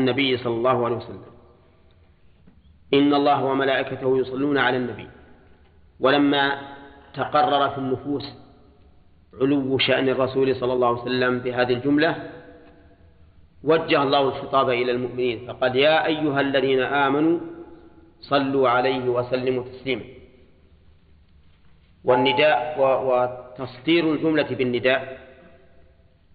النبي 0.00 0.36
صلى 0.36 0.56
الله 0.60 0.78
عليه 0.84 0.96
وسلم. 0.96 1.24
إن 2.94 3.14
الله 3.14 3.44
وملائكته 3.44 4.18
يصلون 4.18 4.58
على 4.58 4.76
النبي. 4.76 5.08
ولما 6.00 6.44
تقرر 7.14 7.62
في 7.70 7.78
النفوس 7.78 8.26
علو 9.40 9.78
شأن 9.78 10.08
الرسول 10.08 10.56
صلى 10.56 10.72
الله 10.72 10.88
عليه 10.88 11.02
وسلم 11.02 11.38
بهذه 11.38 11.72
الجملة 11.72 12.10
وجه 13.64 14.02
الله 14.02 14.22
الخطاب 14.28 14.68
إلى 14.70 14.90
المؤمنين. 14.92 15.46
فقال 15.46 15.76
يا 15.76 16.06
أيها 16.06 16.40
الذين 16.40 16.80
آمنوا 16.80 17.36
صلوا 18.20 18.68
عليه 18.68 19.04
وسلموا 19.08 19.64
تسليما. 19.64 20.04
والنداء 22.04 22.80
وتصدير 22.80 24.04
الجملة 24.12 24.48
بالنداء 24.58 25.00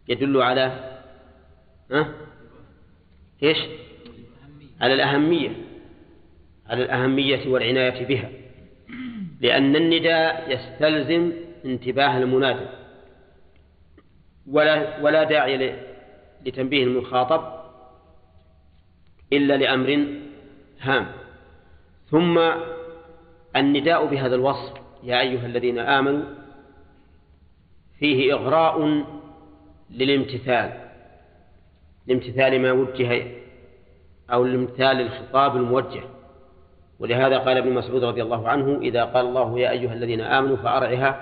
يدل 0.07 0.41
على؟ 0.41 0.65
إيش؟ 3.45 3.57
على 4.81 4.93
الأهمية 4.93 5.51
على 6.69 6.83
الأهمية 6.83 7.47
والعناية 7.49 8.05
بها 8.05 8.29
لأن 9.41 9.75
النداء 9.75 10.51
يستلزم 10.51 11.31
انتباه 11.65 12.17
المنادى 12.17 12.65
ولا 14.47 15.01
ولا 15.01 15.23
داعي 15.23 15.75
لتنبيه 16.45 16.83
المخاطب 16.83 17.55
إلا 19.33 19.57
لأمر 19.57 20.07
هام 20.81 21.07
ثم 22.11 22.39
النداء 23.55 24.05
بهذا 24.05 24.35
الوصف 24.35 24.73
يا 25.03 25.21
أيها 25.21 25.45
الذين 25.45 25.79
آمنوا 25.79 26.25
فيه 27.99 28.33
إغراء 28.33 29.05
للامتثال 29.89 30.85
لامتثال 32.07 32.61
ما 32.61 32.71
وجه 32.71 33.34
أو 34.31 34.45
لامتثال 34.45 35.01
الخطاب 35.01 35.55
الموجه. 35.55 36.03
ولهذا 36.99 37.37
قال 37.37 37.57
ابن 37.57 37.73
مسعود 37.73 38.03
رضي 38.03 38.21
الله 38.21 38.49
عنه 38.49 38.77
إذا 38.81 39.03
قال 39.03 39.25
الله 39.25 39.59
يا 39.59 39.71
أيها 39.71 39.93
الذين 39.93 40.21
آمنوا 40.21 40.57
فأرعها 40.57 41.21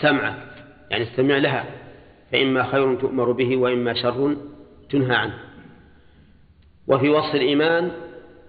سمعك 0.00 0.34
يعني 0.90 1.04
استمع 1.04 1.38
لها 1.38 1.64
فإما 2.32 2.64
خير 2.64 3.00
تؤمر 3.00 3.32
به 3.32 3.56
وإما 3.56 3.94
شر 3.94 4.36
تنهى 4.90 5.16
عنه. 5.16 5.38
وفي 6.86 7.08
وصف 7.08 7.34
الإيمان 7.34 7.90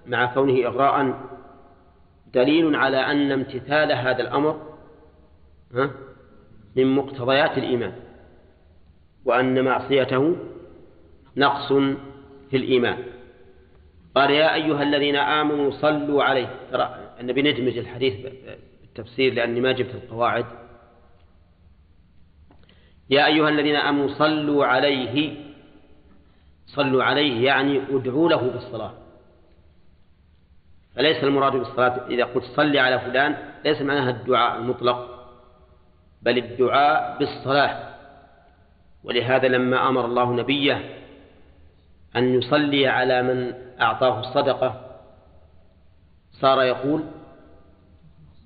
مع 0.08 0.34
كونه 0.34 0.68
إغراء 0.68 1.20
دليل 2.34 2.76
على 2.76 2.98
أن 2.98 3.32
امتثال 3.32 3.92
هذا 3.92 4.22
الأمر 4.22 4.62
من 6.76 6.96
مقتضيات 6.96 7.58
الإيمان 7.58 7.94
وأن 9.26 9.66
معصيته 9.66 10.36
نقص 11.38 11.74
في 12.50 12.58
الإيمان. 12.58 12.98
قال 14.20 14.32
يا 14.32 14.54
أيها 14.54 14.84
الذين 14.84 15.16
آمنوا 15.16 15.72
صلوا 15.72 16.24
عليه. 16.24 16.50
ترى 16.72 17.16
النبي 17.20 17.42
ندمج 17.42 17.78
الحديث 17.78 18.14
بالتفسير 18.82 19.34
لأني 19.34 19.62
ما 19.62 19.72
جبت 19.72 19.96
القواعد. 19.96 20.46
يا 23.10 23.26
أيها 23.26 23.50
الذين 23.50 23.76
آمنوا 23.76 24.08
صلوا 24.08 24.66
عليه. 24.66 25.36
صلوا 26.66 27.04
عليه 27.04 27.46
يعني 27.46 27.82
ادعوا 27.90 28.30
له 28.30 28.42
بالصلاة. 28.42 28.94
فليس 30.96 31.24
المراد 31.24 31.52
بالصلاة 31.52 32.08
إذا 32.10 32.24
قلت 32.24 32.46
صل 32.46 32.78
على 32.78 33.00
فلان 33.00 33.38
ليس 33.66 33.82
معناها 33.82 34.10
الدعاء 34.10 34.60
المطلق 34.60 35.30
بل 36.22 36.38
الدعاء 36.38 37.18
بالصلاة. 37.20 37.96
ولهذا 39.04 39.48
لما 39.48 39.90
أمر 39.90 40.06
الله 40.06 40.34
نبيه 40.34 41.06
أن 42.16 42.34
يصلي 42.34 42.88
على 42.88 43.24
من 43.24 43.69
أعطاه 43.82 44.20
الصدقة. 44.20 44.82
صار 46.32 46.64
يقول 46.64 47.04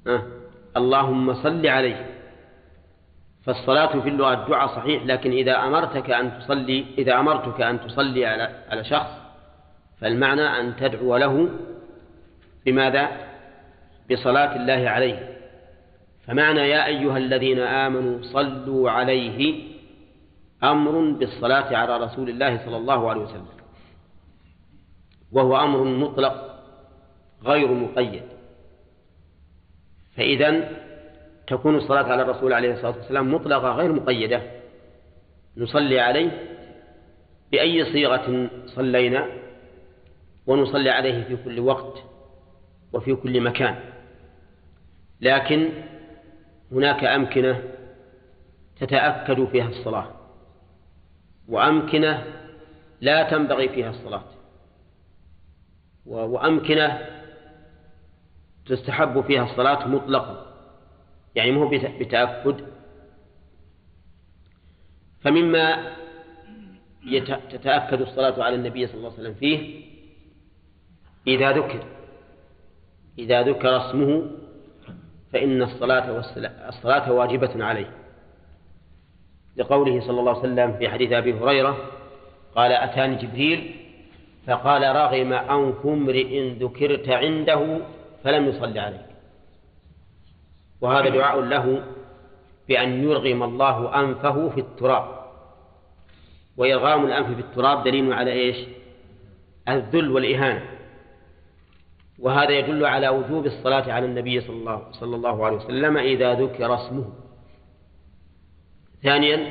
أه 0.07 0.23
اللهم 0.77 1.33
صل 1.43 1.67
عليه. 1.67 2.09
فالصلاة 3.45 3.99
في 3.99 4.09
اللغة 4.09 4.33
الدعاء 4.33 4.67
صحيح 4.67 5.05
لكن 5.05 5.31
إذا 5.31 5.55
أمرتك 5.55 6.11
أن 6.11 6.39
تصلي 6.39 6.85
إذا 6.97 7.19
أمرتك 7.19 7.61
أن 7.61 7.81
تصلي 7.81 8.25
على 8.25 8.49
على 8.69 8.83
شخص 8.83 9.09
فالمعنى 10.01 10.41
أن 10.41 10.75
تدعو 10.75 11.17
له 11.17 11.49
بماذا؟ 12.65 13.07
بصلاة 14.11 14.55
الله 14.55 14.89
عليه. 14.89 15.37
فمعنى 16.27 16.59
يا 16.59 16.85
أيها 16.85 17.17
الذين 17.17 17.59
آمنوا 17.59 18.21
صلوا 18.21 18.91
عليه 18.91 19.63
أمر 20.63 21.11
بالصلاة 21.11 21.77
على 21.77 21.97
رسول 21.97 22.29
الله 22.29 22.65
صلى 22.65 22.77
الله 22.77 23.09
عليه 23.09 23.21
وسلم. 23.21 23.62
وهو 25.33 25.57
أمر 25.57 25.83
مطلق 25.83 26.63
غير 27.43 27.73
مقيد. 27.73 28.23
فإذا 30.17 30.69
تكون 31.47 31.75
الصلاة 31.75 32.03
على 32.03 32.21
الرسول 32.21 32.53
عليه 32.53 32.73
الصلاة 32.73 32.97
والسلام 32.97 33.33
مطلقة 33.33 33.71
غير 33.71 33.93
مقيدة. 33.93 34.41
نصلي 35.57 35.99
عليه 35.99 36.31
بأي 37.51 37.85
صيغة 37.85 38.49
صلينا 38.65 39.27
ونصلي 40.47 40.89
عليه 40.89 41.23
في 41.23 41.35
كل 41.43 41.59
وقت 41.59 42.03
وفي 42.93 43.15
كل 43.15 43.41
مكان. 43.41 43.75
لكن 45.21 45.69
هناك 46.71 47.03
أمكنة 47.03 47.63
تتأكد 48.79 49.45
فيها 49.45 49.69
الصلاة 49.69 50.07
وأمكنة 51.49 52.23
لا 53.01 53.29
تنبغي 53.29 53.69
فيها 53.69 53.89
الصلاة. 53.89 54.23
وأمكنة 56.05 57.09
تستحب 58.65 59.21
فيها 59.21 59.43
الصلاة 59.43 59.87
مطلقا. 59.87 60.45
يعني 61.35 61.51
مو 61.51 61.67
بتأكد. 61.67 62.55
فمما 65.21 65.93
تتأكد 67.49 68.01
الصلاة 68.01 68.43
على 68.43 68.55
النبي 68.55 68.87
صلى 68.87 68.95
الله 68.97 69.11
عليه 69.11 69.19
وسلم 69.19 69.33
فيه 69.33 69.83
إذا 71.27 71.51
ذكر 71.51 71.83
إذا 73.19 73.41
ذكر 73.41 73.89
اسمه 73.89 74.31
فإن 75.33 75.61
الصلاة 75.61 76.19
الصلاة 76.69 77.11
واجبة 77.11 77.65
عليه. 77.65 77.91
لقوله 79.57 80.01
صلى 80.01 80.19
الله 80.19 80.31
عليه 80.31 80.39
وسلم 80.39 80.77
في 80.77 80.89
حديث 80.89 81.11
أبي 81.11 81.33
هريرة 81.33 81.77
قال 82.55 82.71
أتاني 82.71 83.15
جبريل 83.15 83.82
فقال 84.47 84.95
رغم 84.95 85.33
أنف 85.33 85.85
امرئ 85.85 86.49
ذكرت 86.49 87.09
عنده 87.09 87.79
فلم 88.23 88.47
يصلي 88.47 88.79
عليك. 88.79 89.05
وهذا 90.81 91.09
دعاء 91.09 91.41
له 91.41 91.83
بأن 92.67 93.03
يرغم 93.03 93.43
الله 93.43 93.99
أنفه 93.99 94.49
في 94.49 94.59
التراب. 94.59 95.23
وإرغام 96.57 97.05
الأنف 97.05 97.27
في 97.27 97.41
التراب 97.41 97.83
دليل 97.83 98.13
على 98.13 98.31
إيش؟ 98.31 98.57
الذل 99.69 100.11
والإهانة. 100.11 100.65
وهذا 102.19 102.51
يدل 102.51 102.85
على 102.85 103.09
وجوب 103.09 103.45
الصلاة 103.45 103.91
على 103.91 104.05
النبي 104.05 104.41
صلى 104.41 104.55
الله, 104.55 104.91
صلى 104.91 105.15
الله 105.15 105.45
عليه 105.45 105.57
وسلم 105.57 105.97
إذا 105.97 106.33
ذكر 106.33 106.75
اسمه. 106.75 107.13
ثانيا 109.03 109.49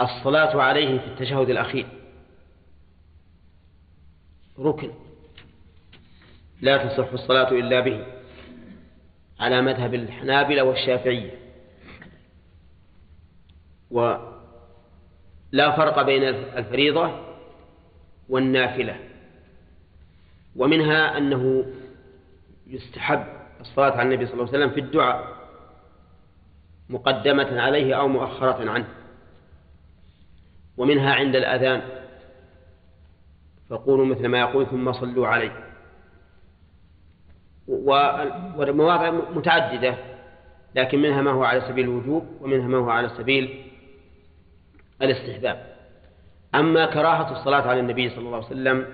الصلاة 0.00 0.62
عليه 0.62 0.98
في 0.98 1.06
التشهد 1.06 1.50
الأخير. 1.50 1.86
ركن. 4.58 4.90
لا 6.60 6.76
تصح 6.86 7.12
الصلاة 7.12 7.50
إلا 7.50 7.80
به 7.80 8.06
على 9.40 9.62
مذهب 9.62 9.94
الحنابلة 9.94 10.62
والشافعية. 10.62 11.30
ولا 13.90 15.76
فرق 15.76 16.02
بين 16.02 16.22
الفريضة 16.28 17.20
والنافلة. 18.28 19.00
ومنها 20.56 21.18
أنه 21.18 21.72
يستحب 22.66 23.24
الصلاة 23.60 23.90
على 23.90 24.02
النبي 24.02 24.26
صلى 24.26 24.34
الله 24.34 24.48
عليه 24.48 24.58
وسلم 24.58 24.70
في 24.70 24.80
الدعاء 24.80 25.36
مقدمة 26.88 27.60
عليه 27.60 27.94
أو 27.94 28.08
مؤخرة 28.08 28.70
عنه. 28.70 28.88
ومنها 30.76 31.14
عند 31.14 31.36
الأذان. 31.36 32.05
فقولوا 33.70 34.06
مثل 34.06 34.28
ما 34.28 34.40
يقول 34.40 34.66
ثم 34.66 34.92
صلوا 34.92 35.26
عليه. 35.26 35.66
ومواضع 37.68 39.10
متعددة 39.10 39.94
لكن 40.74 41.02
منها 41.02 41.22
ما 41.22 41.30
هو 41.30 41.44
على 41.44 41.60
سبيل 41.60 41.84
الوجوب 41.84 42.26
ومنها 42.40 42.68
ما 42.68 42.78
هو 42.78 42.90
على 42.90 43.08
سبيل 43.08 43.72
الاستحباب. 45.02 45.76
أما 46.54 46.86
كراهة 46.86 47.32
الصلاة 47.32 47.62
على 47.62 47.80
النبي 47.80 48.10
صلى 48.10 48.18
الله 48.18 48.36
عليه 48.36 48.46
وسلم 48.46 48.86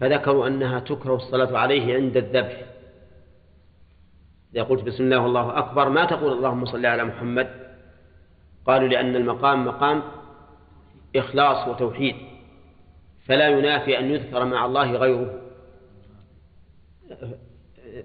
فذكروا 0.00 0.46
أنها 0.46 0.80
تكره 0.80 1.14
الصلاة 1.14 1.58
عليه 1.58 1.94
عند 1.94 2.16
الذبح. 2.16 2.64
إذا 4.54 4.62
قلت 4.62 4.82
بسم 4.82 5.04
الله 5.04 5.18
والله 5.18 5.58
أكبر 5.58 5.88
ما 5.88 6.04
تقول 6.04 6.32
اللهم 6.32 6.66
صل 6.66 6.86
على 6.86 7.04
محمد؟ 7.04 7.50
قالوا 8.66 8.88
لأن 8.88 9.16
المقام 9.16 9.64
مقام 9.66 10.02
إخلاص 11.16 11.68
وتوحيد. 11.68 12.16
فلا 13.24 13.48
ينافي 13.48 13.98
أن 13.98 14.10
يذكر 14.10 14.44
مع 14.44 14.66
الله 14.66 14.92
غيره. 14.92 15.40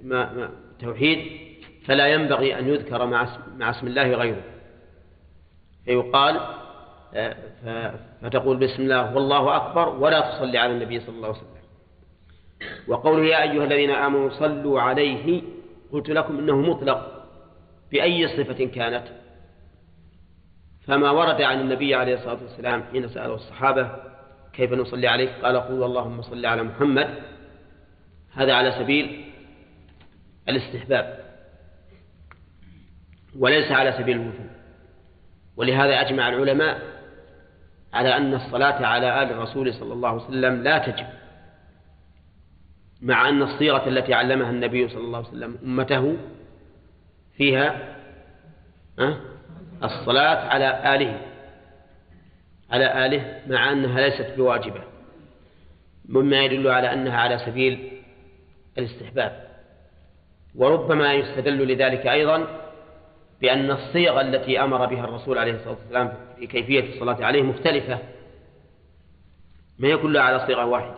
ما 0.03 0.33
ما 0.33 0.49
توحيد 0.79 1.31
فلا 1.85 2.07
ينبغي 2.07 2.59
أن 2.59 2.67
يذكر 2.67 3.05
مع 3.05 3.23
اسم, 3.23 3.41
مع 3.57 3.69
اسم 3.69 3.87
الله 3.87 4.13
غيره. 4.13 4.41
فيقال 5.85 6.39
فتقول 8.21 8.57
بسم 8.57 8.83
الله 8.83 9.15
والله 9.15 9.55
أكبر 9.55 9.89
ولا 9.89 10.19
تصلي 10.19 10.57
على 10.57 10.73
النبي 10.73 10.99
صلى 10.99 11.15
الله 11.15 11.27
عليه 11.27 11.37
وسلم. 11.37 11.49
وقوله 12.87 13.25
يا 13.25 13.41
أيها 13.41 13.63
الذين 13.63 13.89
آمنوا 13.89 14.29
صلوا 14.29 14.81
عليه 14.81 15.41
قلت 15.91 16.09
لكم 16.09 16.39
إنه 16.39 16.57
مطلق. 16.61 17.25
بأي 17.91 18.27
صفة 18.27 18.65
كانت؟ 18.65 19.03
فما 20.87 21.11
ورد 21.11 21.41
عن 21.41 21.61
النبي 21.61 21.95
عليه 21.95 22.13
الصلاة 22.13 22.37
والسلام 22.43 22.83
حين 22.91 23.07
سأله 23.07 23.35
الصحابة 23.35 24.08
كيف 24.53 24.73
نصلي 24.73 25.07
عليه 25.07 25.29
قال 25.43 25.57
قولوا 25.57 25.85
اللهم 25.85 26.21
صل 26.21 26.45
على 26.45 26.63
محمد. 26.63 27.15
هذا 28.33 28.53
على 28.53 28.71
سبيل 28.71 29.25
الاستحباب 30.49 31.19
وليس 33.37 33.71
على 33.71 33.91
سبيل 33.91 34.15
الوجوب. 34.15 34.49
ولهذا 35.57 36.01
أجمع 36.01 36.29
العلماء 36.29 36.81
على 37.93 38.17
أن 38.17 38.33
الصلاة 38.33 38.85
على 38.85 39.23
آل 39.23 39.31
الرسول 39.31 39.73
صلى 39.73 39.93
الله 39.93 40.09
عليه 40.09 40.23
وسلم 40.23 40.63
لا 40.63 40.77
تجب 40.77 41.05
مع 43.01 43.29
أن 43.29 43.41
الصيغة 43.41 43.87
التي 43.89 44.13
علمها 44.13 44.49
النبي 44.49 44.89
صلى 44.89 45.01
الله 45.01 45.17
عليه 45.17 45.27
وسلم 45.27 45.57
أمته 45.63 46.17
فيها 47.37 47.95
الصلاة 49.83 50.47
على 50.47 50.95
آله. 50.95 51.21
على 52.71 53.05
آله 53.05 53.41
مع 53.47 53.71
أنها 53.71 54.01
ليست 54.09 54.33
بواجبة 54.37 54.81
مما 56.09 56.41
يدل 56.41 56.67
على 56.67 56.93
أنها 56.93 57.17
على 57.17 57.39
سبيل 57.45 57.91
الاستحباب. 58.77 59.49
وربما 60.55 61.13
يستدل 61.13 61.73
لذلك 61.73 62.07
أيضا 62.07 62.47
بأن 63.41 63.71
الصيغ 63.71 64.21
التي 64.21 64.63
أمر 64.63 64.85
بها 64.85 65.03
الرسول 65.03 65.37
عليه 65.37 65.51
الصلاة 65.53 65.75
والسلام 65.81 66.13
في 66.39 66.47
كيفية 66.47 66.93
الصلاة 66.93 67.25
عليه 67.25 67.41
مختلفة 67.41 67.99
ما 69.79 69.95
كلها 69.95 70.21
على 70.21 70.47
صيغة 70.47 70.65
واحدة. 70.65 70.95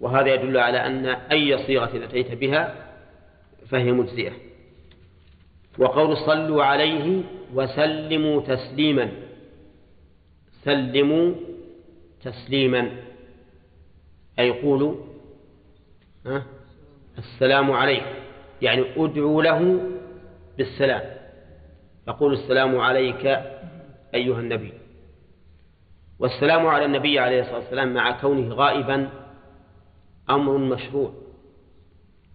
وهذا 0.00 0.34
يدل 0.34 0.58
على 0.58 0.86
أن 0.86 1.06
أي 1.06 1.66
صيغة 1.66 2.04
أتيت 2.04 2.32
بها 2.32 2.74
فهي 3.70 3.92
مجزئة. 3.92 4.32
وقول 5.78 6.16
صلوا 6.16 6.64
عليه 6.64 7.22
وسلموا 7.54 8.42
تسليما. 8.42 9.10
سلموا 10.64 11.34
تسليما. 12.24 12.90
أي 14.38 14.50
قولوا 14.50 14.94
السلام 17.18 17.72
عليك. 17.72 18.04
يعني 18.62 18.84
ادعوا 18.96 19.42
له 19.42 19.80
بالسلام. 20.58 21.02
فقول 22.06 22.32
السلام 22.32 22.78
عليك 22.78 23.26
أيها 24.14 24.40
النبي. 24.40 24.72
والسلام 26.18 26.66
على 26.66 26.84
النبي 26.84 27.18
عليه 27.18 27.40
الصلاة 27.40 27.58
والسلام 27.58 27.94
مع 27.94 28.20
كونه 28.20 28.54
غائبا 28.54 29.08
أمر 30.30 30.56
مشروع. 30.56 31.12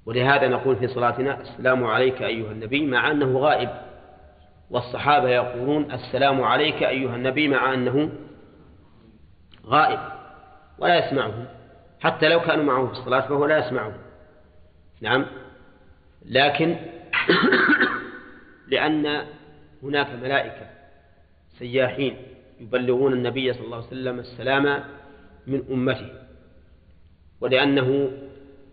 ولهذا 0.06 0.48
نقول 0.48 0.76
في 0.76 0.88
صلاتنا 0.88 1.42
السلام 1.42 1.84
عليك 1.84 2.22
أيها 2.22 2.52
النبي 2.52 2.86
مع 2.86 3.12
أنه 3.12 3.40
غائب. 3.40 3.70
والصحابة 4.70 5.30
يقولون 5.30 5.92
السلام 5.92 6.42
عليك 6.42 6.84
أيها 6.84 7.16
النبي 7.16 7.48
مع 7.48 7.74
أنه 7.74 8.12
غائب 9.66 10.00
ولا 10.80 11.08
يسمعهم 11.08 11.46
حتى 12.00 12.30
لو 12.30 12.40
كانوا 12.40 12.64
معه 12.64 12.86
في 12.86 12.92
الصلاة 12.92 13.22
فهو 13.22 13.46
لا 13.46 13.58
يسمعهم. 13.58 13.94
نعم. 15.02 15.26
لكن 16.26 16.76
لأن 18.72 19.26
هناك 19.84 20.08
ملائكة 20.24 20.70
سياحين 21.60 22.18
يبلغون 22.60 23.14
النبي 23.14 23.54
صلى 23.54 23.66
الله 23.66 23.78
عليه 23.78 23.88
وسلم 23.88 24.20
السلام 24.20 24.84
من 25.48 25.64
أمته. 25.72 26.10
ولأنه 27.42 28.12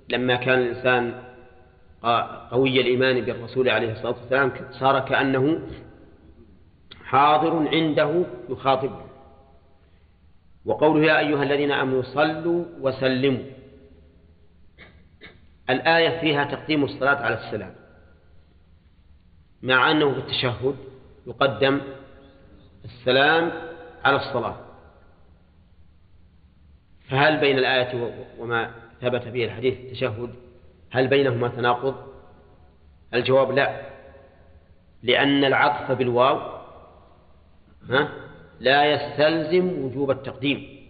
لما 0.09 0.37
كان 0.37 0.59
الإنسان 0.59 1.23
قوي 2.51 2.81
الإيمان 2.81 3.21
بالرسول 3.21 3.69
عليه 3.69 3.93
الصلاة 3.93 4.17
والسلام 4.21 4.53
صار 4.71 5.01
كأنه 5.01 5.61
حاضر 7.07 7.69
عنده 7.69 8.25
يخاطبه. 8.49 9.01
وقوله 10.65 11.05
يا 11.07 11.19
أيها 11.19 11.43
الذين 11.43 11.73
آمنوا 11.73 12.03
صلوا 12.03 12.65
وسلموا. 12.81 13.45
الآية 15.71 16.21
فيها 16.21 16.45
تقديم 16.45 16.85
الصلاة 16.85 17.17
على 17.17 17.35
السلام. 17.35 17.75
مع 19.63 19.91
أنه 19.91 20.13
في 20.13 20.19
التشهد 20.19 20.77
يقدم 21.27 21.81
السلام 22.85 23.53
على 24.05 24.17
الصلاة. 24.17 24.57
فهل 27.09 27.41
بين 27.41 27.59
الآية 27.59 28.15
وما 28.39 28.71
ثبت 29.01 29.29
به 29.29 29.45
الحديث 29.45 29.81
التشهد 29.81 30.35
هل 30.91 31.09
بينهما 31.09 31.49
تناقض؟ 31.49 31.95
الجواب 33.15 33.51
لا 33.51 33.83
لأن 35.03 35.45
العطف 35.45 35.93
بالواو 35.93 36.56
ها؟ 37.91 38.09
لا 38.61 38.85
يستلزم 38.85 39.85
وجوب 39.85 40.11
التقديم. 40.11 40.87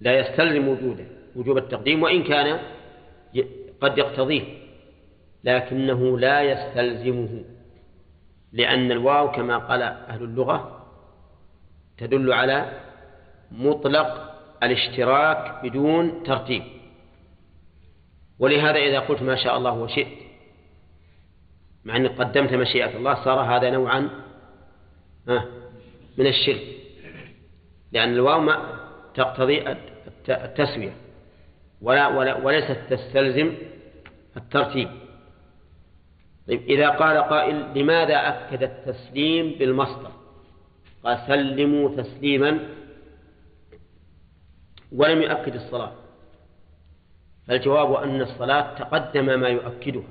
لا 0.00 0.18
يستلزم 0.18 0.68
وجوده 0.68 1.04
وجوب 1.36 1.58
التقديم 1.58 2.02
وإن 2.02 2.22
كان 2.22 2.60
قد 3.80 3.98
يقتضيه. 3.98 4.42
لكنه 5.44 6.18
لا 6.18 6.42
يستلزمه 6.42 7.44
لأن 8.52 8.92
الواو 8.92 9.30
كما 9.30 9.58
قال 9.58 9.82
أهل 9.82 10.22
اللغة 10.22 10.86
تدل 11.98 12.32
على 12.32 12.80
مطلق 13.50 14.34
الاشتراك 14.62 15.64
بدون 15.64 16.22
ترتيب. 16.22 16.62
ولهذا 18.38 18.78
إذا 18.78 19.00
قلت 19.00 19.22
ما 19.22 19.36
شاء 19.36 19.56
الله 19.56 19.72
وشئت 19.72 20.18
مع 21.84 21.96
أنك 21.96 22.18
قدمت 22.18 22.52
مشيئة 22.52 22.96
الله 22.96 23.24
صار 23.24 23.40
هذا 23.40 23.70
نوعا 23.70 24.10
من 26.18 26.26
الشرك. 26.26 26.62
لأن 27.92 28.12
الواو 28.12 28.40
ما 28.40 28.80
تقتضي 29.14 29.76
التسوية. 30.28 30.96
ولا, 31.82 32.08
ولا 32.08 32.34
وليست 32.34 32.78
تستلزم 32.90 33.54
الترتيب. 34.36 34.88
طيب 36.48 36.62
إذا 36.62 36.88
قال 36.88 37.18
قائل 37.18 37.78
لماذا 37.78 38.14
أكد 38.16 38.62
التسليم 38.62 39.58
بالمصدر؟ 39.58 40.10
قال 41.04 41.18
سلموا 41.26 42.02
تسليما. 42.02 42.58
ولم 44.92 45.22
يؤكد 45.22 45.54
الصلاة. 45.54 45.92
فالجواب 47.46 47.92
أن 47.92 48.20
الصلاة 48.20 48.78
تقدم 48.78 49.40
ما 49.40 49.48
يؤكدها. 49.48 50.08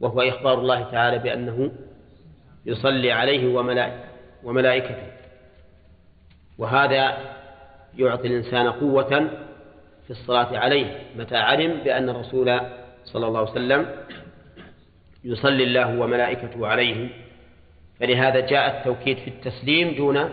وهو 0.00 0.22
إخبار 0.22 0.60
الله 0.60 0.90
تعالى 0.90 1.18
بأنه 1.18 1.72
يصلي 2.66 3.12
عليه 3.12 3.54
وملائكته. 4.44 5.06
وهذا 6.58 7.18
يعطي 7.98 8.28
الإنسان 8.28 8.68
قوة 8.68 9.30
في 10.04 10.10
الصلاة 10.10 10.58
عليه. 10.58 10.98
متى 11.16 11.36
علم 11.36 11.80
بأن 11.84 12.08
الرسول 12.08 12.60
صلى 13.04 13.26
الله 13.26 13.40
عليه 13.40 13.50
وسلم 13.50 13.86
يصلي 15.24 15.64
الله 15.64 15.98
وملائكته 16.00 16.66
عليه؟ 16.66 17.08
فلهذا 18.00 18.40
جاء 18.40 18.78
التوكيد 18.78 19.18
في 19.18 19.28
التسليم 19.28 19.94
دون 19.94 20.30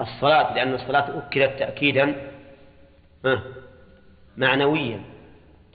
الصلاة 0.00 0.54
لأن 0.54 0.74
الصلاة 0.74 1.18
أكدت 1.18 1.58
تأكيدا 1.58 2.14
معنويا. 4.36 5.00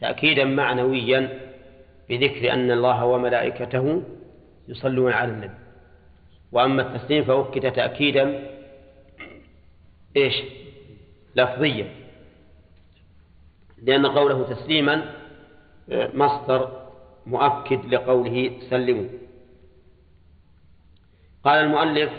تأكيدا 0.01 0.46
معنويا 0.46 1.40
بذكر 2.10 2.54
أن 2.54 2.72
الله 2.72 3.06
وملائكته 3.06 4.04
يصلون 4.68 5.12
على 5.12 5.32
النبي. 5.32 5.56
وأما 6.51 6.82
التسليم 6.82 7.24
فأكد 7.24 7.72
تأكيدا 7.72 8.50
إيش؟ 10.18 10.34
لفظيا. 11.36 11.96
لأن 13.84 14.06
قوله 14.06 14.44
تسليما 14.44 15.15
مصدر 15.89 16.88
مؤكد 17.25 17.86
لقوله 17.86 18.60
سلموا. 18.70 19.10
قال 21.44 21.65
المؤلف 21.65 22.12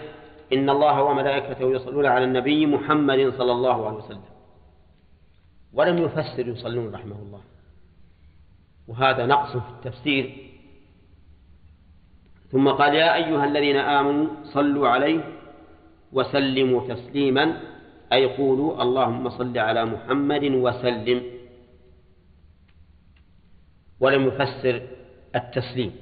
إن 0.53 0.71
الله 0.71 1.03
وملائكته 1.03 1.71
يصلون 1.71 2.07
على 2.07 2.25
النبي 2.25 2.67
محمد 2.67 3.33
صلى 3.39 3.53
الله 3.53 3.87
عليه 3.87 3.97
وسلم. 3.97 4.25
ولم 5.73 5.99
يفسر 5.99 6.49
يصلون 6.49 6.95
رحمه 6.95 7.17
الله. 7.17 7.41
وهذا 8.89 9.27
نقص 9.27 9.57
في 9.57 9.71
التفسير. 9.71 10.52
ثم 12.53 12.69
قال 12.69 12.95
يا 12.95 13.15
أيها 13.15 13.45
الذين 13.45 13.77
آمنوا 13.77 14.29
صلوا 14.45 14.89
عليه 14.89 15.21
وسلموا 16.13 16.95
تسليما 16.95 17.61
أي 18.13 18.37
قولوا 18.37 18.83
اللهم 18.83 19.31
صل 19.31 19.59
على 19.59 19.85
محمد 19.85 20.45
وسلم. 20.45 21.23
ولم 24.01 24.27
يفسر 24.27 24.83
التسليم. 25.37 25.93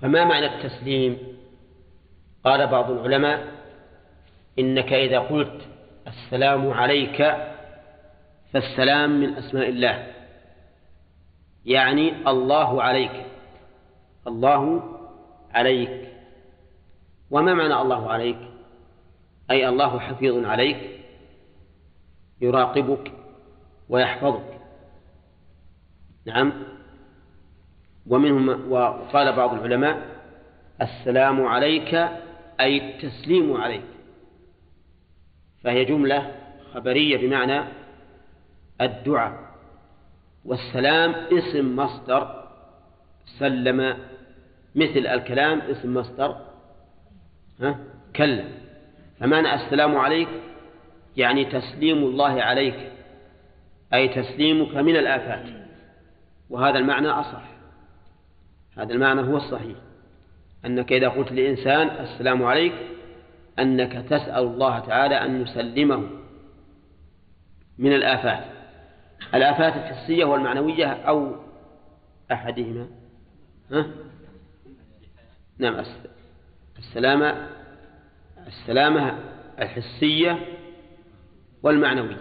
فما 0.00 0.24
معنى 0.24 0.46
التسليم؟ 0.46 1.18
قال 2.44 2.66
بعض 2.66 2.90
العلماء 2.90 3.38
إنك 4.58 4.92
إذا 4.92 5.18
قلت 5.18 5.60
السلام 6.06 6.70
عليك 6.70 7.36
فالسلام 8.52 9.20
من 9.20 9.34
أسماء 9.34 9.68
الله 9.68 10.06
يعني 11.66 12.28
الله 12.28 12.82
عليك 12.82 13.26
الله 14.26 14.91
عليك. 15.54 16.08
وما 17.30 17.54
معنى 17.54 17.74
الله 17.74 18.10
عليك؟ 18.10 18.38
أي 19.50 19.68
الله 19.68 19.98
حفيظ 19.98 20.44
عليك 20.44 21.00
يراقبك 22.40 23.12
ويحفظك. 23.88 24.60
نعم. 26.26 26.52
ومنهم 28.06 28.72
وقال 28.72 29.32
بعض 29.32 29.54
العلماء 29.54 30.02
السلام 30.82 31.46
عليك 31.46 31.94
أي 32.60 32.76
التسليم 32.90 33.56
عليك. 33.56 33.84
فهي 35.64 35.84
جملة 35.84 36.34
خبرية 36.74 37.16
بمعنى 37.28 37.64
الدعاء. 38.80 39.52
والسلام 40.44 41.14
اسم 41.14 41.76
مصدر 41.76 42.48
سلم 43.38 43.96
مثل 44.74 45.06
الكلام 45.06 45.60
اسم 45.60 45.94
مصدر 45.94 46.36
ها؟ 47.60 47.78
كلم. 48.16 48.44
فمعنى 49.20 49.54
السلام 49.54 49.96
عليك 49.96 50.28
يعني 51.16 51.44
تسليم 51.44 51.98
الله 51.98 52.42
عليك 52.42 52.92
أي 53.94 54.08
تسليمك 54.08 54.76
من 54.76 54.96
الآفات. 54.96 55.46
وهذا 56.50 56.78
المعنى 56.78 57.08
أصح. 57.08 57.42
هذا 58.78 58.92
المعنى 58.92 59.20
هو 59.20 59.36
الصحيح. 59.36 59.76
أنك 60.66 60.92
إذا 60.92 61.08
قلت 61.08 61.32
لإنسان 61.32 61.88
السلام 61.88 62.42
عليك 62.44 62.74
أنك 63.58 63.92
تسأل 63.92 64.44
الله 64.44 64.78
تعالى 64.78 65.14
أن 65.14 65.42
يسلمه 65.42 66.08
من 67.78 67.92
الآفات. 67.92 68.44
الآفات 69.34 69.76
الحسية 69.76 70.24
والمعنوية 70.24 70.86
أو 70.86 71.36
أحدهما 72.32 72.86
ها؟ 73.72 73.86
نعم 75.62 75.84
السلامة 76.78 77.48
السلامة 78.46 79.18
الحسية 79.58 80.38
والمعنوية. 81.62 82.16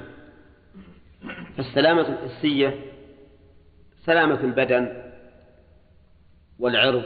فالسلامة 1.58 2.02
الحسية 2.02 2.80
سلامة 4.06 4.40
البدن 4.40 5.12
والعرض 6.60 7.04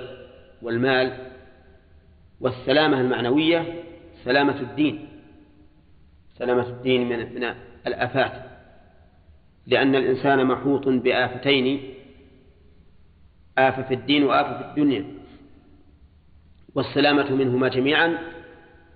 والمال 0.62 1.32
والسلامة 2.40 3.02
المعنوية 3.02 3.84
سلامة 4.26 4.62
الدين. 4.62 5.08
سلامة 6.38 6.68
الدين 6.68 7.10
من 7.10 7.36
من 7.36 7.56
الآفات. 7.88 8.46
لأن 9.68 9.96
الإنسان 9.96 10.46
محوط 10.46 10.88
بآفتين 10.88 11.94
آفة 13.58 13.82
في 13.84 13.94
الدين 13.94 14.24
وآفة 14.24 14.58
في 14.58 14.70
الدنيا. 14.70 15.15
والسلامة 16.76 17.32
منهما 17.32 17.68
جميعا 17.68 18.18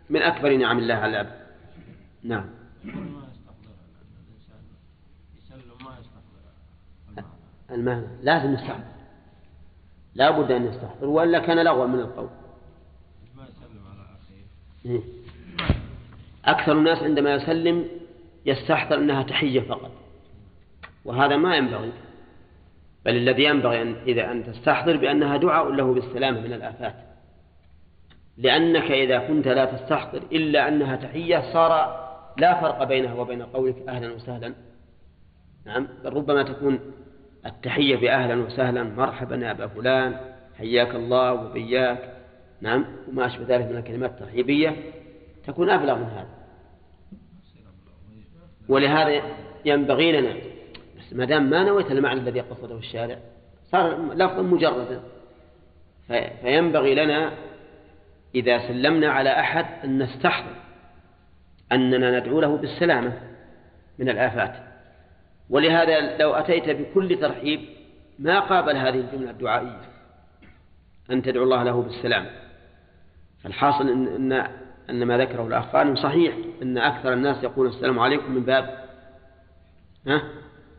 من 0.09 0.21
أكبر 0.21 0.57
نعم 0.57 0.79
الله 0.79 0.93
على 0.93 1.11
العبد. 1.11 1.39
نعم. 2.23 2.45
المعنى 7.71 8.05
لازم 8.23 8.53
يستحضر 8.53 8.83
لا 10.15 10.31
بد 10.31 10.51
أن 10.51 10.65
يستحضر 10.65 11.07
وإلا 11.07 11.39
كان 11.39 11.65
لغوا 11.65 11.87
من 11.87 11.99
القول 11.99 12.29
إيه. 14.85 15.01
أكثر 16.45 16.71
الناس 16.71 17.03
عندما 17.03 17.33
يسلم 17.33 17.87
يستحضر 18.45 18.95
أنها 18.95 19.23
تحية 19.23 19.61
فقط. 19.61 19.91
وهذا 21.05 21.37
ما 21.37 21.55
ينبغي. 21.55 21.91
بل 23.05 23.15
الذي 23.15 23.43
ينبغي 23.43 23.81
أن 23.81 23.95
إذا 24.07 24.31
أن 24.31 24.45
تستحضر 24.45 24.97
بأنها 24.97 25.37
دعاء 25.37 25.71
له 25.71 25.93
بالسلامة 25.93 26.41
من 26.41 26.53
الآفات. 26.53 27.08
لأنك 28.39 28.91
إذا 28.91 29.17
كنت 29.27 29.47
لا 29.47 29.65
تستحضر 29.65 30.21
إلا 30.31 30.67
أنها 30.67 30.95
تحية 30.95 31.53
صار 31.53 31.71
لا 32.37 32.61
فرق 32.61 32.83
بينها 32.83 33.13
وبين 33.13 33.41
قولك 33.41 33.75
أهلا 33.87 34.13
وسهلا. 34.13 34.53
نعم 35.65 35.87
بل 36.03 36.13
ربما 36.13 36.43
تكون 36.43 36.79
التحية 37.45 37.95
بأهلا 37.95 38.35
وسهلا 38.35 38.83
مرحبا 38.83 39.35
يا 39.35 39.51
أبا 39.51 39.67
فلان 39.67 40.15
حياك 40.57 40.95
الله 40.95 41.33
وبياك. 41.33 42.13
نعم 42.61 42.85
وما 43.09 43.25
أشبه 43.25 43.55
ذلك 43.55 43.65
من 43.65 43.77
الكلمات 43.77 44.11
الترحيبية 44.11 44.75
تكون 45.47 45.69
أبلغ 45.69 45.95
من 45.95 46.05
هذا. 46.05 46.29
ولهذا 48.69 49.21
ينبغي 49.65 50.11
لنا 50.11 50.33
بس 50.97 51.13
ما 51.13 51.25
دام 51.25 51.49
ما 51.49 51.63
نويت 51.63 51.91
المعنى 51.91 52.19
الذي 52.19 52.39
قصده 52.39 52.77
الشارع 52.77 53.17
صار 53.71 54.13
لفظا 54.13 54.41
مجردا. 54.41 55.01
فينبغي 56.41 56.95
لنا 56.95 57.31
إذا 58.35 58.67
سلمنا 58.67 59.11
على 59.11 59.39
أحد 59.39 59.65
أن 59.83 60.03
نستحضر 60.03 60.55
أننا 61.71 62.19
ندعو 62.19 62.41
له 62.41 62.57
بالسلامة 62.57 63.21
من 63.99 64.09
الآفات. 64.09 64.55
ولهذا 65.49 66.17
لو 66.17 66.33
أتيت 66.33 66.69
بكل 66.69 67.19
ترحيب 67.19 67.59
ما 68.19 68.39
قابل 68.39 68.75
هذه 68.75 68.99
الجملة 68.99 69.31
الدعائية 69.31 69.81
أن 71.11 71.21
تدعو 71.21 71.43
الله 71.43 71.63
له 71.63 71.81
بالسلام. 71.81 72.25
فالحاصل 73.43 73.89
إن, 73.89 74.31
أن 74.89 75.03
ما 75.03 75.17
ذكره 75.17 75.47
الأخ 75.47 75.65
قال 75.65 75.97
صحيح 75.97 76.35
أن 76.61 76.77
أكثر 76.77 77.13
الناس 77.13 77.43
يقول 77.43 77.67
السلام 77.67 77.99
عليكم 77.99 78.31
من 78.31 78.43
باب 78.43 78.85
ها؟ 80.07 80.23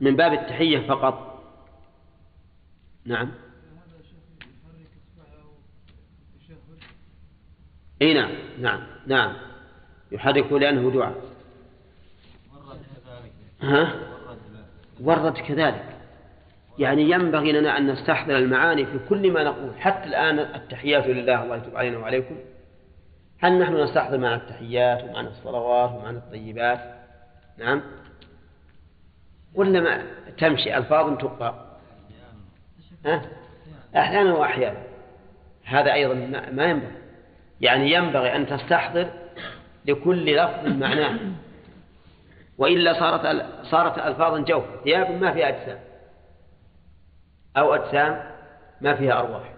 من 0.01 0.17
باب 0.17 0.33
التحية 0.33 0.89
فقط. 0.89 1.45
نعم. 3.05 3.31
إي 8.03 8.15
نعم 8.15 8.31
نعم 8.61 8.81
نعم. 9.07 9.33
يحرك 10.13 10.53
لأنه 10.53 10.91
دعاء. 10.91 11.15
ها؟ 13.63 13.95
ورد 15.01 15.39
كذلك. 15.39 15.85
يعني 16.79 17.11
ينبغي 17.11 17.53
لنا 17.53 17.79
أن 17.79 17.91
نستحضر 17.91 18.39
المعاني 18.39 18.87
في 18.87 18.99
كل 19.09 19.33
ما 19.33 19.45
نقول. 19.45 19.71
حتى 19.79 20.09
الآن 20.09 20.39
التحيات 20.39 21.07
لله 21.07 21.43
الله 21.43 21.57
يتوب 21.57 21.77
علينا 21.77 21.99
وعليكم. 21.99 22.37
هل 23.39 23.59
نحن 23.59 23.77
نستحضر 23.77 24.19
معنى 24.19 24.35
التحيات 24.35 25.05
ومعنى 25.05 25.29
الصلوات 25.29 25.91
ومعنى 25.91 26.17
الطيبات؟ 26.17 26.81
نعم. 27.59 27.83
ولا 29.55 29.81
ما 29.81 30.03
تمشي 30.39 30.77
ألفاظ 30.77 31.25
ها؟ 33.07 33.23
أحيانا 33.97 34.35
وأحيانا. 34.35 34.83
هذا 35.65 35.93
أيضا 35.93 36.15
ما 36.53 36.65
ينبغي. 36.65 37.00
يعني 37.61 37.93
ينبغي 37.93 38.37
أن 38.37 38.47
تستحضر 38.47 39.07
لكل 39.85 40.37
لفظ 40.37 40.67
معناه. 40.67 41.19
وإلا 42.59 42.93
صارت 42.93 43.47
صارت 43.63 43.99
ألفاظا 43.99 44.39
جوف. 44.39 44.65
ثياب 44.85 45.11
ما 45.11 45.33
فيها 45.33 45.49
أجسام. 45.49 45.79
أو 47.57 47.75
أجسام 47.75 48.23
ما 48.81 48.95
فيها 48.95 49.21
أرواح. 49.21 49.55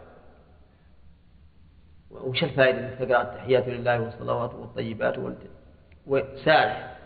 وش 2.11 2.45
الفائدة 2.45 2.79
أنك 2.79 2.99
تقرأ 2.99 3.23
التحيات 3.23 3.69
لله 3.69 4.01
والصلوات 4.01 4.55
والطيبات 4.55 5.17
وسارح. 6.07 6.97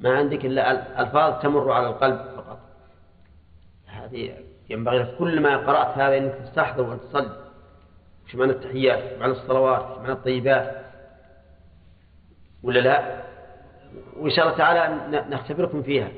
ما 0.00 0.16
عندك 0.16 0.44
إلا 0.44 1.00
ألفاظ 1.02 1.42
تمر 1.42 1.72
على 1.72 1.88
القلب 1.88 2.18
فقط. 2.36 2.58
هذه 3.86 4.34
ينبغي 4.70 4.98
لك 4.98 5.16
كل 5.18 5.40
ما 5.40 5.56
قرأت 5.56 5.98
هذا 5.98 6.18
أنك 6.18 6.34
تستحضر 6.34 6.82
وتصلي. 6.82 7.51
وش 8.32 8.36
معنى 8.36 8.52
التحيات 8.52 9.16
ومعنى 9.16 9.32
الصلوات 9.32 9.90
وش 9.90 9.98
معنى 9.98 10.12
الطيبات. 10.12 10.84
ولا 12.62 12.78
لا؟ 12.78 13.22
وإن 14.16 14.30
شاء 14.30 14.46
الله 14.46 14.58
تعالى 14.58 15.10
نختبركم 15.30 15.82
فيها 15.82 16.08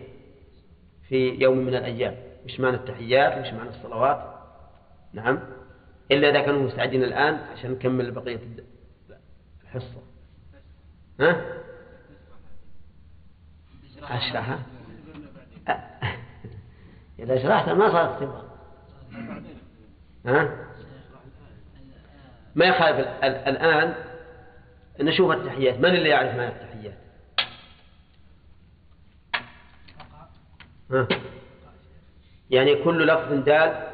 في 1.09 1.29
يوم 1.29 1.59
من 1.59 1.75
الأيام. 1.75 2.17
وش 2.45 2.61
معنى 2.61 2.77
التحيات؟ 2.77 3.39
وش 3.39 3.53
معنى 3.53 3.69
الصلوات؟ 3.69 4.35
نعم. 5.13 5.41
إلا 6.13 6.31
إذا 6.31 6.41
كانوا 6.41 6.63
مستعدين 6.63 7.03
الآن 7.03 7.35
عشان 7.35 7.71
نكمل 7.71 8.11
بقية 8.11 8.41
الحصة. 9.63 10.03
ها؟ 11.21 11.45
أشرحها؟ 14.03 14.59
إذا 17.19 17.43
شرحتها 17.43 17.75
ما 17.75 17.93
صارت 17.93 18.11
اختبار 18.11 18.45
ها؟ 20.27 20.74
ما 22.55 22.65
يخالف 22.65 23.09
الآن 23.25 23.95
نشوف 25.01 25.31
التحيات. 25.31 25.79
من 25.79 25.85
اللي 25.85 26.09
يعرف 26.09 26.35
معنى 26.35 26.49
التحيات؟ 26.53 26.99
ها. 30.91 31.09
يعني 32.51 32.75
كل 32.75 33.07
لفظ 33.07 33.33
دال 33.33 33.89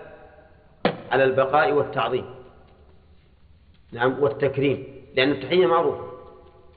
على 1.11 1.25
البقاء 1.25 1.73
والتعظيم. 1.73 2.35
نعم 3.93 4.23
والتكريم. 4.23 4.87
لأن 5.15 5.31
التحية 5.31 5.67
معروفة. 5.67 6.11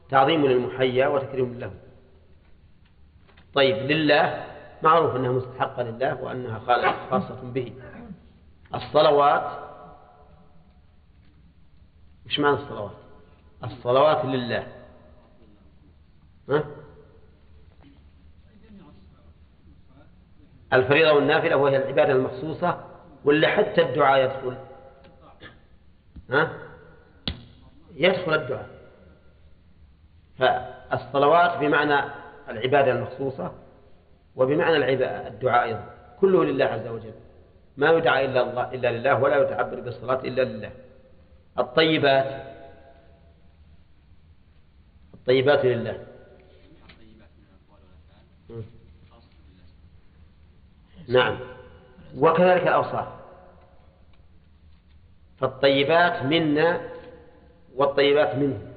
تعظيم 0.09 0.45
للمحيا 0.45 1.07
وتكريم 1.07 1.59
له 1.59 1.71
طيب 3.53 3.77
لله 3.91 4.45
معروف 4.83 5.15
أنها 5.15 5.31
مستحقة 5.31 5.83
لله 5.83 6.23
وأنها 6.23 6.59
خاصة 7.09 7.41
به. 7.43 7.73
الصلوات 8.75 9.72
وش 12.33 12.39
معنى 12.39 12.57
الصلوات. 12.57 12.91
الصلوات 13.63 14.25
لله. 14.25 14.67
ها؟ 16.49 16.63
الفريضة 20.73 21.11
والنافلة 21.11 21.55
وهي 21.55 21.77
العبادة 21.77 22.13
المخصوصة 22.13 22.83
ولا 23.25 23.47
حتى 23.47 23.81
الدعاء 23.81 24.23
يدخل؟ 24.23 24.57
ها؟ 26.29 26.51
يدخل 27.95 28.33
الدعاء. 28.33 28.69
فالصلوات 30.39 31.57
بمعنى 31.57 32.11
العبادة 32.49 32.91
المخصوصة 32.91 33.51
وبمعنى 34.35 34.93
الدعاء 35.27 35.63
أيضا. 35.63 35.85
كله 36.21 36.43
لله 36.43 36.65
عز 36.65 36.87
وجل. 36.87 37.13
ما 37.77 37.91
يدعى 37.91 38.25
إلا, 38.25 38.41
الله 38.49 38.73
إلا 38.73 38.91
لله 38.91 39.21
ولا 39.21 39.37
يتعبد 39.37 39.83
بالصلاة 39.83 40.19
إلا 40.19 40.41
لله. 40.41 40.71
الطيبات. 41.59 42.53
الطيبات 45.13 45.65
لله. 45.65 46.05
نعم. 51.07 51.39
وكذلك 52.17 52.61
الأوصاف. 52.63 53.07
فالطيبات 55.39 56.23
منا 56.25 56.81
والطيبات 57.75 58.35
منه. 58.35 58.73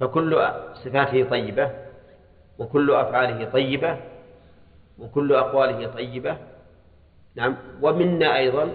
فكل 0.00 0.48
صفاته 0.74 1.30
طيبة 1.30 1.70
وكل 2.58 2.94
أفعاله 2.94 3.50
طيبة 3.50 4.00
وكل 4.98 5.34
أقواله 5.34 5.86
طيبة. 5.92 6.38
نعم. 7.34 7.56
ومنا 7.82 8.36
أيضا 8.36 8.74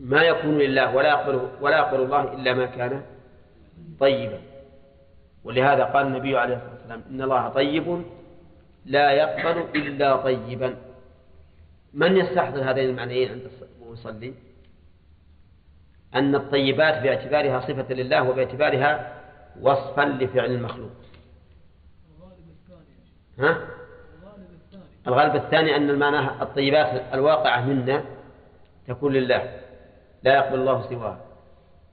ما 0.00 0.22
يكون 0.22 0.58
لله 0.58 0.94
ولا 0.94 1.08
يقبل 1.08 1.48
ولا 1.60 1.76
يقبل 1.76 2.02
الله 2.02 2.34
إلا 2.34 2.54
ما 2.54 2.66
كان 2.66 3.02
طيبا. 4.00 4.40
ولهذا 5.44 5.84
قال 5.84 6.06
النبي 6.06 6.38
عليه 6.38 6.56
الصلاة 6.56 6.72
والسلام 6.72 7.02
إن 7.10 7.22
الله 7.22 7.48
طيب 7.48 8.04
لا 8.86 9.10
يقبل 9.12 9.64
إلا 9.74 10.16
طيبا. 10.16 10.76
من 11.94 12.16
يستحضر 12.16 12.70
هذين 12.70 12.90
المعنيين 12.90 13.30
عند 13.30 13.42
يصلي 13.92 14.34
أن 16.14 16.34
الطيبات 16.34 17.02
باعتبارها 17.02 17.60
صفة 17.60 17.94
لله 17.94 18.30
وباعتبارها 18.30 19.12
وصفا 19.60 20.02
لفعل 20.02 20.50
المخلوق. 20.50 20.90
ها؟ 23.38 23.66
الغالب 25.06 25.36
الثاني 25.36 25.76
أن 25.76 25.90
المعنى 25.90 26.42
الطيبات 26.42 27.02
الواقعة 27.14 27.60
منا 27.64 28.04
تكون 28.88 29.12
لله. 29.12 29.60
لا 30.22 30.34
يقبل 30.34 30.60
الله 30.60 30.88
سواها 30.88 31.20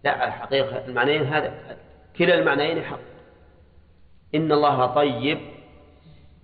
لا 0.04 0.28
الحقيقة 0.28 0.86
المعنيين 0.86 1.24
هذا 1.24 1.78
كلا 2.18 2.40
المعنيين 2.40 2.84
حق. 2.84 3.00
إن 4.36 4.52
الله 4.52 4.86
طيب 4.86 5.40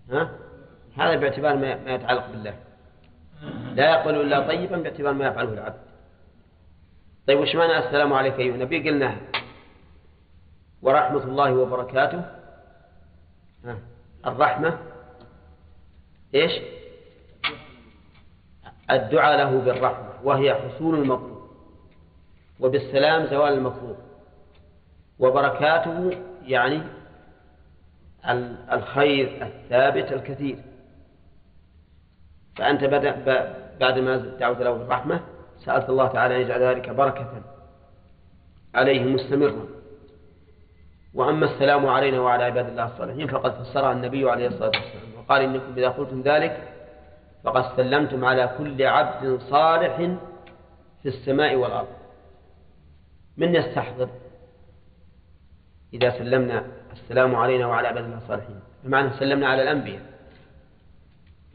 ها؟ 0.10 0.30
هذا 0.98 1.16
باعتبار 1.16 1.56
ما 1.56 1.94
يتعلق 1.94 2.28
بالله. 2.28 2.56
لا 3.74 3.92
يقبل 3.92 4.22
إلا 4.22 4.48
طيبا 4.48 4.78
باعتبار 4.78 5.14
ما 5.14 5.28
يفعله 5.28 5.54
العبد. 5.54 5.82
طيب 7.28 7.40
وش 7.40 7.56
معنى 7.56 7.78
السلام 7.78 8.14
عليك 8.14 8.40
أيها 8.40 8.56
النبي؟ 8.56 8.90
قلنا 8.90 9.18
ورحمة 10.82 11.24
الله 11.24 11.54
وبركاته. 11.54 12.26
ها. 13.66 13.78
الرحمة 14.26 14.78
إيش؟ 16.36 16.52
الدعاء 18.92 19.38
له 19.38 19.60
بالرحمة 19.60 20.10
وهي 20.24 20.56
حصول 20.56 20.96
المطلوب 20.96 21.33
وبالسلام 22.64 23.26
زوال 23.26 23.54
المطلوب 23.54 23.98
وبركاته 25.20 26.18
يعني 26.46 26.82
الخير 28.72 29.48
الثابت 29.48 30.12
الكثير. 30.12 30.58
فأنت 32.56 32.84
بعد 33.80 34.00
ما 34.00 34.18
دعوت 34.18 34.58
له 34.58 34.72
بالرحمة 34.72 35.20
سألت 35.66 35.90
الله 35.90 36.08
تعالى 36.08 36.36
أن 36.36 36.42
يجعل 36.42 36.62
ذلك 36.62 36.90
بركة 36.90 37.42
عليه 38.76 39.04
مستمرا. 39.04 39.66
وأما 41.14 41.46
السلام 41.46 41.88
علينا 41.88 42.20
وعلى 42.20 42.44
عباد 42.44 42.68
الله 42.68 42.86
الصالحين 42.86 43.28
فقد 43.28 43.54
فسرها 43.54 43.92
النبي 43.92 44.30
عليه 44.30 44.48
الصلاة 44.48 44.68
والسلام. 44.68 45.20
وقال 45.20 45.42
إنكم 45.42 45.74
إذا 45.78 45.90
قلتم 45.90 46.22
ذلك 46.22 46.74
فقد 47.44 47.78
سلمتم 47.78 48.26
على 48.26 48.56
كل 48.58 48.84
عبد 48.84 49.40
صالح 49.50 49.96
في 51.02 51.10
السماء 51.10 51.56
والأرض. 51.56 51.88
من 53.38 53.56
يستحضر؟ 53.56 54.10
إذا 55.94 56.10
سلمنا 56.10 56.66
السلام 56.92 57.36
علينا 57.36 57.68
وعلى 57.68 57.88
عباد 57.88 58.04
الله 58.04 58.18
الصالحين. 58.18 58.60
بمعنى 58.84 59.10
سلمنا 59.20 59.48
على 59.48 59.62
الأنبياء. 59.62 60.02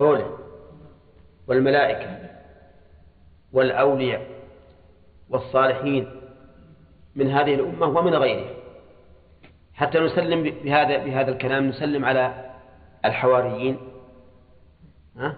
أولى 0.00 0.30
والملائكة. 1.46 2.28
والأولياء. 3.52 4.26
والصالحين. 5.28 6.20
من 7.16 7.30
هذه 7.30 7.54
الأمة 7.54 7.86
ومن 7.86 8.14
غيرها. 8.14 8.54
حتى 9.74 9.98
نسلم 9.98 10.42
بهذا 10.42 11.04
بهذا 11.04 11.30
الكلام 11.30 11.68
نسلم 11.68 12.04
على 12.04 12.54
الحواريين. 13.04 13.78
ها؟ 15.16 15.36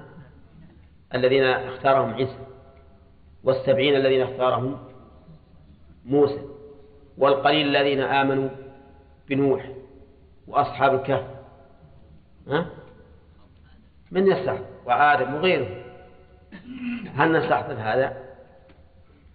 الذين 1.14 1.44
اختارهم 1.44 2.14
عيسى. 2.14 2.38
والسبعين 3.44 3.96
الذين 3.96 4.22
اختارهم 4.22 4.89
موسى 6.04 6.40
والقليل 7.18 7.66
الذين 7.66 8.00
آمنوا 8.00 8.48
بنوح 9.28 9.70
وأصحاب 10.46 10.94
الكهف 10.94 11.26
ها؟ 12.48 12.66
من 14.10 14.26
يستحضر 14.26 14.66
وآدم 14.86 15.34
وغيره 15.34 15.84
هل 17.14 17.32
نستحضر 17.32 17.74
هذا؟ 17.74 18.16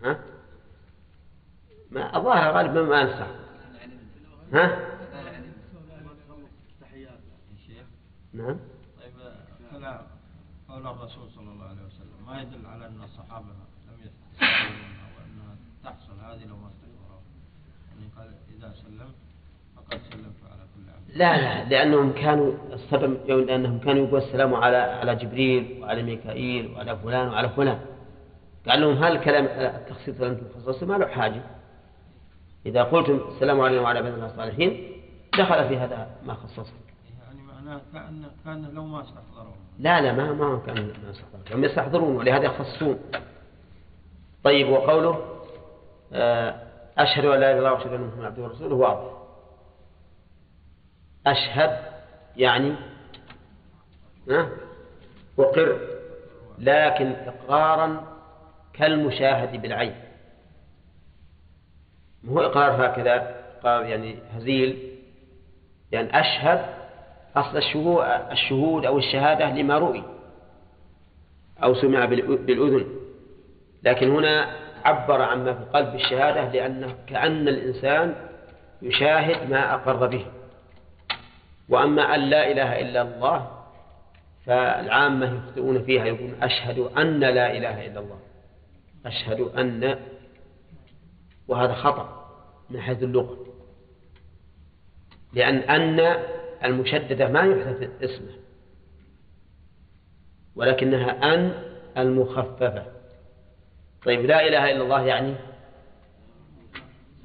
ها؟ 0.03 0.19
ما 1.91 2.17
الظاهر 2.17 2.51
غالبا 2.53 2.81
ما 2.81 3.03
نستحضر 3.03 3.45
ها؟ 4.53 4.95
نعم 8.33 8.59
طيب 8.99 9.13
قول 10.69 10.87
الرسول 10.87 11.29
صلى 11.31 11.51
الله 11.51 11.65
عليه 11.65 11.81
وسلم 11.81 12.25
ما 12.25 12.41
يدل 12.41 12.65
على 12.65 12.87
أن 12.87 13.03
الصحابة 13.03 13.45
لم 13.47 14.11
تحصل 14.39 14.94
هذه 16.25 16.45
لو 16.45 16.55
ما 16.55 16.69
يعني 17.89 18.09
قال 18.17 18.27
إذا 18.57 18.73
سلمت 18.73 19.15
فقد 19.75 19.99
سلمت 20.11 20.39
على 20.51 20.63
كل 20.75 20.89
عبد. 20.89 21.17
لا 21.17 21.37
لا 21.37 21.69
لأنهم 21.69 22.11
كانوا 22.11 22.53
الصدم 22.73 23.17
لأنهم 23.27 23.79
كانوا 23.79 24.07
يقول 24.07 24.21
السلام 24.21 24.53
على 24.53 24.77
على 24.77 25.15
جبريل 25.15 25.79
وعلى 25.81 26.03
ميكائيل 26.03 26.71
وعلى 26.71 26.97
فلان 26.97 27.27
وعلى 27.27 27.49
فلان. 27.49 27.79
قال 28.67 28.81
لهم 28.81 29.03
هل 29.03 29.15
الكلام 29.15 29.45
التخصيص 29.45 30.21
لم 30.21 30.37
تخصصه 30.37 30.85
ما 30.85 30.97
له 30.97 31.07
حاجة. 31.07 31.41
إذا 32.65 32.83
قلتم 32.83 33.19
السلام 33.35 33.61
علينا 33.61 33.81
وعلى 33.81 33.99
عباد 33.99 34.13
الله 34.13 34.25
الصالحين 34.25 34.91
دخل 35.37 35.67
في 35.67 35.77
هذا 35.77 36.07
ما 36.25 36.33
خصصه. 36.33 36.73
يعني 37.25 37.41
معناه 37.41 37.81
كأن 37.93 38.25
كأن 38.45 38.73
لو 38.73 38.85
ما 38.85 39.01
استحضروا 39.01 39.53
لا 39.79 40.01
لا 40.01 40.13
ما 40.13 40.33
ما 40.33 40.61
كان 40.65 40.75
ما 40.75 41.09
يستحضرون 41.09 41.53
هم 41.53 41.63
يستحضرون 41.63 42.15
ولهذا 42.15 42.45
يخصصون. 42.45 42.99
طيب 44.43 44.69
وقوله 44.69 45.34
أشهد 46.97 47.25
أن 47.25 47.39
لا 47.39 47.51
إله 47.51 47.51
إلا 47.51 47.57
الله 47.57 47.71
وأشهد 47.71 47.93
أن 47.93 48.01
محمدا 48.01 48.25
عبده 48.25 48.43
ورسوله. 48.43 48.75
واضح. 48.75 49.11
أشهد 51.27 51.79
يعني 52.37 52.75
أقر. 55.39 55.79
لكن 56.59 57.11
إقرارا 57.11 58.17
كالمشاهد 58.73 59.61
بالعين. 59.61 59.95
مو 62.23 62.39
إقرار 62.39 62.85
هكذا؟ 62.85 63.35
إقرار 63.59 63.85
يعني 63.85 64.15
هزيل. 64.31 64.99
يعني 65.91 66.19
أشهد 66.19 66.65
أصل 67.35 67.57
الشهود 68.31 68.85
أو 68.85 68.97
الشهادة 68.97 69.51
لما 69.51 69.77
رؤي 69.77 70.03
أو 71.63 71.73
سمع 71.73 72.05
بالأذن. 72.05 72.87
لكن 73.83 74.11
هنا 74.11 74.64
عبر 74.85 75.21
عما 75.21 75.53
في 75.53 75.59
القلب 75.59 75.91
بالشهادة 75.91 76.51
لأنه 76.51 76.95
كأن 77.07 77.47
الإنسان 77.47 78.15
يشاهد 78.81 79.49
ما 79.49 79.73
أقر 79.73 80.07
به. 80.07 80.25
وأما 81.69 82.15
أن 82.15 82.19
لا 82.19 82.51
إله 82.51 82.81
إلا 82.81 83.01
الله 83.01 83.51
فالعامة 84.45 85.33
يخطئون 85.35 85.83
فيها 85.83 86.05
يقولون 86.05 86.43
أشهد 86.43 86.79
أن 86.79 87.19
لا 87.19 87.57
إله 87.57 87.85
إلا 87.87 87.99
الله. 87.99 88.19
أشهد 89.05 89.39
أن 89.39 89.99
وهذا 91.47 91.73
خطأ 91.73 92.25
من 92.69 92.81
حيث 92.81 93.03
اللغة. 93.03 93.37
لأن 95.33 95.55
أن 95.57 96.17
المشددة 96.63 97.27
ما 97.27 97.41
يحدث 97.41 97.89
اسمه 98.03 98.35
ولكنها 100.55 101.33
أن 101.33 101.53
المخففة. 101.97 102.85
طيب 104.05 104.25
لا 104.25 104.47
إله 104.47 104.71
إلا 104.71 104.83
الله 104.83 105.01
يعني؟ 105.01 105.35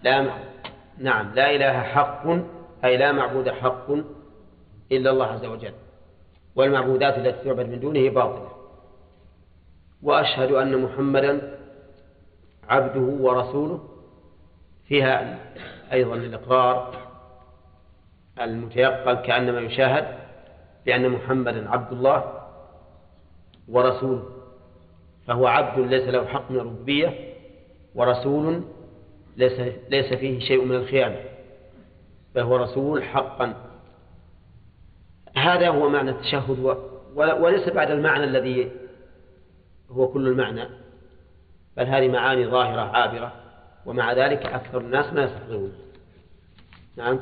لا 0.02 0.30
نعم 0.98 1.34
لا 1.34 1.50
إله 1.50 1.82
حق 1.82 2.26
أي 2.84 2.96
لا 2.96 3.12
معبود 3.12 3.50
حق 3.50 3.90
إلا 4.92 5.10
الله 5.10 5.26
عز 5.26 5.44
وجل. 5.44 5.72
والمعبودات 6.56 7.18
التي 7.18 7.44
تعبد 7.44 7.68
من 7.68 7.80
دونه 7.80 8.10
باطلة. 8.10 8.48
وأشهد 10.02 10.52
أن 10.52 10.82
محمدا 10.82 11.58
عبده 12.68 13.00
ورسوله. 13.00 13.88
فيها 14.88 15.38
أيضا 15.92 16.14
الإقرار 16.14 16.96
المتيقن 18.40 19.14
كأنما 19.14 19.60
يشاهد 19.60 20.18
بأن 20.86 21.08
محمدا 21.08 21.70
عبد 21.70 21.92
الله 21.92 22.40
ورسوله. 23.68 24.39
فهو 25.30 25.46
عبد 25.46 25.78
ليس 25.78 26.08
له 26.08 26.26
حق 26.26 26.50
من 26.50 26.56
الربوبية 26.56 27.34
ورسول 27.94 28.64
ليس, 29.36 29.60
ليس 29.90 30.14
فيه 30.14 30.40
شيء 30.40 30.64
من 30.64 30.76
الخيانة 30.76 31.20
فهو 32.34 32.56
رسول 32.56 33.04
حقا. 33.04 33.54
هذا 35.36 35.68
هو 35.68 35.88
معنى 35.88 36.10
التشهد 36.10 36.76
وليس 37.14 37.68
بعد 37.68 37.90
المعنى 37.90 38.24
الذي 38.24 38.70
هو 39.90 40.08
كل 40.08 40.26
المعنى 40.26 40.68
بل 41.76 41.86
هذه 41.86 42.08
معاني 42.08 42.46
ظاهرة 42.46 42.80
عابرة 42.80 43.32
ومع 43.86 44.12
ذلك 44.12 44.46
أكثر 44.46 44.80
الناس 44.80 45.12
ما 45.12 45.22
يستحضرون 45.22 45.72
نعم. 46.96 47.20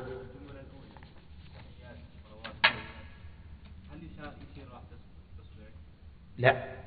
لا. 6.38 6.77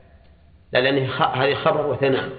لا 0.74 0.80
لأن 0.80 0.98
هذه 1.34 1.54
خبر 1.54 1.88
وثناء. 1.88 2.30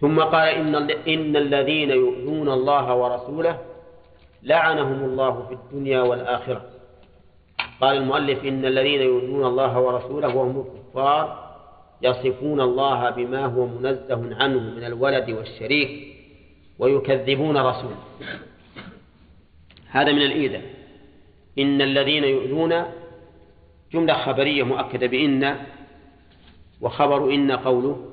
ثم 0.00 0.20
قال 0.20 0.48
إن, 0.48 0.74
إن 0.90 1.36
الذين 1.36 1.90
يؤذون 1.90 2.48
الله 2.48 2.94
ورسوله 2.94 3.58
لعنهم 4.42 5.04
الله 5.04 5.46
في 5.48 5.54
الدنيا 5.54 6.02
والآخرة. 6.02 6.64
قال 7.80 7.96
المؤلف 7.96 8.44
إن 8.44 8.64
الذين 8.64 9.00
يؤذون 9.00 9.46
الله 9.46 9.80
ورسوله 9.80 10.36
وهم 10.36 10.64
الكفار 10.66 11.50
يصفون 12.02 12.60
الله 12.60 13.10
بما 13.10 13.46
هو 13.46 13.66
منزه 13.66 14.36
عنه 14.36 14.60
من 14.60 14.84
الولد 14.84 15.30
والشريك 15.30 16.16
ويكذبون 16.78 17.56
رسوله. 17.56 17.98
هذا 19.90 20.12
من 20.12 20.22
الإيذاء. 20.22 20.62
إن 21.58 21.82
الذين 21.82 22.24
يؤذون 22.24 22.84
جملة 23.92 24.14
خبرية 24.14 24.62
مؤكدة 24.62 25.06
بإن 25.06 25.56
وخبر 26.80 27.34
إن 27.34 27.52
قوله 27.52 28.06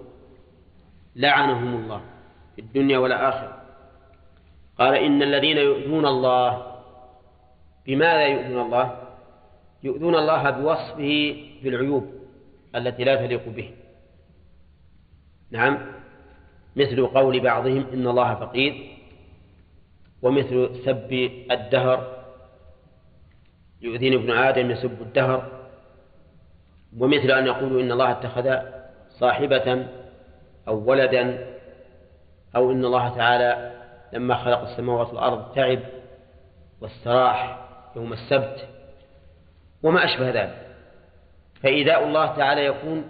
لعنهم 1.16 1.76
الله 1.76 2.02
في 2.56 2.62
الدنيا 2.62 2.98
والآخرة. 2.98 3.62
قال 4.80 4.96
إن 4.96 5.24
الذين 5.24 5.58
يؤذون 5.58 6.06
الله 6.06 6.78
بماذا 7.86 8.26
يؤذون 8.26 8.66
الله؟ 8.66 9.04
يؤذون 9.84 10.16
الله 10.16 10.50
بوصفه 10.50 11.36
بالعيوب 11.64 12.06
التي 12.76 13.04
لا 13.04 13.16
تليق 13.16 13.50
به. 13.50 13.72
نعم 15.52 15.78
مثل 16.76 17.08
قول 17.08 17.40
بعضهم 17.40 17.86
إن 17.94 18.08
الله 18.08 18.36
فقير 18.36 18.98
ومثل 20.22 20.70
سب 20.86 21.32
الدهر 21.52 22.26
يؤذيني 23.82 24.16
ابن 24.16 24.32
آدم 24.32 24.72
يسب 24.72 25.02
الدهر 25.02 25.57
ومثل 27.00 27.32
أن 27.32 27.46
يقولوا 27.46 27.82
إن 27.82 27.92
الله 27.92 28.12
اتخذ 28.12 28.56
صاحبة 29.10 29.88
أو 30.68 30.90
ولدا 30.90 31.48
أو 32.56 32.72
إن 32.72 32.86
الله 32.86 33.18
تعالى 33.18 33.78
لما 34.14 34.36
خلق 34.36 34.62
السماوات 34.62 35.08
والأرض 35.08 35.56
تعب 35.56 35.80
واستراح 36.82 37.68
يوم 37.96 38.14
السبت 38.14 38.68
وما 39.84 40.06
أشبه 40.06 40.30
ذلك 40.30 40.68
فإيذاء 41.62 42.04
الله 42.04 42.36
تعالى 42.36 42.66
يكون 42.66 43.04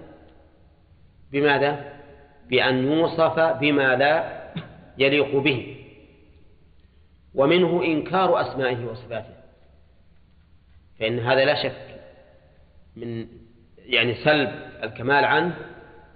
بماذا؟ 1.31 1.97
بأن 2.49 2.91
يوصف 2.91 3.39
بما 3.39 3.95
لا 3.95 4.43
يليق 4.97 5.35
به 5.35 5.77
ومنه 7.35 7.83
إنكار 7.83 8.41
أسمائه 8.41 8.85
وصفاته 8.85 9.33
فإن 10.99 11.19
هذا 11.19 11.45
لا 11.45 11.63
شك 11.63 12.01
من 12.95 13.27
يعني 13.87 14.15
سلب 14.15 14.51
الكمال 14.83 15.25
عنه 15.25 15.55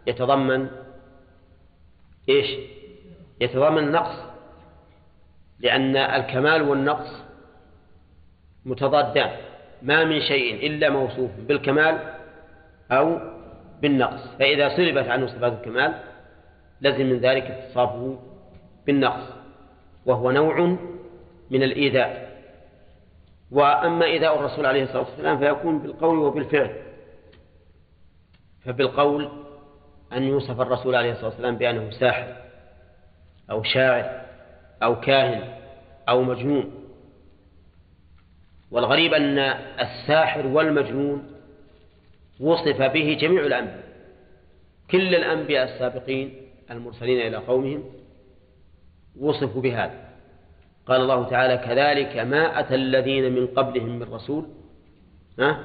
يتضمن 0.07 0.67
إيش؟ 2.29 2.47
يتضمن 3.41 3.91
نقص 3.91 4.15
لأن 5.59 5.97
الكمال 5.97 6.61
والنقص 6.61 7.23
متضادان 8.65 9.31
ما 9.81 10.03
من 10.03 10.21
شيء 10.21 10.67
إلا 10.67 10.89
موصوف 10.89 11.31
بالكمال 11.47 12.13
أو 12.91 13.19
بالنقص. 13.81 14.27
فإذا 14.39 14.69
سلبت 14.69 15.07
عنه 15.07 15.27
صفات 15.27 15.53
الكمال 15.53 15.93
لزم 16.81 17.05
من 17.05 17.19
ذلك 17.19 17.43
اتصافه 17.43 18.19
بالنقص 18.85 19.23
وهو 20.05 20.31
نوع 20.31 20.77
من 21.51 21.63
الإيذاء. 21.63 22.31
وأما 23.51 24.05
إيذاء 24.05 24.39
الرسول 24.39 24.65
عليه 24.65 24.83
الصلاة 24.83 25.05
والسلام 25.09 25.39
فيكون 25.39 25.79
بالقول 25.79 26.17
وبالفعل. 26.17 26.90
فبالقول 28.65 29.29
أن 30.13 30.23
يوصف 30.23 30.61
الرسول 30.61 30.95
عليه 30.95 31.11
الصلاة 31.11 31.29
والسلام 31.29 31.57
بأنه 31.57 31.91
ساحر 31.91 32.35
أو 33.51 33.63
شاعر 33.63 34.21
أو 34.83 34.99
كاهن 34.99 35.53
أو 36.09 36.23
مجنون 36.23 36.71
والغريب 38.71 39.13
أن 39.13 39.37
الساحر 39.79 40.47
والمجنون 40.47 41.31
وصف 42.39 42.81
به 42.81 43.17
جميع 43.21 43.45
الأنبياء 43.45 43.83
كل 44.91 45.15
الأنبياء 45.15 45.73
السابقين 45.73 46.33
المرسلين 46.71 47.27
إلى 47.27 47.37
قومهم 47.37 47.83
وصفوا 49.19 49.61
بهذا 49.61 50.11
قال 50.85 51.01
الله 51.01 51.29
تعالى 51.29 51.57
كذلك 51.57 52.17
ما 52.17 52.59
أتى 52.59 52.75
الذين 52.75 53.35
من 53.35 53.47
قبلهم 53.47 53.99
من 53.99 54.13
رسول 54.13 54.47
ها؟ 55.39 55.63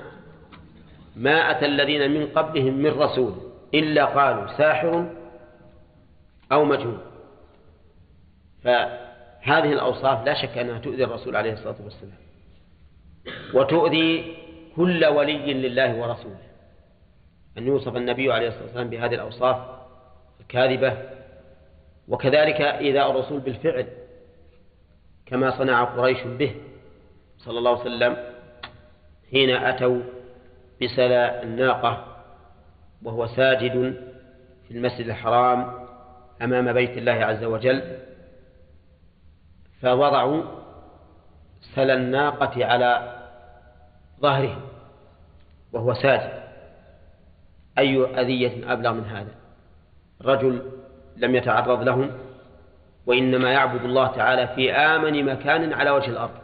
ما 1.16 1.50
أتى 1.50 1.66
الذين 1.66 2.10
من 2.10 2.26
قبلهم 2.26 2.74
من 2.74 2.90
رسول 2.90 3.34
إلا 3.74 4.04
قالوا 4.04 4.56
ساحر 4.56 5.10
أو 6.52 6.64
مجنون. 6.64 7.00
فهذه 8.64 9.72
الأوصاف 9.72 10.26
لا 10.26 10.34
شك 10.34 10.58
أنها 10.58 10.78
تؤذي 10.78 11.04
الرسول 11.04 11.36
عليه 11.36 11.52
الصلاة 11.52 11.76
والسلام 11.84 12.18
وتؤذي 13.54 14.36
كل 14.76 15.04
ولي 15.04 15.54
لله 15.54 16.00
ورسوله. 16.00 16.46
أن 17.58 17.66
يوصف 17.66 17.96
النبي 17.96 18.32
عليه 18.32 18.48
الصلاة 18.48 18.64
والسلام 18.64 18.90
بهذه 18.90 19.14
الأوصاف 19.14 19.56
الكاذبة. 20.40 20.96
وكذلك 22.08 22.60
إيذاء 22.60 23.10
الرسول 23.10 23.40
بالفعل 23.40 23.86
كما 25.26 25.58
صنع 25.58 25.84
قريش 25.84 26.22
به 26.22 26.54
صلى 27.38 27.58
الله 27.58 27.70
عليه 27.70 27.80
وسلم 27.80 28.16
حين 29.30 29.50
أتوا 29.50 30.02
بسلا 30.82 31.42
الناقة 31.42 32.16
وهو 33.02 33.26
ساجد 33.26 33.72
في 34.68 34.70
المسجد 34.70 35.06
الحرام 35.06 35.86
أمام 36.42 36.72
بيت 36.72 36.98
الله 36.98 37.12
عز 37.12 37.44
وجل 37.44 37.98
فوضعوا 39.82 40.42
سلا 41.74 41.94
الناقة 41.94 42.64
على 42.64 43.16
ظهره 44.20 44.62
وهو 45.72 45.94
ساجد. 45.94 46.42
أي 47.78 48.20
أذية 48.20 48.72
أبلغ 48.72 48.92
من 48.92 49.04
هذا؟ 49.04 49.34
رجل 50.22 50.72
لم 51.16 51.34
يتعرض 51.34 51.82
لهم 51.82 52.10
وإنما 53.06 53.52
يعبد 53.52 53.84
الله 53.84 54.06
تعالى 54.06 54.48
في 54.48 54.72
آمن 54.72 55.24
مكان 55.24 55.72
على 55.72 55.90
وجه 55.90 56.10
الأرض 56.10 56.34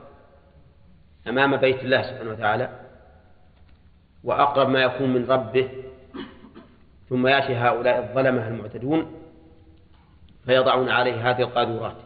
أمام 1.29 1.57
بيت 1.57 1.81
الله 1.83 2.03
سبحانه 2.03 2.31
وتعالى. 2.31 2.82
وأقرب 4.25 4.69
ما 4.69 4.83
يكون 4.83 5.13
من 5.13 5.31
ربه 5.31 5.69
ثم 7.09 7.27
يأتي 7.27 7.57
هؤلاء 7.57 7.99
الظلمة 7.99 8.49
المعتدون 8.49 9.23
فيضعون 10.47 10.89
عليه 10.89 11.31
هذه 11.31 11.43
القاذورات. 11.43 11.97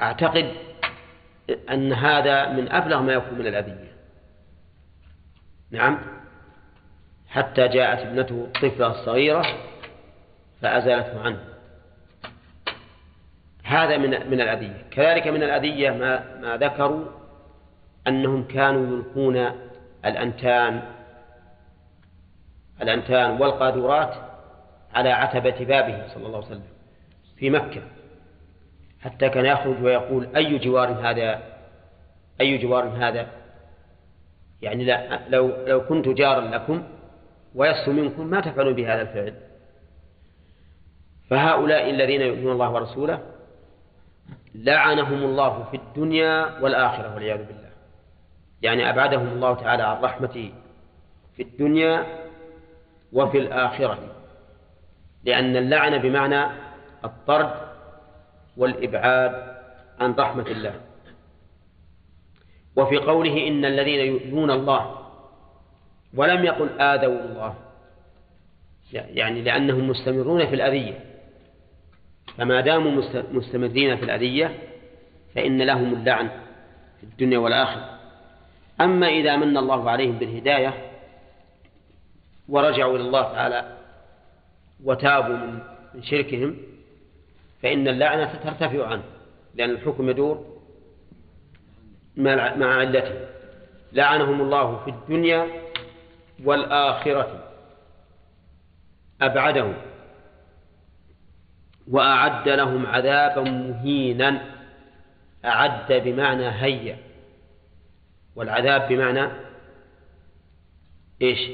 أعتقد 0.00 0.52
أن 1.70 1.92
هذا 1.92 2.48
من 2.48 2.72
أبلغ 2.72 3.00
ما 3.02 3.12
يكون 3.12 3.38
من 3.38 3.46
الأذية. 3.46 3.92
نعم. 5.70 5.98
حتى 7.28 7.68
جاءت 7.68 7.98
ابنته 7.98 8.44
الطفلة 8.44 8.86
الصغيرة 8.86 9.46
فأزالته 10.60 11.20
عنه. 11.20 11.44
هذا 13.64 13.96
من 13.96 14.10
من 14.10 14.40
الأذية. 14.40 14.84
كذلك 14.90 15.26
من 15.26 15.42
الأذية 15.42 15.90
ما 15.90 16.40
ما 16.40 16.56
ذكروا 16.56 17.04
أنهم 18.06 18.44
كانوا 18.44 18.96
يلقون 18.96 19.50
الأنتان 20.04 20.82
الأنتان 22.82 23.30
والقاذورات 23.30 24.14
على 24.94 25.10
عتبة 25.10 25.64
بابه 25.64 26.08
صلى 26.14 26.26
الله 26.26 26.36
عليه 26.36 26.46
وسلم 26.46 26.72
في 27.36 27.50
مكة. 27.50 27.82
حتى 29.00 29.28
كان 29.28 29.46
يخرج 29.46 29.82
ويقول 29.82 30.36
أي 30.36 30.58
جوار 30.58 30.88
هذا؟ 30.88 31.42
أي 32.40 32.58
جوار 32.58 32.84
هذا؟ 32.84 33.26
يعني 34.62 34.84
لا 34.84 35.28
لو 35.28 35.66
لو 35.66 35.84
كنت 35.84 36.08
جارا 36.08 36.40
لكم 36.40 36.82
ويسهو 37.54 37.92
منكم 37.92 38.26
ما 38.26 38.40
تفعلون 38.40 38.74
بهذا 38.74 39.02
الفعل. 39.02 39.34
فهؤلاء 41.30 41.90
الذين 41.90 42.20
يؤمنون 42.20 42.52
الله 42.52 42.70
ورسوله 42.70 43.22
لعنهم 44.54 45.22
الله 45.22 45.64
في 45.70 45.76
الدنيا 45.76 46.58
والآخرة 46.60 47.14
والعياذ 47.14 47.38
بالله. 47.46 47.71
يعني 48.62 48.90
أبعدهم 48.90 49.28
الله 49.28 49.54
تعالى 49.54 49.82
عن 49.82 50.02
رحمته 50.02 50.52
في 51.36 51.42
الدنيا 51.42 52.06
وفي 53.12 53.38
الآخرة 53.38 53.98
لأن 55.24 55.56
اللعنة 55.56 55.96
بمعنى 55.96 56.46
الطرد 57.04 57.54
والإبعاد 58.56 59.56
عن 60.00 60.12
رحمة 60.12 60.46
الله. 60.46 60.74
وفي 62.76 62.96
قوله 62.96 63.48
إن 63.48 63.64
الذين 63.64 64.00
يؤذون 64.00 64.50
الله 64.50 64.98
ولم 66.14 66.44
يقل 66.44 66.80
آذوا 66.80 67.24
الله 67.24 67.54
يعني 68.92 69.42
لأنهم 69.42 69.88
مستمرون 69.88 70.46
في 70.46 70.54
الأذية. 70.54 71.00
فما 72.38 72.60
داموا 72.60 73.02
مستمرين 73.32 73.96
في 73.96 74.04
الأذية 74.04 74.58
فإن 75.34 75.62
لهم 75.62 75.94
اللعن 75.94 76.28
في 77.00 77.02
الدنيا 77.02 77.38
والآخرة. 77.38 78.01
أما 78.80 79.08
إذا 79.08 79.36
من 79.36 79.56
الله 79.56 79.90
عليهم 79.90 80.18
بالهداية 80.18 80.92
ورجعوا 82.48 82.96
إلى 82.96 83.04
الله 83.04 83.22
تعالى 83.22 83.76
وتابوا 84.84 85.36
من 85.94 86.02
شركهم 86.02 86.56
فإن 87.62 87.88
اللعنة 87.88 88.34
ترتفع 88.44 88.86
عنه 88.86 89.02
لأن 89.54 89.70
الحكم 89.70 90.10
يدور 90.10 90.46
مع 92.16 92.66
علته. 92.66 93.28
لعنهم 93.92 94.40
الله 94.40 94.84
في 94.84 94.90
الدنيا 94.90 95.46
والآخرة 96.44 97.48
أبعدهم 99.22 99.74
وأعد 101.90 102.48
لهم 102.48 102.86
عذابا 102.86 103.50
مهينا 103.50 104.42
أعد 105.44 105.92
بمعنى 105.92 106.48
هيا. 106.48 107.11
والعذاب 108.36 108.88
بمعنى 108.88 109.28
إيش؟ 111.22 111.50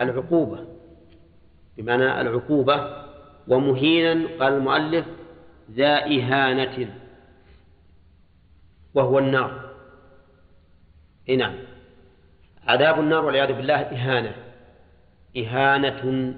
العقوبة. 0.00 0.66
بمعنى 1.76 2.20
العقوبة 2.20 3.04
ومهينا 3.48 4.28
قال 4.40 4.52
المؤلف 4.52 5.06
ذا 5.70 5.96
إهانة. 5.96 6.94
وهو 8.94 9.18
النار. 9.18 9.70
نعم. 11.28 11.54
عذاب 12.66 13.00
النار 13.00 13.24
والعياذ 13.24 13.52
بالله 13.52 13.74
إهانة. 13.80 14.34
إهانة 15.36 16.34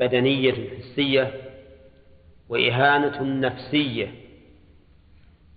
بدنية 0.00 0.78
حسية 0.78 1.32
وإهانة 2.48 3.22
نفسية. 3.22 4.14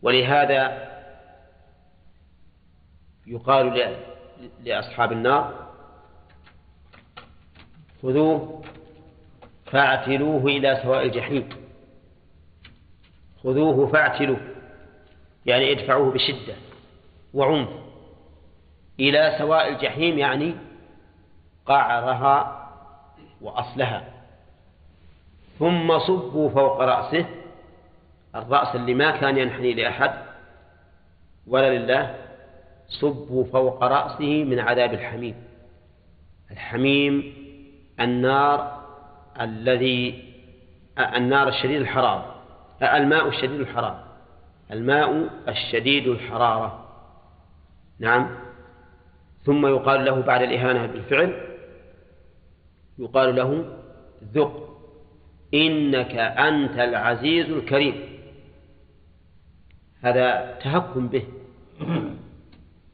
ولهذا 0.02 0.89
يقال 3.30 3.96
لأصحاب 4.64 5.12
النار 5.12 5.68
خذوه 8.04 8.62
فاعتلوه 9.66 10.46
إلى 10.46 10.80
سواء 10.84 11.06
الجحيم. 11.06 11.50
خذوه 13.44 13.88
فاعتلوه 13.88 14.40
يعني 15.46 15.72
ادفعوه 15.72 16.12
بشدة 16.12 16.56
وعنف 17.34 17.70
إلى 19.00 19.36
سواء 19.38 19.70
الجحيم 19.70 20.20
يعني 20.20 20.56
قعرها 21.66 22.68
وأصلها. 23.42 24.04
ثم 25.60 26.00
صبوا 26.00 26.50
فوق 26.50 26.82
رأسه 26.82 27.26
الرأس 28.36 28.76
اللي 28.76 28.94
ما 28.94 29.12
كان 29.12 29.38
ينحني 29.38 29.74
لأحد 29.74 30.14
ولا 31.48 31.78
لله 31.78 32.16
صبوا 32.90 33.44
فوق 33.44 33.84
رأسه 33.84 34.44
من 34.44 34.60
عذاب 34.60 34.94
الحميم. 34.94 35.36
الحميم 36.52 37.34
النار 38.00 38.80
الذي 39.42 40.24
النار 41.00 41.48
الشديد 41.48 41.82
الحرارة 41.82 42.36
الماء 42.84 43.28
الشديد 43.28 43.60
الحرارة 43.60 44.04
الماء 44.72 45.30
الشديد 45.48 46.08
الحرارة. 46.08 46.86
نعم. 48.00 48.30
ثم 49.44 49.68
يقال 49.68 50.06
له 50.06 50.22
بعد 50.22 50.42
الإهانة 50.42 50.86
بالفعل 50.86 51.42
يقال 53.00 53.36
له 53.36 53.78
ذق 54.34 54.70
إنك 55.54 56.16
أنت 56.16 56.80
العزيز 56.80 57.50
الكريم. 57.50 58.20
هذا 60.02 60.58
تهكم 60.64 61.08
به. 61.08 61.24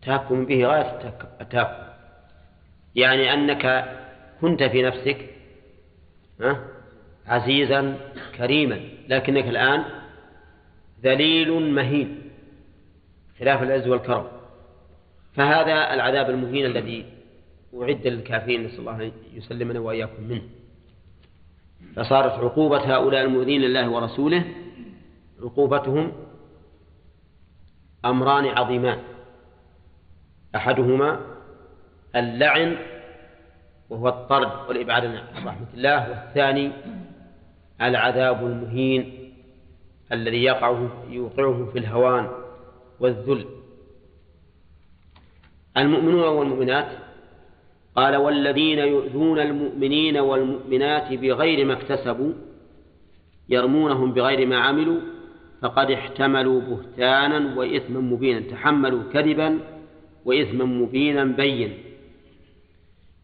تهكم 0.05 0.45
به 0.45 0.65
غاية 0.65 1.13
التهكم 1.41 1.85
يعني 2.95 3.33
أنك 3.33 3.95
كنت 4.41 4.63
في 4.63 4.81
نفسك 4.81 5.29
عزيزا 7.27 7.97
كريما 8.37 8.79
لكنك 9.09 9.47
الآن 9.47 9.83
ذليل 11.03 11.73
مهين 11.73 12.21
خلاف 13.39 13.63
العز 13.63 13.87
والكرم. 13.87 14.27
فهذا 15.33 15.93
العذاب 15.93 16.29
المهين 16.29 16.65
الذي 16.65 17.05
أعد 17.81 18.07
للكافرين 18.07 18.63
نسأل 18.63 18.79
الله 18.79 19.03
أن 19.03 19.11
يسلمنا 19.33 19.79
وإياكم 19.79 20.23
منه. 20.23 20.41
فصارت 21.95 22.31
عقوبة 22.31 22.95
هؤلاء 22.95 23.21
المؤذين 23.25 23.61
لله 23.61 23.89
ورسوله 23.89 24.45
عقوبتهم 25.43 26.11
أمران 28.05 28.45
عظيمان. 28.45 28.99
أحدهما 30.55 31.19
اللعن 32.15 32.77
وهو 33.89 34.09
الطرد 34.09 34.51
والإبعاد 34.69 35.05
عن 35.05 35.47
رحمة 35.47 35.67
الله 35.73 36.09
والثاني 36.09 36.71
العذاب 37.81 38.45
المهين 38.45 39.31
الذي 40.11 40.43
يقع 40.43 40.87
يوقعه 41.09 41.65
في 41.73 41.79
الهوان 41.79 42.29
والذل. 42.99 43.45
المؤمنون 45.77 46.23
والمؤمنات 46.23 46.87
قال 47.95 48.15
والذين 48.15 48.79
يؤذون 48.79 49.39
المؤمنين 49.39 50.17
والمؤمنات 50.17 51.13
بغير 51.13 51.65
ما 51.65 51.73
اكتسبوا 51.73 52.33
يرمونهم 53.49 54.13
بغير 54.13 54.47
ما 54.47 54.57
عملوا 54.57 54.99
فقد 55.61 55.91
احتملوا 55.91 56.61
بهتانا 56.61 57.57
وإثما 57.59 57.99
مبينا. 57.99 58.39
تحملوا 58.39 59.03
كذبا 59.13 59.59
وإثما 60.25 60.65
مبينا 60.65 61.23
بين. 61.25 61.77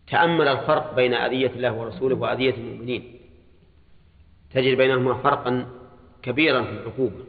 تأمل 0.07 0.47
الفرق 0.47 0.95
بين 0.95 1.13
أذية 1.13 1.47
الله 1.47 1.73
ورسوله 1.73 2.15
وأذية 2.15 2.53
المؤمنين. 2.53 3.19
تجد 4.53 4.77
بينهما 4.77 5.13
فرقا 5.13 5.67
كبيرا 6.23 6.63
في 6.63 6.71
العقوبة. 6.71 7.23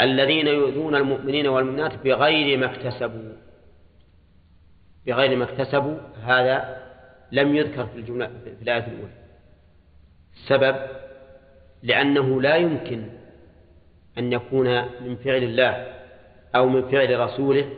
الذين 0.00 0.46
يؤذون 0.46 0.94
المؤمنين 0.94 1.46
والمؤمنات 1.46 2.04
بغير 2.04 2.58
ما 2.58 2.66
اكتسبوا. 2.66 3.32
بغير 5.06 5.36
ما 5.36 5.44
اكتسبوا 5.44 5.98
هذا 6.22 6.86
لم 7.32 7.56
يذكر 7.56 7.86
في 7.86 7.98
الجملة 7.98 8.26
في 8.26 8.62
الآية 8.62 8.86
الأولى. 8.86 9.12
السبب 10.34 10.76
لأنه 11.82 12.42
لا 12.42 12.56
يمكن 12.56 13.08
أن 14.18 14.32
يكون 14.32 14.82
من 14.82 15.16
فعل 15.16 15.42
الله 15.42 15.94
أو 16.54 16.68
من 16.68 16.90
فعل 16.90 17.20
رسوله 17.20 17.70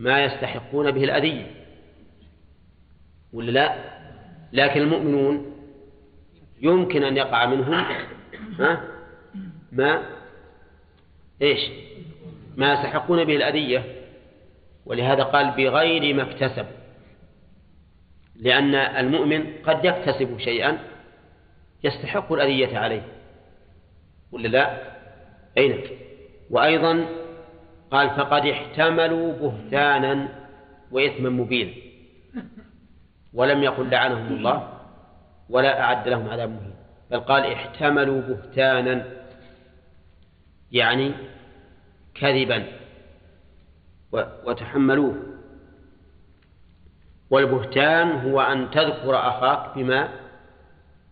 ما 0.00 0.24
يستحقون 0.24 0.90
به 0.90 1.04
الأذية. 1.04 1.46
ولا 3.32 3.50
لا؟ 3.50 3.74
لكن 4.52 4.80
المؤمنون 4.80 5.56
يمكن 6.60 7.04
أن 7.04 7.16
يقع 7.16 7.46
منهم 7.46 7.74
ها؟ 8.58 8.84
ما؟ 9.72 10.02
إيش؟ 11.42 11.60
ما 12.56 12.72
يستحقون 12.72 13.24
به 13.24 13.36
الأذية. 13.36 13.84
ولهذا 14.86 15.22
قال 15.22 15.50
بغير 15.50 16.14
ما 16.14 16.22
اكتسب. 16.22 16.66
لأن 18.36 18.74
المؤمن 18.74 19.46
قد 19.64 19.84
يكتسب 19.84 20.38
شيئا 20.38 20.78
يستحق 21.84 22.32
الأذية 22.32 22.78
عليه. 22.78 23.02
ولا 24.32 24.48
لا؟ 24.48 24.82
أين؟ 25.58 25.70
نعم. 25.70 25.80
وأيضا 26.50 27.19
قال 27.90 28.10
فقد 28.10 28.46
احتملوا 28.46 29.32
بهتانا 29.32 30.28
وإثما 30.90 31.30
مبينا. 31.30 31.72
ولم 33.34 33.62
يقل 33.62 33.90
لعنهم 33.90 34.36
الله 34.36 34.72
ولا 35.48 35.80
أعد 35.80 36.08
لهم 36.08 36.28
عذاب 36.28 36.50
مهين 36.50 36.74
بل 37.10 37.20
قال 37.20 37.52
احتملوا 37.52 38.20
بهتانا 38.20 39.04
يعني 40.72 41.12
كذبا 42.14 42.66
وتحملوه. 44.44 45.16
والبهتان 47.30 48.10
هو 48.10 48.40
أن 48.40 48.70
تذكر 48.70 49.16
أخاك 49.16 49.78
بما 49.78 50.08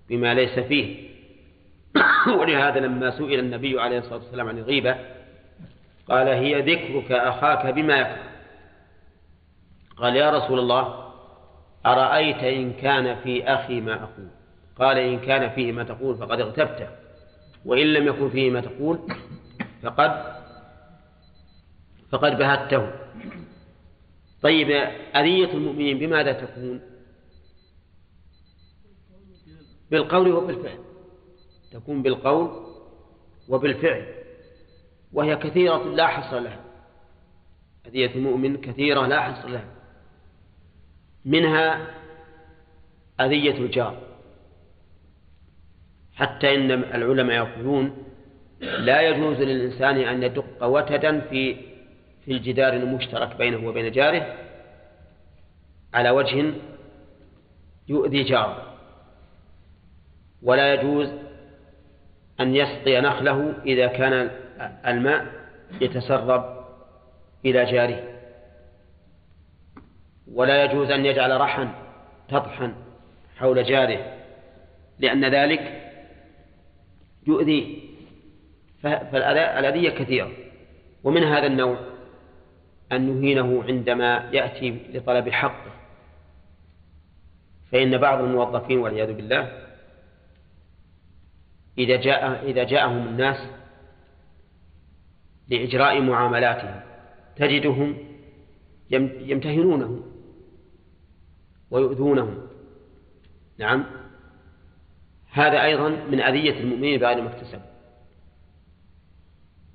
بما 0.09 0.35
ليس 0.35 0.59
فيه. 0.59 1.09
ولهذا 2.39 2.81
لما 2.81 3.11
سئل 3.11 3.39
النبي 3.39 3.81
عليه 3.81 3.99
الصلاة 3.99 4.19
والسلام 4.19 4.49
عن 4.49 4.59
الغيبة 4.59 5.18
قال 6.09 6.29
هي 6.29 6.61
ذكرك 6.61 7.13
أخاك 7.13 7.75
بما 7.75 7.99
يكره. 7.99 8.29
قال 9.97 10.17
يا 10.17 10.31
رسول 10.31 10.59
الله 10.59 11.13
أرأيت 11.87 12.37
إن 12.37 12.73
كان 12.73 13.17
في 13.21 13.45
أخي 13.45 13.81
ما 13.81 13.95
أقول؟ 13.95 14.29
قال 14.79 14.99
إن 14.99 15.19
كان 15.21 15.51
فيه 15.51 15.73
ما 15.73 15.85
تقول 15.85 16.17
فقد 16.17 16.41
اغتبته 16.41 16.89
وإن 17.65 17.87
لم 17.87 18.07
يكن 18.07 18.31
فيه 18.31 18.51
ما 18.51 18.61
تقول 18.61 18.99
فقد 19.83 20.39
فقد 22.11 22.39
بهته. 22.39 22.93
طيب 24.43 24.71
أذية 25.17 25.53
المؤمنين 25.53 25.99
بماذا 25.99 26.33
تكون؟ 26.33 26.81
بالقول 29.91 30.33
وبالفعل. 30.33 30.79
تكون 31.73 32.03
بالقول 32.03 32.67
وبالفعل. 33.49 34.18
وهي 35.13 35.37
كثيرة 35.37 35.85
لا 35.85 36.07
حصر 36.07 36.39
لها. 36.39 36.61
أذية 37.87 38.15
المؤمن 38.15 38.57
كثيرة 38.57 39.07
لا 39.07 39.21
حصر 39.21 39.49
لها. 39.49 39.69
منها 41.25 41.87
أذية 43.21 43.59
الجار. 43.59 43.99
حتى 46.15 46.55
إن 46.55 46.71
العلماء 46.71 47.37
يقولون 47.37 48.05
لا 48.61 49.01
يجوز 49.01 49.37
للإنسان 49.37 49.97
أن 49.97 50.23
يدق 50.23 50.65
وتدا 50.65 51.21
في 51.21 51.57
في 52.25 52.33
الجدار 52.33 52.73
المشترك 52.73 53.37
بينه 53.37 53.69
وبين 53.69 53.93
جاره 53.93 54.37
على 55.95 56.11
وجه 56.11 56.53
يؤذي 57.89 58.23
جاره. 58.23 58.77
ولا 60.43 60.75
يجوز 60.75 61.09
أن 62.41 62.57
يسقي 62.57 63.01
نخله 63.01 63.55
إذا 63.67 63.87
كان 63.87 64.31
الماء 64.87 65.27
يتسرب 65.81 66.65
إلى 67.45 67.65
جاره. 67.65 68.19
ولا 70.33 70.65
يجوز 70.65 70.91
أن 70.91 71.07
يجعل 71.07 71.41
رحا 71.41 71.75
تطحن 72.29 72.75
حول 73.37 73.65
جاره 73.65 74.19
لأن 74.99 75.25
ذلك 75.25 75.93
يؤذيه 77.27 77.79
فالأذية 78.83 79.91
كثيرة 79.91 80.31
ومن 81.05 81.25
هذا 81.25 81.47
النوع 81.47 81.79
أن 82.93 83.21
نهينه 83.21 83.65
عندما 83.65 84.31
يأتي 84.33 84.71
لطلب 84.93 85.29
حقه. 85.29 85.73
فإن 87.73 87.99
بعض 87.99 88.21
الموظفين 88.21 88.79
والعياذ 88.79 89.13
بالله 89.13 89.53
إذا 91.79 91.97
جاء 91.97 92.45
إذا 92.45 92.65
جاءهم 92.65 93.09
الناس 93.09 93.37
لإجراء 95.49 96.01
معاملاتهم 96.01 96.81
تجدهم 97.37 97.97
يمتهنونهم 98.91 100.03
ويؤذونهم. 101.71 102.39
نعم. 103.59 103.85
هذا 105.31 105.65
أيضا 105.65 105.89
من 105.89 106.21
أذية 106.21 106.61
المؤمنين 106.61 107.01
بغير 107.01 107.23
ما 107.23 107.31
اكتسبوا 107.31 107.69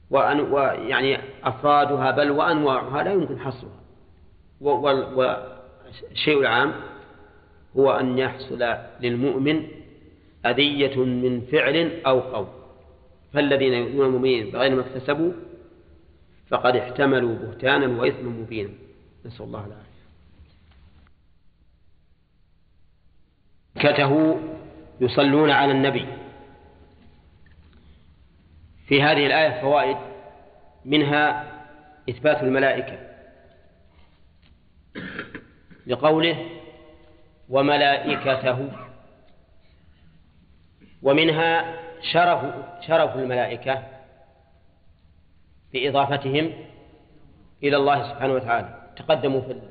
ويعني 0.09 1.17
أفرادها 1.43 2.11
بل 2.11 2.31
وأنواعها 2.31 3.03
لا 3.03 3.13
يمكن 3.13 3.39
حصرها. 3.39 3.83
والشيء 4.61 6.39
العام 6.39 6.73
هو 7.77 7.91
أن 7.91 8.17
يحصل 8.17 8.75
للمؤمن 9.01 9.67
أذية 10.45 11.03
من 11.03 11.41
فعل 11.41 12.01
أو 12.05 12.19
قول. 12.19 12.47
فالذين 13.33 13.73
يؤمنون 13.73 14.05
المؤمنين 14.05 14.51
بغير 14.51 14.75
ما 14.75 14.81
اكتسبوا 14.81 15.31
فقد 16.49 16.75
احتملوا 16.75 17.35
بهتانا 17.35 18.01
وإثما 18.01 18.29
مبينا. 18.29 18.69
نسأل 19.25 19.45
الله 19.45 19.65
العافية. 19.65 19.93
كته 23.75 24.39
يصلون 25.01 25.51
على 25.51 25.71
النبي. 25.71 26.07
في 28.87 29.01
هذه 29.01 29.25
الآية 29.25 29.61
فوائد 29.61 29.97
منها 30.85 31.53
إثبات 32.09 32.43
الملائكة. 32.43 32.99
لقوله 35.87 36.49
وملائكته. 37.49 38.71
ومنها 41.01 41.79
شرف 42.01 42.55
شرف 42.87 43.15
الملائكة. 43.15 43.92
بإضافتهم 45.73 46.53
إلى 47.63 47.77
الله 47.77 48.13
سبحانه 48.13 48.33
وتعالى. 48.33 48.93
تقدموا 48.95 49.41
في 49.41 49.61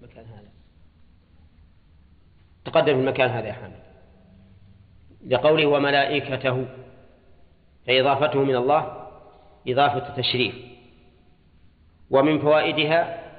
المكان 0.00 0.24
هذا. 0.24 0.50
تقدم 2.64 2.94
في 2.94 3.00
المكان 3.00 3.30
هذا 3.30 3.48
يا 3.48 3.52
حامد. 3.52 3.80
لقوله 5.26 5.66
وملائكته 5.66 6.66
فإضافته 7.86 8.44
من 8.44 8.56
الله 8.56 9.10
إضافة 9.68 10.16
تشريف. 10.16 10.54
ومن 12.10 12.38
فوائدها 12.38 13.30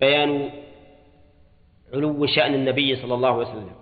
بيان 0.00 0.50
علو 1.94 2.26
شأن 2.26 2.54
النبي 2.54 2.96
صلى 2.96 3.14
الله 3.14 3.28
عليه 3.28 3.48
وسلم. 3.48 3.76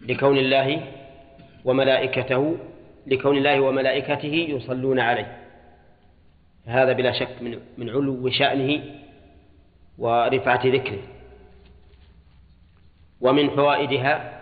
لكون 0.00 0.38
الله 0.38 0.94
وملائكته 1.64 2.56
لكون 3.06 3.36
الله 3.36 3.60
وملائكته 3.60 4.34
يصلون 4.48 5.00
عليه. 5.00 5.40
هذا 6.66 6.92
بلا 6.92 7.12
شك 7.12 7.42
من 7.42 7.60
من 7.78 7.90
علو 7.90 8.30
شأنه 8.30 8.84
ورفعة 9.98 10.66
ذكره. 10.66 11.02
ومن 13.20 13.50
فوائدها 13.50 14.40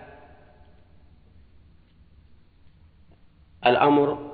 الأمر 3.67 4.33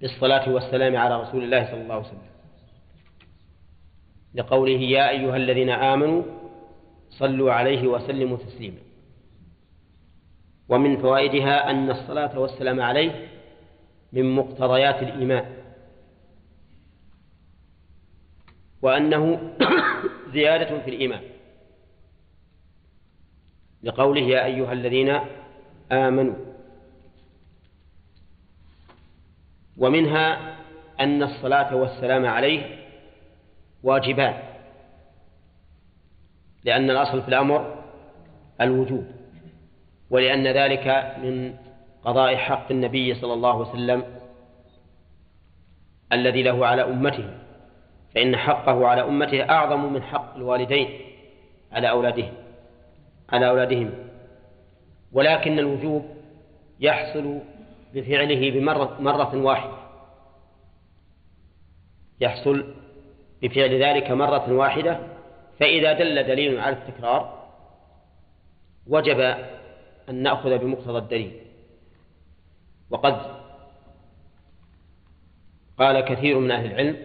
بالصلاة 0.00 0.48
والسلام 0.48 0.96
على 0.96 1.22
رسول 1.22 1.44
الله 1.44 1.64
صلى 1.70 1.80
الله 1.80 1.94
عليه 1.94 2.06
وسلم. 2.06 2.28
لقوله 4.34 4.80
يا 4.80 5.10
أيها 5.10 5.36
الذين 5.36 5.70
آمنوا 5.70 6.22
صلوا 7.10 7.52
عليه 7.52 7.86
وسلموا 7.86 8.36
تسليما. 8.36 8.87
ومن 10.68 10.96
فوائدها 10.96 11.70
أن 11.70 11.90
الصلاة 11.90 12.38
والسلام 12.38 12.80
عليه 12.80 13.28
من 14.12 14.36
مقتضيات 14.36 15.02
الإيمان. 15.02 15.54
وأنه 18.82 19.52
زيادة 20.34 20.82
في 20.82 20.90
الإيمان. 20.90 21.20
لقوله 23.82 24.20
يا 24.20 24.44
أيها 24.44 24.72
الذين 24.72 25.20
آمنوا. 25.92 26.36
ومنها 29.76 30.56
أن 31.00 31.22
الصلاة 31.22 31.76
والسلام 31.76 32.26
عليه 32.26 32.78
واجبان. 33.82 34.42
لأن 36.64 36.90
الأصل 36.90 37.22
في 37.22 37.28
الأمر 37.28 37.84
الوجوب. 38.60 39.17
ولأن 40.10 40.46
ذلك 40.46 41.14
من 41.22 41.54
قضاء 42.04 42.36
حق 42.36 42.70
النبي 42.70 43.14
صلى 43.14 43.32
الله 43.32 43.52
عليه 43.52 43.70
وسلم 43.70 44.04
الذي 46.12 46.42
له 46.42 46.66
على 46.66 46.82
أمته 46.82 47.30
فإن 48.14 48.36
حقه 48.36 48.86
على 48.86 49.02
أمته 49.02 49.50
أعظم 49.50 49.92
من 49.92 50.02
حق 50.02 50.36
الوالدين 50.36 51.00
على 51.72 51.90
أولادهم 51.90 52.32
على 53.28 53.48
أولادهم. 53.48 53.90
ولكن 55.12 55.58
الوجوب 55.58 56.04
يحصل 56.80 57.40
بفعله 57.94 58.50
بمرة 58.50 58.96
مرة 59.00 59.36
واحدة. 59.36 59.78
يحصل 62.20 62.74
بفعل 63.42 63.82
ذلك 63.82 64.10
مرة 64.10 64.52
واحدة 64.52 65.00
فإذا 65.60 65.92
دل 65.92 66.22
دليل 66.22 66.60
على 66.60 66.76
التكرار 66.76 67.48
وجب 68.86 69.34
أن 70.10 70.22
نأخذ 70.22 70.58
بمقتضى 70.58 70.98
الدليل. 70.98 71.32
وقد 72.90 73.38
قال 75.78 76.00
كثير 76.00 76.38
من 76.38 76.50
أهل 76.50 76.66
العلم 76.66 76.96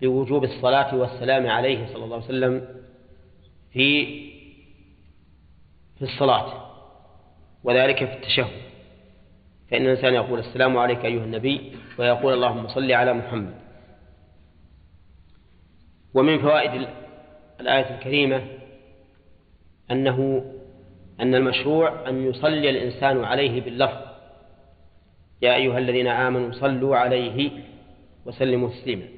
بوجوب 0.00 0.44
الصلاة 0.44 0.94
والسلام 0.94 1.46
عليه 1.46 1.86
صلى 1.86 2.04
الله 2.04 2.16
عليه 2.16 2.24
وسلم 2.26 2.68
في 3.72 4.04
في 5.98 6.02
الصلاة 6.02 6.70
وذلك 7.64 8.04
في 8.04 8.12
التشهد. 8.12 8.62
فإن 9.70 9.82
الإنسان 9.82 10.14
يقول 10.14 10.38
السلام 10.38 10.78
عليك 10.78 11.04
أيها 11.04 11.24
النبي 11.24 11.76
ويقول 11.98 12.32
اللهم 12.34 12.68
صل 12.68 12.92
على 12.92 13.12
محمد. 13.12 13.54
ومن 16.14 16.38
فوائد 16.38 16.88
الآية 17.60 17.94
الكريمة 17.94 18.44
أنه 19.90 20.44
أن 21.20 21.34
المشروع 21.34 22.08
أن 22.08 22.26
يصلي 22.26 22.70
الإنسان 22.70 23.24
عليه 23.24 23.60
باللفظ. 23.60 24.08
يا 25.42 25.54
أيها 25.54 25.78
الذين 25.78 26.06
آمنوا 26.06 26.52
صلوا 26.52 26.96
عليه 26.96 27.50
وسلموا 28.24 28.68
تسليما. 28.68 29.08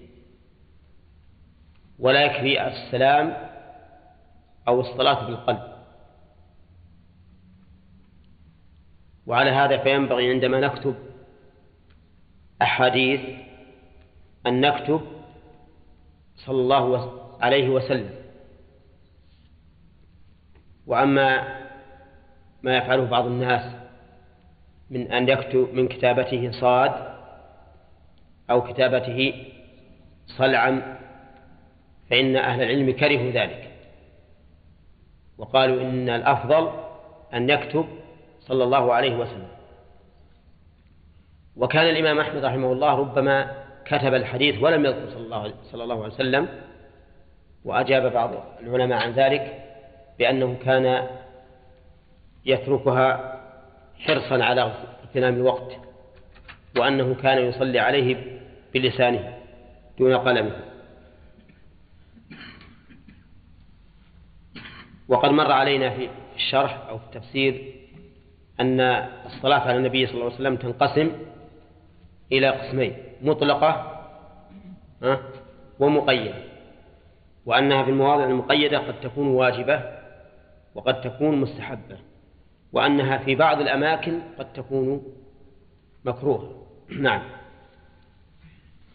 ولا 1.98 2.24
يكفي 2.24 2.66
السلام 2.66 3.36
أو 4.68 4.80
الصلاة 4.80 5.26
بالقلب 5.26 5.62
وعلى 9.26 9.51
هذا 9.51 9.78
فينبغي 9.78 10.30
عندما 10.30 10.61
نكتب 10.61 10.94
أحاديث 12.62 13.20
أن 14.46 14.61
نكتب 14.61 15.01
صلى 16.36 16.61
الله 16.61 17.12
عليه 17.40 17.68
وسلم. 17.68 18.11
وأما 20.86 21.59
ما 22.62 22.76
يفعله 22.76 23.04
بعض 23.04 23.26
الناس 23.26 23.72
من 24.90 25.12
أن 25.12 25.28
يكتب 25.28 25.68
من 25.72 25.88
كتابته 25.88 26.50
صاد 26.50 26.92
أو 28.50 28.62
كتابته 28.62 29.34
صلعا 30.26 30.98
فإن 32.11 32.36
أهل 32.36 32.62
العلم 32.62 32.90
كرهوا 32.90 33.30
ذلك. 33.30 33.70
وقالوا 35.38 35.82
إن 35.82 36.08
الأفضل 36.08 36.70
أن 37.34 37.50
يكتب 37.50 37.86
صلى 38.40 38.64
الله 38.64 38.94
عليه 38.94 39.16
وسلم. 39.16 39.48
وكان 41.56 41.88
الإمام 41.88 42.20
أحمد 42.20 42.44
رحمه 42.44 42.72
الله 42.72 42.94
ربما 42.94 43.50
كتب 43.84 44.14
الحديث 44.14 44.62
ولم 44.62 44.84
يذكر 44.84 45.11
صلى 45.11 45.24
الله, 45.24 45.54
صلى 45.62 45.84
الله 45.84 46.04
عليه 46.04 46.14
وسلم 46.14 46.48
وأجاب 47.64 48.12
بعض 48.12 48.30
العلماء 48.61 48.98
عن 48.98 49.12
ذلك 49.12 49.64
بأنه 50.18 50.56
كان 50.64 51.06
يتركها 52.47 53.41
حرصا 53.99 54.45
على 54.45 54.72
اغتنام 55.05 55.34
الوقت 55.34 55.76
وأنه 56.76 57.14
كان 57.14 57.38
يصلي 57.38 57.78
عليه 57.78 58.41
بلسانه 58.74 59.38
دون 59.99 60.16
قلمه. 60.16 60.57
وقد 65.09 65.30
مر 65.30 65.53
علينا 65.53 65.91
في 65.91 66.09
الشرح 66.36 66.86
أو 66.88 66.99
في 66.99 67.05
التفسير 67.05 67.74
أن 68.61 68.80
الصلاة 69.26 69.59
على 69.59 69.76
النبي 69.76 70.07
صلى 70.07 70.14
الله 70.14 70.24
عليه 70.24 70.34
وسلم 70.34 70.57
تنقسم 70.57 71.12
إلى 72.32 72.49
قسمين 72.49 72.97
مطلقة 73.22 74.01
ومقيدة. 75.80 76.34
وأنها 77.47 77.82
في 77.82 77.91
المواضع 77.91 78.24
المقيدة 78.24 78.78
قد 78.78 79.01
تكون 79.01 79.28
واجبة 79.28 79.82
وقد 80.74 81.01
تكون 81.01 81.36
مستحبة. 81.36 81.99
وأنها 82.72 83.18
في 83.18 83.34
بعض 83.34 83.60
الأماكن 83.60 84.20
قد 84.38 84.52
تكون 84.52 85.02
مكروهة. 86.04 86.66
نعم. 87.00 87.22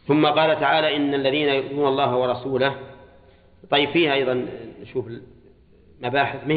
ثم 0.08 0.26
قال 0.26 0.60
تعالى 0.60 0.96
إن 0.96 1.14
الذين 1.14 1.50
يؤذون 1.50 1.88
الله 1.88 2.16
ورسوله 2.16 2.76
طيب 3.70 3.90
فيها 3.90 4.14
أيضا 4.14 4.46
نشوف 4.82 5.06
مباحث 6.02 6.48
ما 6.48 6.54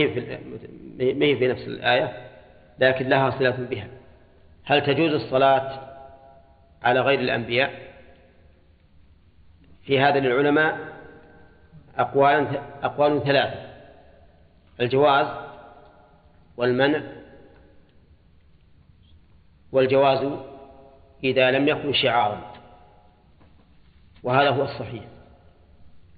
هي 1.25 1.37
في 1.37 1.49
نفس 1.49 1.67
الآية؟ 1.67 2.29
لكن 2.79 3.09
لها 3.09 3.31
صلة 3.31 3.51
بها. 3.71 3.89
هل 4.65 4.83
تجوز 4.87 5.13
الصلاة 5.13 5.81
على 6.83 7.01
غير 7.01 7.21
الأنبياء؟ 7.21 7.89
في 9.85 10.01
هذا 10.01 10.21
للعلماء 10.21 10.79
أقوال 11.97 12.61
أقوال 12.83 13.23
ثلاثة. 13.25 13.69
الجواز 14.81 15.48
والمنع 16.59 17.03
والجواز 19.73 20.33
إذا 21.25 21.51
لم 21.51 21.69
يكن 21.69 21.93
شعارا. 21.93 22.53
وهذا 24.23 24.51
هو 24.51 24.63
الصحيح. 24.63 25.05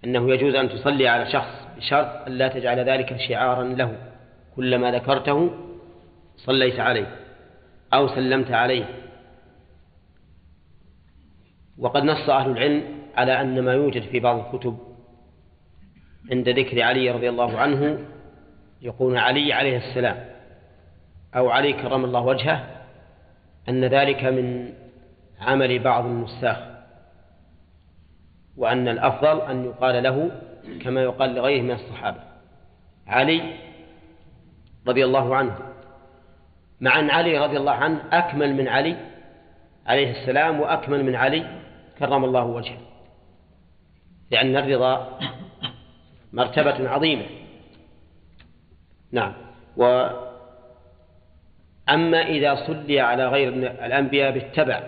أنه 0.05 0.31
يجوز 0.31 0.55
أن 0.55 0.69
تصلي 0.69 1.09
على 1.09 1.33
شخص 1.33 1.67
بشرط 1.77 2.27
أن 2.27 2.33
لا 2.33 2.49
تجعل 2.49 2.79
ذلك 2.79 3.17
شعارا 3.17 3.65
له. 3.65 3.97
كلما 4.57 4.91
ذكرته 4.91 5.51
صليت 6.37 6.81
عليه 6.81 7.17
أو 7.95 8.09
سلمت 8.09 8.51
عليه. 8.51 8.85
وقد 11.79 12.05
نص 12.05 12.29
أهل 12.29 12.51
العلم 12.51 12.83
على 13.17 13.41
أن 13.41 13.63
ما 13.63 13.73
يوجد 13.73 14.03
في 14.03 14.21
بعض 14.21 14.39
الكتب 14.47 14.79
عند 16.31 16.49
ذكر 16.49 16.83
علي 16.83 17.11
رضي 17.11 17.29
الله 17.29 17.59
عنه 17.59 17.99
يقول 18.83 19.19
علي 19.19 19.53
عليه 19.53 19.77
السلام 19.77 20.25
أو 21.37 21.51
علي 21.51 21.73
كرم 21.73 22.05
الله 22.05 22.21
وجهه 22.21 22.67
أن 23.69 23.85
ذلك 23.85 24.25
من 24.25 24.73
عمل 25.41 25.79
بعض 25.79 26.05
النساخ 26.05 26.59
وأن 28.57 28.89
الأفضل 28.89 29.41
أن 29.41 29.65
يقال 29.65 30.03
له 30.03 30.31
كما 30.83 31.03
يقال 31.03 31.35
لغيره 31.35 31.63
من 31.63 31.71
الصحابة. 31.71 32.21
علي 33.07 33.55
رضي 34.89 35.05
الله 35.05 35.37
عنه 35.37 35.57
مع 36.81 36.99
أن 37.01 37.11
علي 37.11 37.39
رضي 37.39 37.57
الله 37.57 37.73
عنه 37.73 38.03
أكمل 38.13 38.55
من 38.55 38.69
علي 38.69 38.97
عليه 39.87 40.11
السلام 40.11 40.61
وأكمل 40.61 41.05
من 41.05 41.15
علي 41.15 41.47
كرم 41.99 42.25
الله 42.25 42.45
وجهه 42.45 42.79
لأن 44.31 44.57
الرضا 44.57 45.19
مرتبة 46.33 46.89
عظيمة. 46.89 47.40
نعم. 49.13 49.33
و 49.77 50.09
أما 51.89 52.23
إذا 52.23 52.67
صلي 52.67 53.01
على 53.01 53.29
غير 53.29 53.49
الأنبياء 53.87 54.31
بالتبع 54.31 54.83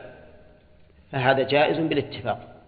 فهذا 1.13 1.43
جائز 1.43 1.79
بالاتفاق. 1.79 2.63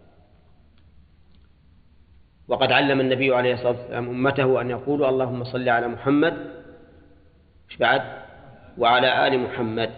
وقد 2.49 2.73
علم 2.73 3.01
النبي 3.01 3.35
عليه 3.35 3.55
الصلاة 3.55 3.71
والسلام 3.71 4.09
أمته 4.09 4.61
أن 4.61 4.71
يقولوا 4.71 5.09
اللهم 5.09 5.45
صل 5.45 5.69
على 5.69 5.89
محمد. 5.89 6.35
بعد؟ 7.81 8.03
وعلى 8.79 9.27
آل 9.27 9.41
محمد. 9.41 9.91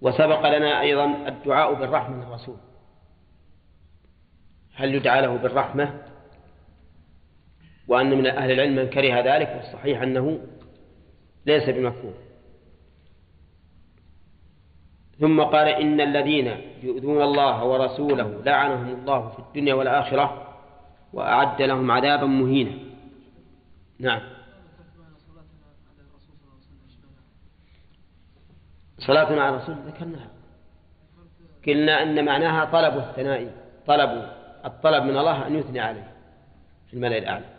وسبق 0.00 0.56
لنا 0.56 0.80
أيضا 0.80 1.28
الدعاء 1.28 1.74
بالرحمة 1.74 2.16
من 2.16 2.22
الرسول. 2.22 2.56
هل 4.74 4.94
يدعى 4.94 5.22
له 5.22 5.36
بالرحمة؟ 5.36 6.13
وأن 7.88 8.18
من 8.18 8.26
أهل 8.26 8.50
العلم 8.50 8.76
من 8.76 8.90
كره 8.90 9.20
ذلك 9.20 9.52
والصحيح 9.56 10.02
أنه 10.02 10.40
ليس 11.46 11.68
بمكروه 11.68 12.14
ثم 15.20 15.42
قال 15.42 15.68
إن 15.68 16.00
الذين 16.00 16.46
يؤذون 16.82 17.22
الله 17.22 17.64
ورسوله 17.64 18.42
لعنهم 18.44 18.94
الله 18.94 19.28
في 19.28 19.38
الدنيا 19.38 19.74
والآخرة 19.74 20.56
وأعد 21.12 21.62
لهم 21.62 21.90
عذابا 21.90 22.26
مهينا. 22.26 22.78
نعم. 23.98 24.20
صلاتنا 28.98 29.42
على 29.42 29.56
الرسول 29.56 29.74
ذكرناها. 29.74 30.30
قلنا 31.66 32.02
أن 32.02 32.24
معناها 32.24 32.64
طلب 32.64 32.98
الثناء 32.98 33.54
طلب 33.86 34.28
الطلب 34.64 35.04
من 35.04 35.16
الله 35.16 35.46
أن 35.46 35.54
يثني 35.54 35.80
عليه 35.80 36.12
في 36.86 36.94
الملأ 36.94 37.18
الأعلى. 37.18 37.53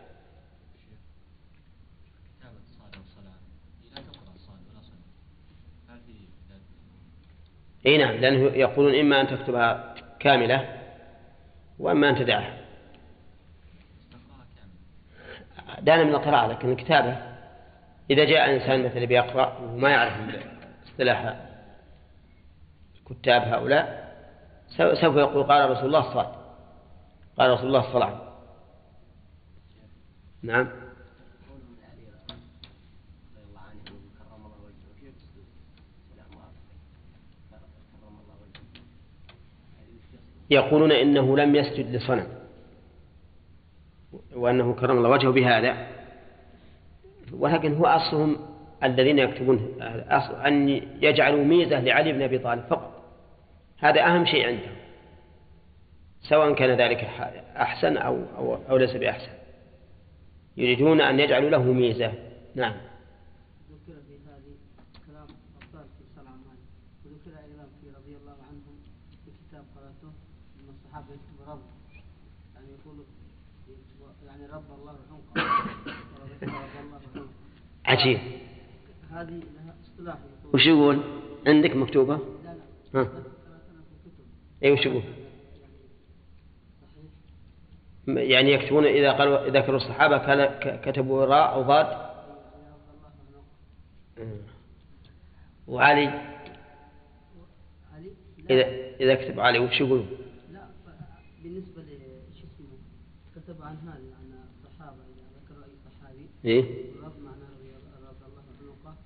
إي 7.88 7.98
نعم 7.98 8.16
لأنه 8.16 8.40
يقولون 8.40 9.00
إما 9.00 9.22
أن 9.22 9.28
تكتبها 9.28 9.96
كاملة 10.20 10.80
وإما 11.80 12.10
أن 12.10 12.16
تدعها. 12.16 12.58
دانا 15.82 16.04
من 16.04 16.16
القراءة 16.16 16.48
لكن 16.48 16.72
الكتابة. 16.72 17.18
إذا 18.10 18.26
جاء 18.26 18.54
إنسان 18.56 18.86
مثلا 18.86 19.06
بيقرأ 19.06 19.58
وما 19.58 19.90
يعرف 19.90 20.14
اصطلاح 20.88 21.36
كتاب 23.10 23.42
هؤلاء 23.42 24.16
سوف 24.78 25.16
يقول 25.16 25.44
قال 25.44 25.70
رسول 25.72 25.86
الله 25.86 26.14
صاد 26.14 26.28
قال 27.38 27.52
رسول 27.52 27.68
الله 27.68 27.82
صلى 27.82 27.94
الله 27.94 28.06
عليه 28.06 28.16
وسلم. 28.16 28.26
نعم. 30.44 30.85
يقولون 40.50 40.92
إنه 40.92 41.38
لم 41.38 41.56
يسجد 41.56 41.96
لصنم. 41.96 42.28
وأنه 44.36 44.74
كرم 44.74 44.98
الله 44.98 45.10
وجهه 45.10 45.32
بهذا. 45.32 45.88
ولكن 47.34 47.74
هو 47.74 47.86
أصلهم 47.86 48.38
الذين 48.84 49.20
يكتبون 49.20 49.82
أن 50.46 50.70
يجعلوا 51.02 51.44
ميزة 51.44 51.80
لعلي 51.80 52.14
بن 52.14 52.22
أبي 52.22 52.38
طالب 52.38 52.62
فقط. 52.62 53.04
هذا 53.78 54.06
أهم 54.06 54.26
شيء 54.26 54.48
عندهم. 54.48 54.76
سواء 56.22 56.54
كان 56.54 56.78
ذلك 56.78 57.04
أحسن 57.58 57.98
أو, 57.98 58.24
أو, 58.38 58.58
أو 58.70 58.78
ليس 58.78 58.96
بأحسن. 58.96 59.32
يريدون 60.58 61.02
أن 61.02 61.20
يجعلوا 61.20 61.50
له 61.50 61.64
ميزة. 61.64 62.14
نعم 62.56 62.76
ذكر 63.72 64.00
في 64.08 64.16
هذه 64.28 64.56
كلام 65.08 65.28
أبطال 65.62 65.88
في 65.98 66.04
صلى 66.16 66.30
وذكر 67.06 67.32
أيضا 67.44 67.68
في 67.82 67.88
رضي 67.90 68.18
الله 68.18 68.38
عنهم 68.50 68.76
في 69.26 69.32
كتاب 69.32 69.64
قرأته 69.76 70.14
يعني 72.56 72.68
يقول 72.72 73.06
يعني 74.28 74.46
رب 74.46 74.64
الله 74.80 74.96
عجيب. 77.86 78.20
هذه 79.12 79.42
اصطلاح 79.84 80.18
وش 80.54 80.66
يقول؟ 80.66 81.04
عندك 81.48 81.76
مكتوبة؟ 81.76 82.16
لا 82.16 82.56
لا. 82.94 83.02
ها. 83.02 83.10
اي 84.64 84.72
وش 84.72 84.86
يقول؟ 84.86 85.04
يعني 88.08 88.52
يكتبون 88.52 88.86
إذا 88.86 89.12
قالوا 89.12 89.50
ذكروا 89.50 89.78
الصحابة 89.78 90.18
كتبوا 90.76 91.26
راء 91.26 91.54
أو 91.54 91.62
ضاد؟ 91.62 92.06
وعلي؟ 95.68 96.22
إذا 98.50 98.66
إذا 99.00 99.16
كتب 99.16 99.40
علي 99.40 99.60
وش 99.60 99.82
يقول؟ 99.82 100.06
لا 101.46 101.52
بالنسبة 101.52 101.82
لش 101.82 102.38
اسمه 102.38 102.78
كتب 103.36 103.62
عن 103.62 103.76
هذا 103.78 104.16
عن 104.16 104.34
الصحابة 104.58 104.98
إذا 104.98 105.26
ذكر 105.38 105.64
أي 105.64 105.72
صحابي. 105.86 106.26
إيه؟ 106.46 106.62
رب 107.04 107.20
معناه 107.20 107.50
رضي 107.60 107.76
الله 107.76 108.08
عنه 108.86 108.98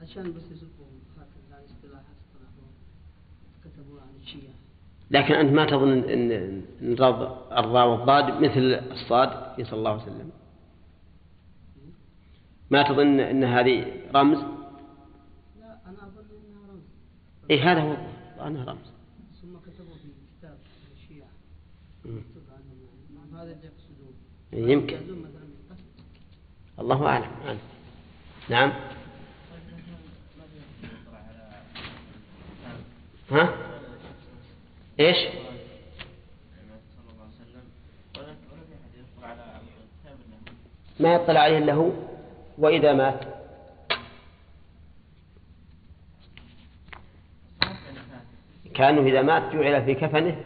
وعشان 0.00 0.32
بس 0.32 0.42
يزقهم 0.42 1.00
هكذا 1.16 1.64
اصطلاح 1.64 2.02
كتبوا 3.64 4.00
عن 4.00 4.14
الشيعة. 4.22 4.54
لكن 5.10 5.34
أنت 5.34 5.52
ما 5.52 5.66
تظن 5.66 5.98
أن 5.98 6.62
الراء 7.52 7.88
والضاد 7.88 8.42
مثل 8.42 8.90
الصاد؟ 8.92 9.56
في 9.56 9.64
صلى 9.64 9.78
الله 9.78 9.90
عليه 9.90 10.02
وسلم. 10.02 10.30
ما 12.70 12.82
تظن 12.82 13.20
أن 13.20 13.44
هذه 13.44 14.02
رمز؟ 14.14 14.38
لا 15.60 15.80
أنا 15.86 16.06
أظن 16.06 16.24
أنها 16.48 16.72
رمز. 16.72 16.82
إيه 17.50 17.72
هذا 17.72 17.80
هو 17.80 18.46
أنها 18.46 18.64
رمز 18.64 18.96
ثم 19.42 19.58
كتبوا 19.58 19.94
في 19.94 20.08
كتاب 20.38 20.58
الشيعة 20.96 21.28
مكتوب 22.04 22.42
عنهم 22.50 22.78
يعني 23.14 23.32
هذا 23.32 23.52
اللي 23.52 23.66
يقصدون 23.66 24.14
إيه، 24.45 24.45
يمكن. 24.56 24.98
الله 26.78 27.06
أعلم. 27.06 27.58
نعم. 28.48 28.72
ها؟ 33.30 33.54
إيش؟ 35.00 35.16
ما 41.00 41.14
يطلع 41.14 41.40
عليه 41.40 41.58
إلا 41.58 41.72
هو 41.72 41.90
وإذا 42.58 42.92
مات. 42.92 43.20
كأنه 48.74 49.00
إذا 49.00 49.22
مات 49.22 49.42
جعل 49.52 49.84
في 49.84 49.94
كفنه 49.94 50.44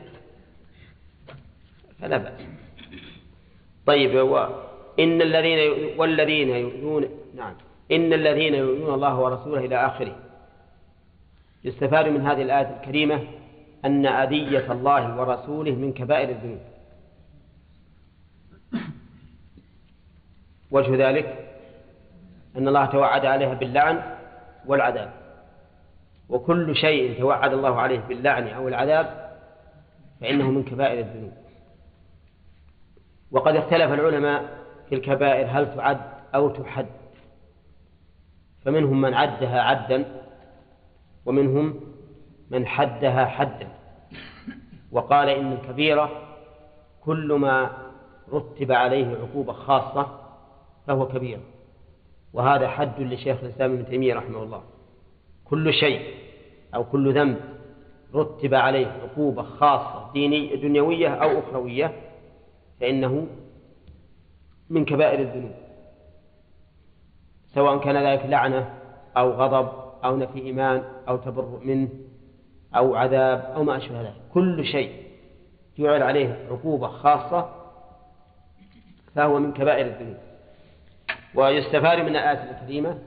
فلا 2.00 2.16
بأس. 2.16 2.59
طيب 3.86 4.16
إن 4.98 5.22
الذين 5.22 5.90
والذين 5.98 6.48
يؤذون 6.48 7.08
نعم 7.36 7.54
إن 7.92 8.12
الذين 8.12 8.54
يؤذون 8.54 8.94
الله 8.94 9.20
ورسوله 9.20 9.64
إلى 9.64 9.86
آخره. 9.86 10.16
يستفاد 11.64 12.08
من 12.08 12.26
هذه 12.26 12.42
الآية 12.42 12.80
الكريمة 12.80 13.20
أن 13.84 14.06
أذية 14.06 14.72
الله 14.72 15.20
ورسوله 15.20 15.70
من 15.70 15.92
كبائر 15.92 16.28
الذنوب. 16.28 16.60
وجه 20.70 21.08
ذلك 21.08 21.48
أن 22.56 22.68
الله 22.68 22.86
توعد 22.86 23.26
عليها 23.26 23.54
باللعن 23.54 24.02
والعذاب. 24.66 25.12
وكل 26.28 26.76
شيء 26.76 27.20
توعد 27.20 27.52
الله 27.52 27.80
عليه 27.80 27.98
باللعن 27.98 28.48
أو 28.48 28.68
العذاب 28.68 29.30
فإنه 30.20 30.50
من 30.50 30.64
كبائر 30.64 31.00
الذنوب. 31.00 31.32
وقد 33.32 33.56
اختلف 33.56 33.92
العلماء 33.92 34.58
في 34.88 34.94
الكبائر 34.94 35.46
هل 35.50 35.74
تعد 35.74 36.00
أو 36.34 36.48
تحد؟ 36.48 36.86
فمنهم 38.64 39.00
من 39.00 39.14
عدها 39.14 39.60
عدا 39.62 40.04
ومنهم 41.26 41.80
من 42.50 42.66
حدها 42.66 43.24
حدا. 43.24 43.68
وقال 44.92 45.28
إن 45.28 45.52
الكبيرة 45.52 46.10
كل 47.00 47.32
ما 47.32 47.70
رتب 48.32 48.72
عليه 48.72 49.06
عقوبة 49.06 49.52
خاصة 49.52 50.18
فهو 50.86 51.08
كبير. 51.08 51.38
وهذا 52.32 52.68
حد 52.68 53.00
لشيخ 53.00 53.38
الإسلام 53.42 53.72
ابن 53.72 53.86
تيمية 53.86 54.14
رحمه 54.14 54.42
الله. 54.42 54.62
كل 55.44 55.72
شيء 55.72 56.14
أو 56.74 56.84
كل 56.84 57.14
ذنب 57.14 57.36
رتب 58.14 58.54
عليه 58.54 58.86
عقوبة 58.86 59.42
خاصة 59.42 60.12
دينية 60.12 60.54
دنيوية 60.54 61.08
أو 61.08 61.38
أخروية 61.38 61.92
فإنه 62.80 63.26
من 64.70 64.84
كبائر 64.84 65.20
الذنوب 65.20 65.52
سواء 67.54 67.78
كان 67.78 68.06
ذلك 68.06 68.26
لعنة 68.26 68.74
أو 69.16 69.30
غضب 69.30 69.68
أو 70.04 70.16
نفي 70.16 70.38
إيمان 70.38 70.84
أو 71.08 71.16
تبرؤ 71.16 71.64
منه 71.64 71.88
أو 72.76 72.94
عذاب 72.94 73.52
أو 73.56 73.64
ما 73.64 73.76
أشبه 73.76 74.00
ذلك. 74.00 74.14
كل 74.34 74.64
شيء 74.64 75.10
جعل 75.78 76.02
عليه 76.02 76.46
عقوبة 76.50 76.88
خاصة 76.88 77.54
فهو 79.14 79.38
من 79.38 79.52
كبائر 79.52 79.86
الذنوب. 79.86 80.16
ويستفاد 81.34 81.98
من 81.98 82.16
الآية 82.16 82.50
الكريمة 82.50 82.98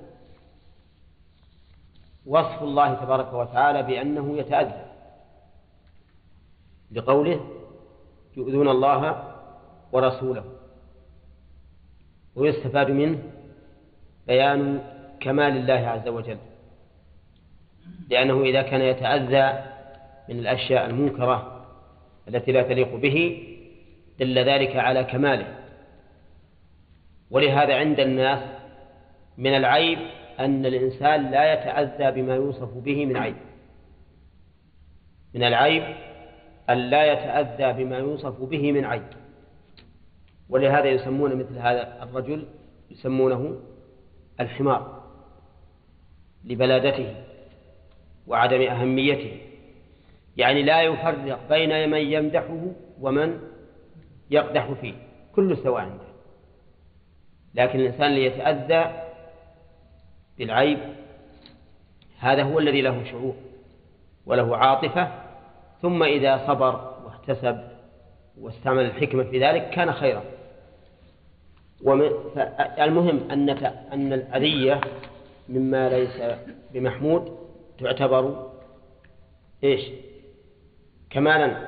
وصف 2.26 2.64
الله 2.64 2.94
تبارك 2.94 3.34
وتعالى 3.34 3.84
بأنه 3.84 4.38
يتأذى 4.38 4.86
لقوله 6.92 7.40
يؤذون 8.38 8.68
الله 8.68 9.33
ورسوله. 9.94 10.44
ويستفاد 12.36 12.92
منه 12.92 13.20
بيان 14.28 14.82
كمال 15.20 15.58
الله 15.58 15.88
عز 15.88 16.08
وجل. 16.08 16.38
لأنه 18.10 18.42
إذا 18.44 18.62
كان 18.62 18.82
يتأذى 18.82 19.64
من 20.30 20.40
الأشياء 20.40 20.86
المنكرة 20.86 21.66
التي 22.28 22.52
لا 22.52 22.64
تليق 22.64 22.96
به 22.96 23.48
دل 24.20 24.40
ذلك 24.40 24.76
على 24.76 25.04
كماله. 25.04 25.56
ولهذا 27.32 27.76
عند 27.76 28.00
الناس 28.00 28.40
من 29.38 29.56
العيب 29.56 30.00
أن 30.40 30.66
الإنسان 30.66 31.32
لا 31.32 31.54
يتأذى 31.54 32.22
بما 32.22 32.36
يوصف 32.36 32.78
به 32.78 33.06
من 33.06 33.18
عيب. 33.18 33.36
من 35.34 35.44
العيب 35.44 35.84
أن 36.70 36.78
لا 36.78 37.14
يتأذى 37.14 37.84
بما 37.84 37.98
يوصف 37.98 38.42
به 38.42 38.72
من 38.72 38.86
عيب. 38.86 39.23
ولهذا 40.54 40.86
يسمون 40.86 41.36
مثل 41.36 41.58
هذا 41.58 42.04
الرجل 42.04 42.46
يسمونه 42.92 43.60
الحمار 44.40 45.04
لبلادته 46.46 47.16
وعدم 48.28 48.62
أهميته. 48.62 49.42
يعني 50.38 50.64
لا 50.64 50.82
يفرق 50.82 51.40
بين 51.50 51.90
من 51.90 51.98
يمدحه 51.98 52.66
ومن 53.02 53.40
يقدح 54.32 54.72
فيه 54.72 54.94
كل 55.36 55.58
سواء 55.58 55.82
عنده. 55.82 56.06
لكن 57.56 57.80
الإنسان 57.80 58.08
اللي 58.08 58.26
يتأذى 58.26 59.04
بالعيب 60.38 60.80
هذا 62.20 62.44
هو 62.44 62.60
الذي 62.60 62.82
له 62.82 63.04
شعور 63.04 63.36
وله 64.26 64.58
عاطفة. 64.58 65.12
ثم 65.82 66.04
إذا 66.04 66.48
صبر 66.48 66.94
واحتسب 67.06 67.68
واستعمل 68.42 68.86
الحكمة 68.86 69.24
في 69.24 69.40
ذلك 69.40 69.70
كان 69.70 69.92
خيرا. 69.92 70.33
المهم 71.82 73.32
أن 73.32 73.50
أن 73.94 74.14
الأذية 74.14 74.82
مما 75.50 75.90
ليس 75.90 76.22
بمحمود 76.74 77.38
تعتبر 77.80 78.52
إيش؟ 79.64 79.82
كمالا. 81.10 81.68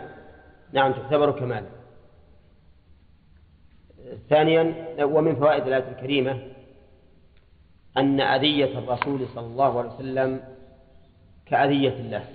نعم 0.74 0.92
تعتبر 0.92 1.32
كمالا. 1.32 1.68
ثانيا 4.30 4.88
ومن 5.04 5.36
فوائد 5.36 5.68
الآية 5.68 5.90
الكريمة 5.92 6.40
أن 7.98 8.22
أذية 8.22 8.80
الرسول 8.80 9.28
صلى 9.36 9.46
الله 9.46 9.80
عليه 9.80 9.90
وسلم 9.90 10.44
كأذية 11.46 11.94
الله. 11.94 12.26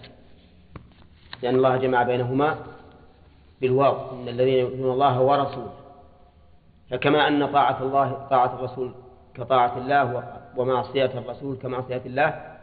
لأن 1.43 1.55
الله 1.55 1.77
جمع 1.77 2.03
بينهما 2.03 2.67
بالواو. 3.61 4.21
إن 4.21 4.29
الذين 4.29 4.59
يؤذون 4.59 4.93
الله 4.93 5.21
ورسوله. 5.23 5.80
فكما 6.91 7.29
أن 7.29 7.47
طاعة 7.53 7.83
الله 7.83 8.13
طاعة 8.31 8.55
الرسول 8.55 8.95
كطاعة 9.35 9.79
الله 9.79 10.25
ومعصية 10.57 11.05
الرسول 11.19 11.57
كمعصية 11.57 12.03
الله 12.07 12.57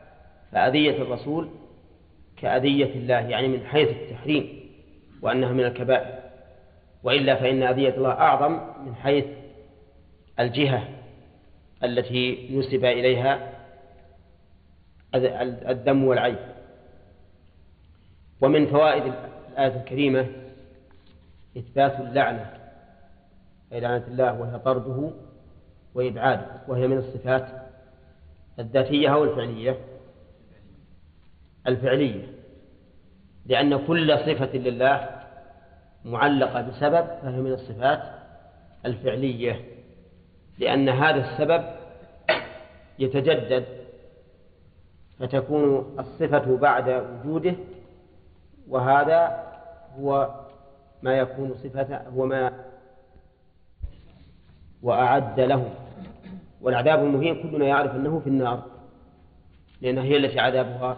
فأذية 0.51 1.01
الرسول 1.01 1.49
كأذية 2.38 2.93
الله 2.95 3.15
يعني 3.19 3.47
من 3.47 3.65
حيث 3.65 3.89
التحريم 3.89 4.59
وأنها 5.21 5.51
من 5.51 5.63
الكبائر. 5.65 6.19
وإلا 7.03 7.36
فإن 7.36 7.63
أذية 7.63 7.89
الله 7.89 8.11
أعظم 8.11 8.51
من 8.86 8.95
حيث 8.95 9.25
الجهة 10.39 10.88
التي 11.84 12.49
نسب 12.57 12.86
إليها 12.86 13.53
الدم 15.69 16.03
والعيب 16.03 16.38
ومن 18.41 18.65
فوائد 18.67 19.13
الآية 19.51 19.75
الكريمة 19.82 20.28
إثبات 21.57 21.99
اللعنة 21.99 22.57
أي 23.74 23.80
لعنة 23.80 24.07
الله 24.07 24.39
وهي 24.39 24.59
طرده 24.59 25.11
وإبعاده 25.95 26.45
وهي 26.68 26.88
من 26.88 26.97
الصفات 26.97 27.47
الذاتية 28.59 29.13
أو 29.13 29.24
الفعلية؟ 29.24 29.78
الفعلية. 31.68 32.28
لأن 33.45 33.86
كل 33.88 34.18
صفة 34.20 34.57
لله 34.57 35.09
معلقة 36.05 36.61
بسبب 36.61 37.07
فهي 37.22 37.41
من 37.41 37.53
الصفات 37.53 38.03
الفعلية. 38.86 39.61
لأن 40.59 40.89
هذا 40.89 41.32
السبب 41.32 41.63
يتجدد 42.99 43.65
فتكون 45.20 45.95
الصفة 45.99 46.57
بعد 46.57 46.89
وجوده 46.89 47.55
وهذا 48.68 49.43
هو 49.99 50.30
ما 51.03 51.18
يكون 51.18 51.53
صفة 51.63 52.01
هو 52.07 52.26
ما 52.26 52.53
وأعد 54.84 55.39
له 55.39 55.69
والعذاب 56.61 57.03
المهين 57.03 57.43
كلنا 57.43 57.65
يعرف 57.65 57.95
أنه 57.95 58.19
في 58.19 58.28
النار 58.28 58.63
لأنها 59.82 60.03
هي 60.03 60.17
التي 60.17 60.39
عذابها 60.39 60.97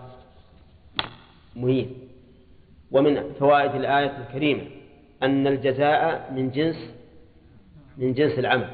مهين. 1.55 1.93
ومن 2.91 3.33
فوائد 3.33 3.75
الآية 3.75 4.17
الكريمة 4.17 4.61
أن 5.23 5.47
الجزاء 5.47 6.31
من 6.35 6.51
جنس 6.51 6.93
من 7.97 8.13
جنس 8.13 8.39
العمل. 8.39 8.69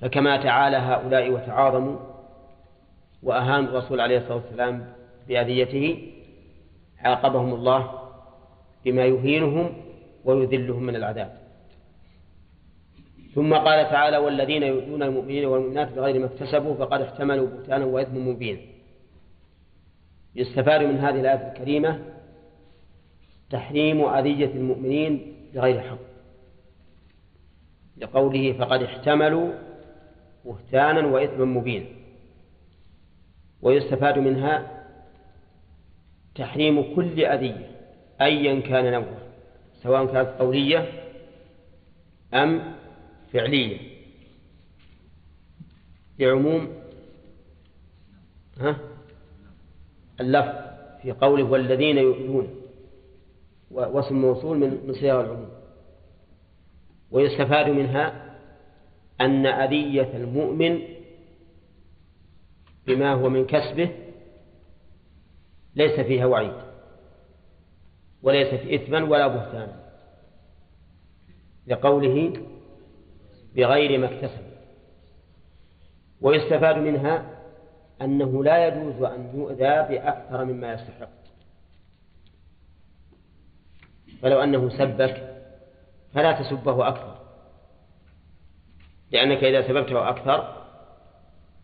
فكما 0.00 0.36
تعالى 0.36 0.76
هؤلاء 0.76 1.30
وتعاظموا 1.30 1.96
وأهانوا 3.22 3.68
الرسول 3.70 4.00
عليه 4.00 4.18
الصلاة 4.18 4.36
والسلام 4.36 4.92
بأذيته 5.28 6.12
عاقبهم 6.98 7.54
الله 7.54 7.90
بما 8.84 9.04
يهينهم 9.04 9.72
ويذلهم 10.24 10.82
من 10.82 10.96
العذاب. 10.96 11.37
ثم 13.34 13.54
قال 13.54 13.90
تعالى 13.90 14.16
والذين 14.16 14.62
يؤذون 14.62 15.02
المؤمنين 15.02 15.44
والمؤمنات 15.44 15.92
بغير 15.92 16.18
ما 16.18 16.26
اكتسبوا 16.26 16.74
فقد 16.74 17.00
احتملوا 17.00 17.46
بهتانا 17.46 17.84
وإثما 17.84 18.18
مبينا 18.18 18.60
يستفاد 20.34 20.82
من 20.82 20.98
هذه 20.98 21.20
الآية 21.20 21.48
الكريمة 21.48 22.00
تحريم 23.50 24.04
أذية 24.04 24.50
المؤمنين 24.54 25.34
بغير 25.54 25.80
حق. 25.80 25.98
لقوله 27.96 28.52
فقد 28.52 28.82
احتملوا 28.82 29.52
بهتانا 30.44 31.06
وإثما 31.06 31.44
مبينا 31.44 31.86
ويستفاد 33.62 34.18
منها 34.18 34.84
تحريم 36.34 36.94
كل 36.94 37.24
أذية 37.24 37.70
أيا 38.20 38.60
كان 38.60 38.92
نوعه 38.92 39.18
سواء 39.82 40.06
كانت 40.06 40.28
قولية 40.38 40.88
أم 42.34 42.77
فعلية 43.32 43.78
لعموم 46.18 46.68
ها؟ 48.58 48.78
اللفظ 50.20 50.68
في 51.02 51.12
قوله 51.12 51.44
والذين 51.44 51.98
يؤذون 51.98 52.60
واسم 53.70 54.14
موصول 54.20 54.58
من 54.58 54.92
صيغ 55.00 55.20
العموم. 55.20 55.48
ويستفاد 57.10 57.68
منها 57.68 58.34
أن 59.20 59.46
أذية 59.46 60.16
المؤمن 60.16 60.82
بما 62.86 63.12
هو 63.12 63.28
من 63.28 63.46
كسبه 63.46 63.90
ليس 65.74 66.00
فيها 66.00 66.26
وعيد 66.26 66.54
وليس 68.22 68.54
في 68.54 68.74
إثما 68.74 69.04
ولا 69.04 69.26
بهتان 69.26 69.72
لقوله 71.66 72.32
بغير 73.58 73.98
ما 73.98 74.06
اكتسب. 74.06 74.42
ويستفاد 76.20 76.76
منها 76.76 77.38
أنه 78.02 78.44
لا 78.44 78.66
يجوز 78.66 79.02
أن 79.02 79.30
يؤذى 79.34 79.86
بأكثر 79.88 80.44
مما 80.44 80.72
يستحق. 80.72 81.08
فلو 84.22 84.42
أنه 84.42 84.68
سبك 84.68 85.34
فلا 86.14 86.42
تسبه 86.42 86.88
أكثر. 86.88 87.18
لأنك 89.10 89.44
إذا 89.44 89.68
سببته 89.68 90.08
أكثر 90.08 90.66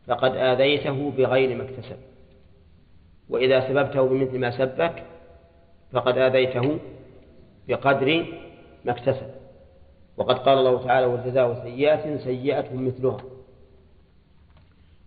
فقد 0.07 0.37
آذيته 0.37 1.11
بغير 1.11 1.57
ما 1.57 1.65
اكتسب. 1.65 1.97
وإذا 3.29 3.69
سببته 3.69 4.09
بمثل 4.09 4.39
ما 4.39 4.59
سبك 4.59 5.05
فقد 5.93 6.19
آذيته 6.19 6.79
بقدر 7.69 8.27
ما 8.85 8.93
اكتسب. 8.93 9.44
وقد 10.17 10.39
قال 10.39 10.59
الله 10.59 10.85
تعالى 10.85 11.07
والجزاء 11.07 11.63
سيئات 11.63 12.21
سيئة 12.21 12.75
مثلها. 12.75 13.21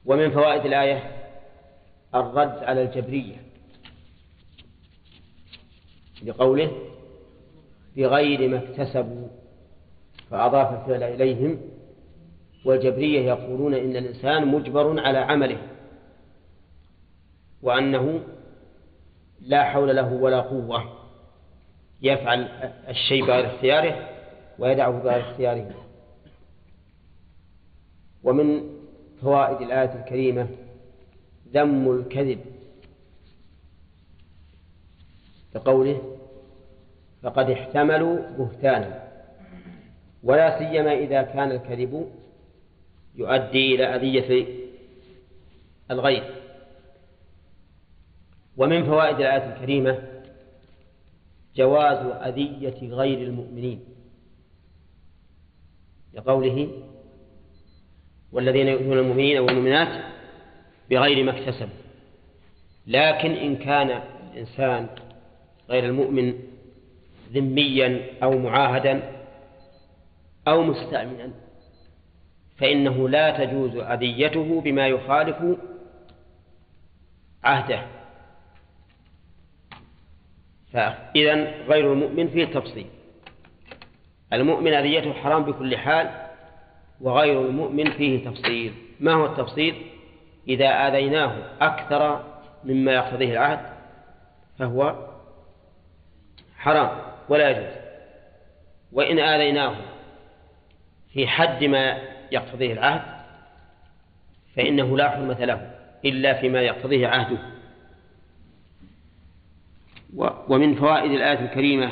ومن 0.06 0.32
فوائد 0.32 0.66
الآية 0.66 1.12
الرد 2.16 2.64
على 2.64 2.82
الجبرية 2.84 3.36
لقوله 6.24 6.72
بغير 7.98 8.50
ما 8.50 8.58
اكتسبوا 8.58 9.28
فأضاف 10.32 10.82
الفعل 10.82 11.04
إليهم 11.04 11.60
والجبرية 12.66 13.22
يقولون 13.22 13.74
إن 13.74 13.96
الإنسان 13.96 14.48
مجبر 14.48 15.00
على 15.00 15.18
عمله 15.18 15.58
وأنه 17.62 18.24
لا 19.42 19.64
حول 19.64 19.96
له 19.96 20.14
ولا 20.14 20.42
قوة 20.42 20.84
يفعل 22.02 22.42
الشيء 22.90 23.26
بغير 23.26 23.48
اختياره 23.48 24.10
ويدعه 24.60 24.92
بغير 24.92 25.32
اختياره. 25.32 25.72
ومن 28.24 28.78
فوائد 29.22 29.62
الآية 29.62 29.94
الكريمة 30.04 30.48
ذم 31.54 31.92
الكذب. 31.92 32.40
كقوله 35.54 36.18
فقد 37.22 37.50
احتملوا 37.50 38.20
بهتانا 38.38 39.08
ولا 40.24 40.60
سيما 40.60 40.94
إذا 40.94 41.22
كان 41.22 41.52
الكذب 41.52 42.12
يؤدي 43.16 43.76
إلى 43.76 43.96
أذية 43.96 44.48
الغير. 45.92 46.24
ومن 48.58 48.86
فوائد 48.86 49.16
الآية 49.16 49.54
الكريمة 49.54 50.22
جواز 51.56 52.28
أذية 52.28 52.94
غير 52.94 53.28
المؤمنين. 53.28 53.97
لقوله 56.18 56.70
والذين 58.32 58.68
يؤذون 58.68 58.98
المؤمنين 59.00 59.40
والمؤمنات 59.40 60.04
بغير 60.90 61.24
ما 61.24 61.32
اكتسبوا 61.32 61.88
لكن 62.88 63.32
إن 63.32 63.56
كان 63.56 64.02
الإنسان 64.34 64.88
غير 65.70 65.86
المؤمن 65.86 66.34
ذميا 67.34 68.02
أو 68.24 68.38
معاهدا 68.38 69.02
أو 70.48 70.64
مستأمنا 70.64 71.32
فإنه 72.58 73.10
لا 73.10 73.46
تجوز 73.46 73.76
أذيته 73.76 74.62
بما 74.62 74.88
يخالف 74.88 75.58
عهده. 77.44 77.82
فإذا 80.74 81.34
غير 81.68 81.94
المؤمن 81.94 82.28
فيه 82.28 82.46
تفصيل 82.46 82.88
المؤمن 84.34 84.74
أذيته 84.74 85.14
حرام 85.14 85.44
بكل 85.44 85.78
حال 85.78 86.10
وغير 87.02 87.42
المؤمن 87.42 87.92
فيه 87.92 88.30
تفصيل. 88.30 88.74
ما 89.00 89.14
هو 89.14 89.26
التفصيل؟ 89.26 89.76
إذا 90.48 90.88
آذيناه 90.88 91.34
أكثر 91.62 92.24
مما 92.64 92.92
يقتضيه 92.92 93.32
العهد 93.32 93.60
فهو 94.60 94.96
حرام 96.58 96.90
ولا 97.30 97.50
يجوز. 97.50 97.74
وإن 98.92 99.20
آذيناه 99.20 99.76
في 101.14 101.28
حد 101.28 101.64
ما 101.64 101.98
يقتضيه 102.32 102.74
العهد 102.74 103.18
فإنه 104.56 104.98
لا 104.98 105.10
حرمة 105.10 105.46
له 105.46 105.72
إلا 106.06 106.34
فيما 106.34 106.62
يقتضيه 106.62 107.08
عهده. 107.08 107.38
ومن 110.48 110.76
فوائد 110.76 111.12
الآية 111.12 111.40
الكريمة 111.40 111.92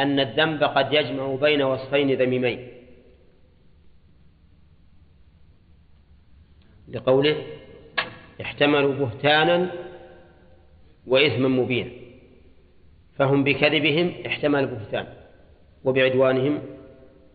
أن 0.00 0.20
الذنب 0.20 0.64
قد 0.64 0.92
يجمع 0.92 1.34
بين 1.34 1.62
وصفين 1.62 2.12
ذميمين. 2.12 2.68
لقوله 6.88 7.36
احتملوا 8.40 8.94
بهتانا 8.94 9.70
وإثما 11.06 11.48
مبينا. 11.48 11.90
فهم 13.18 13.44
بكذبهم 13.44 14.12
احتملوا 14.26 14.70
بهتان 14.70 15.06
وبعدوانهم 15.84 16.58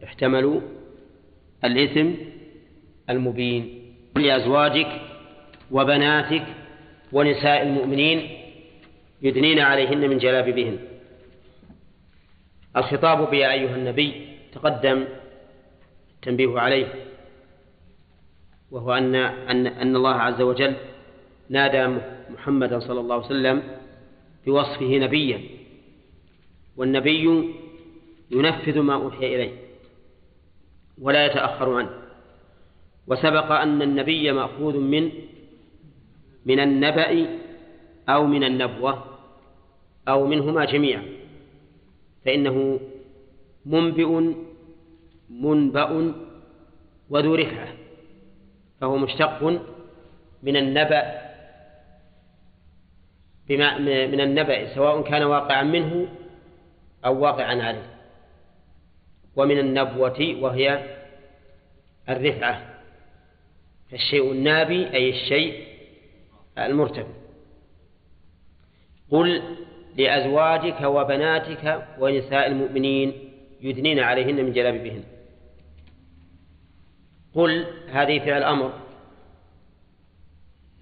احتملوا 0.04 0.62
الإثم 1.64 2.10
المبين. 3.10 3.94
لأزواجك 4.16 5.02
وبناتك 5.72 6.44
ونساء 7.12 7.62
المؤمنين 7.62 8.30
يدنين 9.22 9.60
عليهن 9.60 10.10
من 10.10 10.18
جلابيبهن. 10.18 10.91
الخطاب 12.78 13.30
بيا 13.30 13.52
أيها 13.52 13.76
النبي 13.76 14.28
تقدم 14.54 15.06
التنبيه 16.16 16.60
عليه 16.60 16.88
وهو 18.72 18.94
أن 18.94 19.16
أن 19.16 19.68
أن 19.68 19.96
الله 19.96 20.16
عز 20.16 20.42
وجل 20.42 20.76
نادى 21.50 21.98
محمدا 22.30 22.80
صلى 22.80 23.00
الله 23.00 23.16
عليه 23.16 23.26
وسلم 23.26 23.64
بوصفه 24.46 24.98
نبيا 24.98 25.42
والنبي 26.78 27.54
ينفذ 28.32 28.80
ما 28.80 28.94
أوحي 28.94 29.36
إليه 29.36 29.52
ولا 31.02 31.26
يتأخر 31.26 31.74
عنه. 31.74 31.90
وسبق 33.08 33.52
أن 33.52 33.82
النبي 33.82 34.32
مأخوذ 34.32 34.78
من 34.78 35.12
من 36.46 36.60
النبأ 36.60 37.28
أو 38.10 38.26
من 38.26 38.44
النبوة 38.44 39.06
أو 40.08 40.28
منهما 40.28 40.66
جميعا. 40.66 41.04
فإنه 42.26 42.80
منبئ 43.66 44.34
منبأ 45.30 46.14
وذو 47.10 47.36
رفعة 47.36 47.68
فهو 48.82 48.98
مشتق 48.98 49.44
من 50.44 50.58
النبأ 50.58 51.22
بما 53.50 53.78
من 54.08 54.22
النبأ 54.22 54.76
سواء 54.76 55.02
كان 55.02 55.24
واقعا 55.24 55.64
منه 55.64 56.08
أو 57.06 57.20
واقعا 57.20 57.62
عليه. 57.64 57.92
ومن 59.36 59.60
النبوة 59.60 60.38
وهي 60.42 60.98
الرفعة 62.10 62.82
فالشيء 63.92 64.32
النابي 64.32 64.94
أي 64.94 65.10
الشيء 65.10 65.68
المرتفع 66.58 67.08
قل 69.12 69.42
لأزواجك 69.98 70.82
وبناتك 70.82 71.88
ونساء 72.00 72.48
المؤمنين 72.48 73.14
يدنين 73.62 74.00
عليهن 74.00 74.36
من 74.36 74.54
جلابيبهن. 74.54 75.04
قل 77.36 77.66
هذه 77.92 78.20
فعل 78.20 78.44
أمر. 78.44 78.74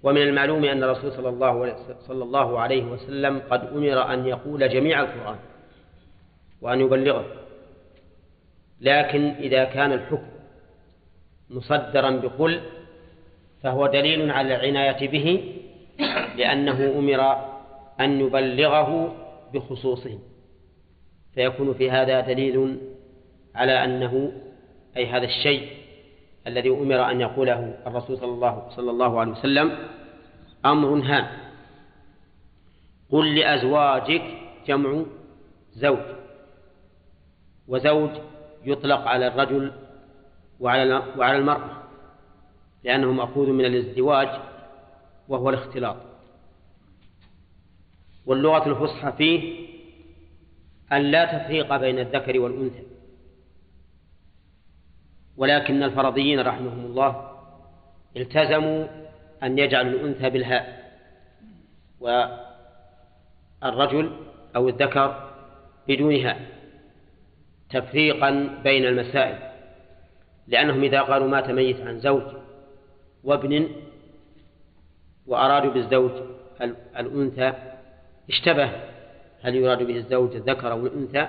ومن 0.02 0.22
المعلوم 0.22 0.64
أن 0.64 0.82
الرسول 0.82 1.12
صلى 1.12 1.28
الله, 1.28 1.76
صلى 2.00 2.24
الله 2.24 2.58
عليه 2.58 2.84
وسلم 2.84 3.42
قد 3.50 3.64
أمر 3.66 4.14
أن 4.14 4.26
يقول 4.26 4.68
جميع 4.68 5.00
القرآن 5.00 5.38
وأن 6.60 6.80
يبلغه. 6.80 7.24
لكن 8.80 9.28
إذا 9.28 9.64
كان 9.64 9.92
الحكم 9.92 10.30
مصدرا 11.50 12.10
بقل 12.10 12.60
فهو 13.62 13.86
دليل 13.86 14.30
على 14.30 14.56
العناية 14.56 15.08
به 15.08 15.54
لأنه 16.36 16.98
أمر 16.98 17.49
أن 18.00 18.20
يبلغه 18.20 19.16
بخصوصه. 19.54 20.18
فيكون 21.34 21.74
في 21.74 21.90
هذا 21.90 22.20
دليل 22.20 22.80
على 23.54 23.84
أنه 23.84 24.32
أي 24.96 25.06
هذا 25.06 25.24
الشيء 25.24 25.68
الذي 26.46 26.70
أمر 26.70 27.10
أن 27.10 27.20
يقوله 27.20 27.78
الرسول 27.86 28.18
صلى 28.18 28.32
الله, 28.32 28.68
صلى 28.76 28.90
الله 28.90 29.20
عليه 29.20 29.32
وسلم 29.32 29.78
أمر 30.64 30.88
هام 30.88 31.26
قل 33.10 33.34
لأزواجك 33.38 34.22
جمع 34.66 35.02
زوج 35.72 35.98
وزوج 37.68 38.10
يطلق 38.64 39.00
على 39.00 39.26
الرجل 39.26 39.72
وعلى 40.60 41.02
وعلى 41.16 41.38
المرأة 41.38 41.82
لأنه 42.84 43.12
مأخوذ 43.12 43.50
من 43.50 43.64
الازدواج 43.64 44.28
وهو 45.28 45.50
الاختلاط. 45.50 45.96
واللغة 48.26 48.68
الفصحى 48.68 49.12
فيه 49.12 49.68
أن 50.92 51.02
لا 51.02 51.24
تفريق 51.24 51.76
بين 51.76 51.98
الذكر 51.98 52.40
والأنثى. 52.40 52.82
ولكن 55.36 55.82
الفرضيين 55.82 56.40
رحمهم 56.40 56.86
الله 56.86 57.30
التزموا 58.16 58.86
أن 59.42 59.58
يجعلوا 59.58 60.00
الأنثى 60.00 60.30
بالهاء. 60.30 60.80
والرجل 63.62 64.16
أو 64.56 64.68
الذكر 64.68 65.32
بدونها 65.88 66.38
تفريقا 67.70 68.60
بين 68.64 68.84
المسائل. 68.84 69.50
لأنهم 70.46 70.82
إذا 70.82 71.00
قالوا 71.00 71.28
مات 71.28 71.50
ميت 71.50 71.80
عن 71.80 72.00
زوج 72.00 72.22
وابن 73.24 73.68
وأرادوا 75.26 75.72
بالزوج 75.72 76.10
الأنثى 76.96 77.69
اشتبه 78.30 78.70
هل 79.42 79.54
يراد 79.54 79.82
به 79.82 79.96
الزوج 79.96 80.36
الذكر 80.36 80.72
أو 80.72 80.86
الأنثى 80.86 81.28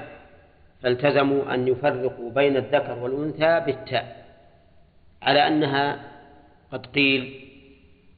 فالتزموا 0.84 1.54
أن 1.54 1.68
يفرقوا 1.68 2.32
بين 2.32 2.58
الذكر 2.58 3.00
والأنثى 3.00 3.66
بالتاء. 3.66 4.26
على 5.22 5.48
أنها 5.48 6.12
قد 6.72 6.86
قيل 6.86 7.48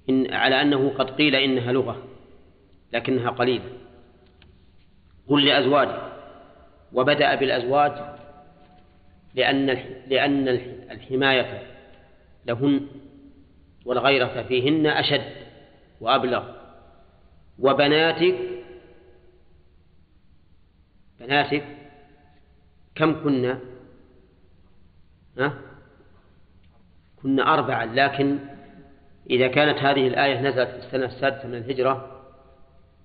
إن 0.10 0.34
على 0.34 0.62
أنه 0.62 0.90
قد 0.90 1.10
قيل 1.10 1.36
إنها 1.36 1.72
لغة 1.72 2.04
لكنها 2.94 3.30
قليلة. 3.30 3.70
قل 5.28 5.46
لأزواجك 5.46 6.02
وبدأ 6.94 7.36
بالأزواج 7.36 7.92
لأن 9.36 9.80
لأن 10.08 10.48
الحماية 10.92 11.62
لهن 12.46 12.88
والغيرة 13.86 14.46
فيهن 14.48 14.88
أشد 14.88 15.32
وأبلغ. 16.02 16.44
وبناتك 17.60 18.36
بناتك 21.24 21.64
كم 22.96 23.24
كنا؟ 23.24 23.60
ها؟ 25.38 25.54
كنا 27.22 27.54
أربعا 27.54 27.86
لكن 27.86 28.40
إذا 29.30 29.48
كانت 29.48 29.78
هذه 29.78 30.08
الآية 30.08 30.42
نزلت 30.42 30.70
في 30.70 30.78
السنة 30.78 31.06
السادسة 31.06 31.48
من 31.48 31.56
الهجرة 31.56 32.22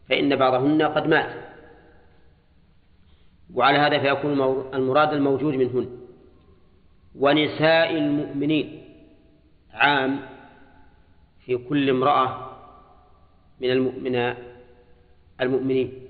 فإن 0.09 0.37
بعضهن 0.37 0.83
قد 0.83 1.07
مات. 1.07 1.35
وعلى 3.55 3.79
هذا 3.79 3.99
فيكون 3.99 4.33
المراد 4.75 5.12
الموجود 5.12 5.55
منهن. 5.55 5.99
ونساء 7.14 7.91
المؤمنين 7.91 8.85
عام 9.73 10.21
في 11.45 11.57
كل 11.57 11.91
امرأة 11.91 12.57
من 13.61 13.71
المؤمن 13.71 14.35
المؤمنين. 15.41 16.08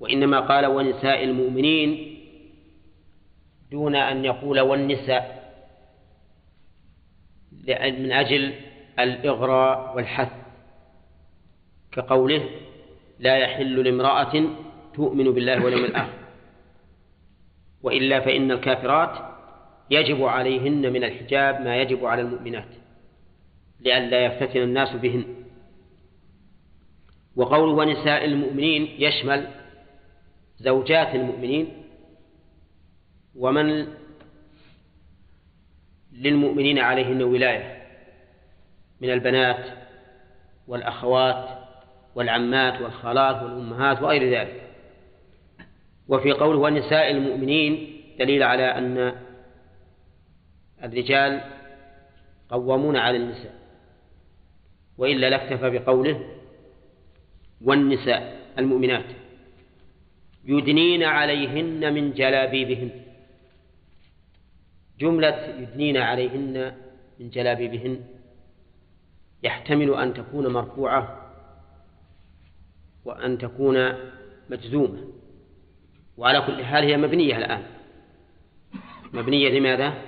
وإنما 0.00 0.40
قال 0.40 0.66
ونساء 0.66 1.24
المؤمنين 1.24 2.18
دون 3.70 3.96
أن 3.96 4.24
يقول 4.24 4.60
والنساء 4.60 5.36
من 7.78 8.12
أجل 8.12 8.54
الإغراء 8.98 9.96
والحث. 9.96 10.32
كقوله 11.92 12.50
لا 13.18 13.36
يحل 13.36 13.84
لامرأة 13.84 14.44
تؤمن 14.94 15.32
بالله 15.32 15.64
واليوم 15.64 15.84
الآخر. 15.84 16.18
وإلا 17.82 18.20
فإن 18.20 18.50
الكافرات 18.50 19.36
يجب 19.90 20.24
عليهن 20.24 20.92
من 20.92 21.04
الحجاب 21.04 21.60
ما 21.60 21.76
يجب 21.76 22.04
على 22.04 22.22
المؤمنات 22.22 22.68
لئلا 23.80 24.24
يفتتن 24.24 24.62
الناس 24.62 24.92
بهن. 24.96 25.24
وقوله 27.36 27.72
ونساء 27.72 28.24
المؤمنين 28.24 28.88
يشمل 28.98 29.46
زوجات 30.58 31.14
المؤمنين 31.14 31.82
ومن 33.34 33.86
للمؤمنين 36.12 36.78
عليهن 36.78 37.22
ولاية 37.22 37.86
من 39.00 39.10
البنات 39.10 39.64
والأخوات 40.68 41.58
والعمات 42.14 42.80
والخالات 42.80 43.42
والأمهات 43.42 44.02
وغير 44.02 44.40
ذلك. 44.40 44.62
وفي 46.08 46.32
قوله 46.32 46.58
ونساء 46.58 47.10
المؤمنين 47.10 48.00
دليل 48.18 48.42
على 48.42 48.62
أن 48.62 49.16
الرجال 50.82 51.40
قوامون 52.50 52.96
على 52.96 53.16
النساء 53.16 53.54
وإلا 54.98 55.30
لاكتفى 55.30 55.70
بقوله 55.70 56.20
والنساء 57.64 58.36
المؤمنات. 58.58 59.25
يدنين 60.46 61.02
عليهن 61.02 61.94
من 61.94 62.12
جلابيبهن. 62.12 62.90
جملة 65.00 65.46
يدنين 65.58 65.96
عليهن 65.96 66.74
من 67.20 67.30
جلابيبهن 67.30 68.04
يحتمل 69.42 69.94
أن 69.94 70.14
تكون 70.14 70.46
مرفوعة 70.46 71.32
وأن 73.04 73.38
تكون 73.38 73.94
مجزومة. 74.50 74.98
وعلى 76.16 76.40
كل 76.40 76.64
حال 76.64 76.84
هي 76.84 76.96
مبنية 76.96 77.36
الآن. 77.36 77.62
مبنية 79.12 79.48
لماذا؟ 79.58 80.02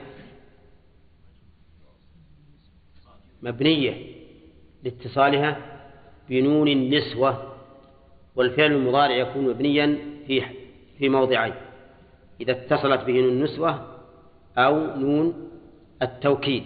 مبنية 3.43 4.19
لاتصالها 4.83 5.81
بنون 6.29 6.69
النسوة 6.69 7.55
والفعل 8.37 8.73
المضارع 8.73 9.17
يكون 9.17 9.49
مبنيا 9.49 9.99
في 10.29 10.43
في 10.99 11.09
موضعين 11.09 11.55
إذا 12.41 12.53
اتصلت 12.53 13.05
به 13.05 13.13
نون 13.13 13.29
النسوة 13.29 13.99
أو 14.59 14.97
نون 14.97 15.51
التوكيد 16.03 16.65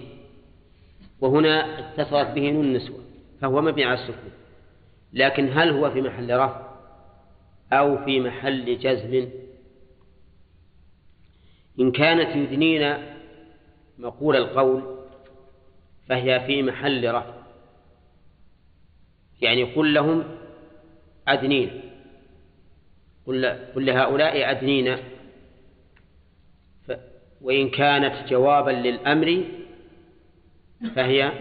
وهنا 1.20 1.78
اتصلت 1.78 2.28
به 2.28 2.50
نون 2.50 2.64
النسوة 2.64 2.98
فهو 3.40 3.60
مبني 3.60 3.84
على 3.84 3.94
السكون. 3.94 4.32
لكن 5.12 5.48
هل 5.52 5.70
هو 5.70 5.90
في 5.90 6.00
محل 6.00 6.36
رفع 6.36 6.72
أو 7.72 8.04
في 8.04 8.20
محل 8.20 8.78
جزم؟ 8.78 9.28
إن 11.80 11.92
كانت 11.92 12.36
يدنين 12.36 12.96
مقول 13.98 14.36
القول 14.36 14.82
فهي 16.08 16.46
في 16.46 16.62
محل 16.62 17.14
رفع 17.14 17.34
يعني 19.40 19.64
قل 19.64 19.94
لهم 19.94 20.24
أدنين. 21.28 21.91
قل 23.26 23.56
لهؤلاء 23.76 24.50
أدنين 24.50 24.96
وإن 27.40 27.70
كانت 27.70 28.28
جوابا 28.28 28.70
للأمر 28.70 29.44
فهي 30.94 31.32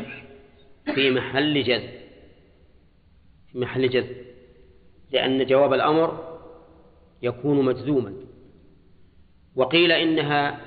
في 0.95 1.09
محل 1.09 1.63
جزم 1.63 1.89
في 3.51 3.57
محل 3.59 3.89
جزم 3.89 4.15
لأن 5.11 5.45
جواب 5.45 5.73
الأمر 5.73 6.37
يكون 7.21 7.65
مجزوما 7.65 8.13
وقيل 9.55 9.91
إنها 9.91 10.61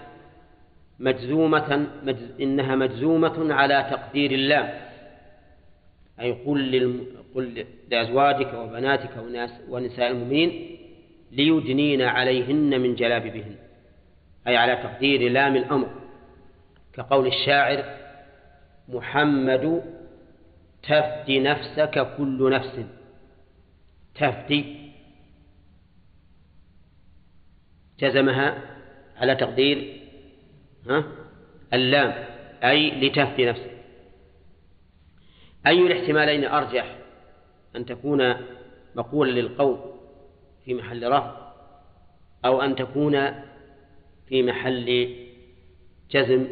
مجزومة 0.99 1.89
مجز 2.03 2.41
إنها 2.41 2.77
مجزومة 2.77 3.55
على 3.55 3.87
تقدير 3.91 4.31
الله 4.33 4.91
أي 6.21 6.33
قل. 6.33 7.05
قل 7.35 7.67
لأزواجك 7.91 8.55
وبناتك 8.55 9.11
ونساء 9.69 10.11
المؤمنين 10.11 10.79
ليدنين 11.35 12.03
عليهن 12.03 12.81
من 12.81 12.95
جلابيبهن 12.95 13.57
أي 14.47 14.57
على 14.57 14.77
تقدير 14.77 15.31
لام 15.33 15.57
الأمر 15.57 15.91
كقول 16.93 17.27
الشاعر 17.27 17.85
محمد 18.89 19.83
تفدي 20.83 21.41
نفسك 21.41 22.17
كل 22.17 22.51
نفس 22.51 22.81
تفدي. 24.15 24.91
جزمها 28.01 28.59
على 29.17 29.35
تقدير 29.35 30.01
ها 30.89 31.05
اللام 31.73 32.25
أي 32.65 32.91
لتفدي 32.91 33.47
نفسك. 33.47 33.71
أي 35.67 35.87
الاحتمالين 35.87 36.45
أرجح 36.45 36.99
أن 37.77 37.87
تكون 37.87 38.35
مقولا 38.97 39.41
للقول؟ 39.41 39.94
في 40.65 40.75
محل 40.75 41.13
رفع 41.13 41.53
أو 42.45 42.63
أن 42.63 42.77
تكون 42.77 43.31
في 44.27 44.43
محل 44.43 45.17
جزم. 46.11 46.49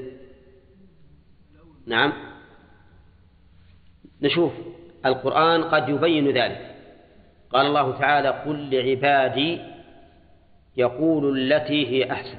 نعم. 1.86 2.12
نشوف 4.22 4.52
القرآن 5.06 5.64
قد 5.64 5.88
يبين 5.88 6.28
ذلك. 6.28 6.76
قال 7.50 7.66
الله 7.66 7.98
تعالى 7.98 8.28
قل 8.28 8.70
لعبادي 8.70 9.60
يقول 10.76 11.38
التي 11.38 11.86
هي 11.86 12.12
أحسن. 12.12 12.38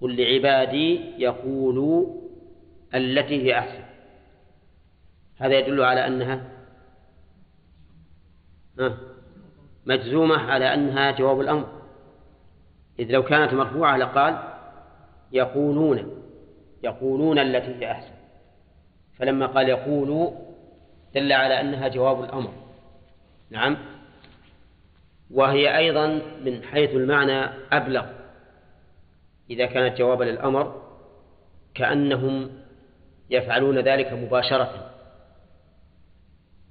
قل 0.00 0.16
لعبادي 0.16 1.00
يقولوا 1.18 2.22
التي 2.94 3.42
هي 3.42 3.58
أحسن. 3.58 3.84
هذا 5.36 5.58
يدل 5.58 5.82
على 5.82 6.06
أنها 6.06 6.52
مجزومة 9.86 10.50
على 10.50 10.74
أنها 10.74 11.10
جواب 11.10 11.40
الأمر. 11.40 11.68
إذ 12.98 13.10
لو 13.10 13.22
كانت 13.22 13.54
مرفوعة 13.54 13.96
لقال 13.96 14.38
يقولون 15.32 16.22
يقولون 16.82 17.38
التي 17.38 17.74
هي 17.74 17.90
أحسن. 17.90 18.12
فلما 19.18 19.46
قال 19.46 19.68
يقولوا 19.68 20.30
دل 21.14 21.32
على 21.32 21.60
أنها 21.60 21.88
جواب 21.88 22.24
الأمر. 22.24 22.52
نعم. 23.50 23.78
وهي 25.30 25.76
أيضا 25.78 26.20
من 26.44 26.62
حيث 26.62 26.90
المعنى 26.90 27.50
أبلغ. 27.72 28.06
إذا 29.50 29.66
كانت 29.66 29.98
جوابا 29.98 30.24
للأمر 30.24 30.82
كأنهم 31.74 32.50
يفعلون 33.30 33.78
ذلك 33.78 34.12
مباشرة. 34.12 34.90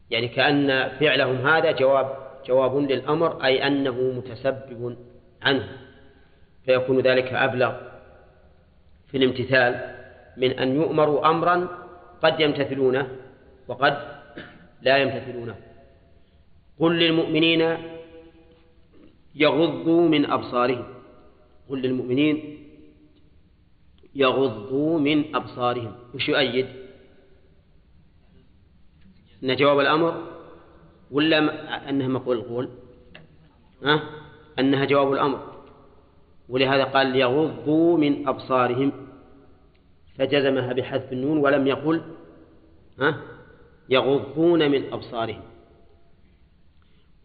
يعني 0.09 0.28
كأن 0.28 0.89
فعلهم 0.89 1.47
هذا 1.47 1.72
جواب 1.72 2.30
جواب 2.46 2.78
للأمر 2.78 3.46
أي 3.46 3.68
أنه 3.68 4.02
متسبب 4.02 4.98
عنه. 5.42 5.78
فيكون 6.66 7.00
ذلك 7.00 7.34
أبلغ 7.34 7.74
في 9.08 9.18
الامتثال 9.18 9.96
من 10.38 10.60
أن 10.60 10.76
يؤمروا 10.76 11.30
أمرا 11.30 11.68
قد 12.24 12.39
يمتثلونه 12.39 13.18
وقد 13.68 13.98
لا 14.82 14.98
يمتثلونه. 14.98 15.56
قل 16.80 17.00
للمؤمنين 17.00 17.78
يغضوا 19.36 20.10
من 20.10 20.26
أبصارهم. 20.26 20.86
قل 21.70 21.82
للمؤمنين 21.82 22.58
يغضوا 24.16 25.00
من 25.00 25.36
أبصارهم. 25.36 25.96
وش 26.14 26.30
يؤيد؟ 26.30 26.68
أن 29.44 29.56
جواب 29.56 29.80
الأمر 29.80 30.41
ولا 31.12 31.89
أنها 31.89 32.07
مقول 32.07 32.38
القول؟ 32.38 32.70
أه؟ 33.84 34.01
أنها 34.59 34.86
جواب 34.86 35.14
الأمر. 35.14 35.53
ولهذا 36.49 36.84
قال 36.84 37.16
يغضوا 37.16 37.97
من 37.97 38.28
أبصارهم. 38.28 38.91
فجزمها 40.18 40.74
بحذف 40.74 41.14
النون 41.14 41.38
ولم 41.38 41.68
يقل 41.68 42.01
أه؟ 42.99 43.16
يغضون 43.89 44.72
من 44.72 44.93
أبصارهم. 44.93 45.41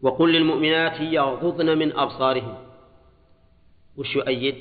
وقل 0.01 0.33
للمؤمنات 0.33 1.01
يغضضن 1.01 1.77
من 1.77 1.91
أبصارهم. 1.97 2.57
وش 3.97 4.15
يؤيد؟ 4.15 4.55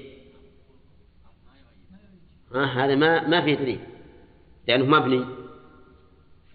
آه 2.55 2.65
هذا 2.65 2.95
ما 2.95 3.29
ما 3.29 3.41
فيه 3.41 3.55
دليل. 3.55 3.81
لأنه 4.69 4.85
مبني. 4.85 5.46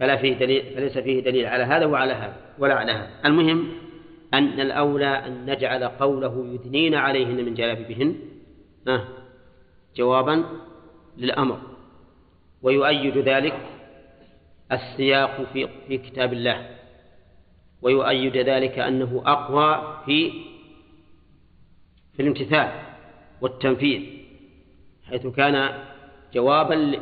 فلا 0.02 0.18
فيه 0.18 0.34
دليل 0.34 0.76
فليس 0.76 0.98
فيه 0.98 1.20
دليل 1.20 1.46
على 1.46 1.64
هذا 1.64 1.86
وعلى 1.86 2.14
هذا 2.14 2.36
ولا 2.60 2.74
على 2.74 2.92
هذا. 2.92 3.10
المهم 3.26 3.68
أن 4.34 4.60
الأولى 4.60 5.06
أن 5.06 5.46
نجعل 5.46 5.84
قوله 5.84 6.48
يدنين 6.54 6.96
عليهن 6.96 7.46
من 7.46 7.54
جلابيبهن 7.54 8.16
آه 8.88 9.04
جوابا 9.96 10.46
للأمر. 11.18 11.62
ويؤيد 12.62 13.18
ذلك 13.18 13.60
السياق 14.72 15.44
في 15.54 15.68
في 15.88 15.98
كتاب 15.98 16.34
الله. 16.34 16.70
ويؤيد 17.82 18.38
ذلك 18.38 18.80
أنه 18.80 19.22
أقوى 19.26 19.98
في 20.06 20.32
في 22.14 22.22
الامتثال 22.22 22.70
والتنفيذ 23.42 24.02
حيث 25.10 25.28
كان 25.28 25.84
جوابا 26.34 27.00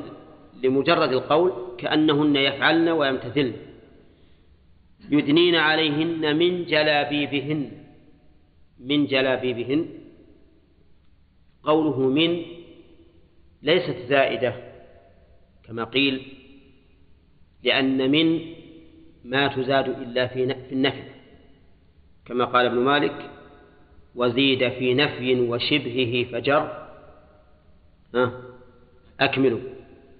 لمجرد 0.64 1.12
القول 1.12 1.53
كأنهن 1.78 2.36
يفعلن 2.36 2.89
ويمتثلن. 2.89 3.53
يدنين 5.10 5.55
عليهن 5.55 6.36
من 6.38 6.66
جلابيبهن. 6.66 7.72
من 8.80 9.05
جلابيبهن. 9.05 9.86
قوله 11.64 11.99
من 11.99 12.41
ليست 13.62 13.97
زائدة 14.10 14.55
كما 15.64 15.84
قيل 15.84 16.22
لأن 17.64 18.12
من 18.12 18.39
ما 19.24 19.47
تزاد 19.47 19.89
إلا 19.89 20.28
في 20.28 20.43
النفي. 20.72 21.03
كما 22.26 22.45
قال 22.45 22.66
ابن 22.66 22.78
مالك 22.78 23.30
وزيد 24.16 24.70
في 24.70 24.93
نفي 24.93 25.41
وشبهه 25.41 26.24
فجر. 26.32 26.88
أكملوا. 29.20 29.78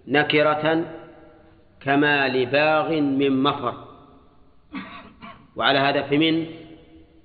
نكرة 0.10 0.96
كما 1.82 2.28
لباغ 2.28 3.00
من 3.00 3.44
مفر. 3.44 3.88
وعلى 5.56 5.80
هذا 5.80 6.02
فمن 6.02 6.46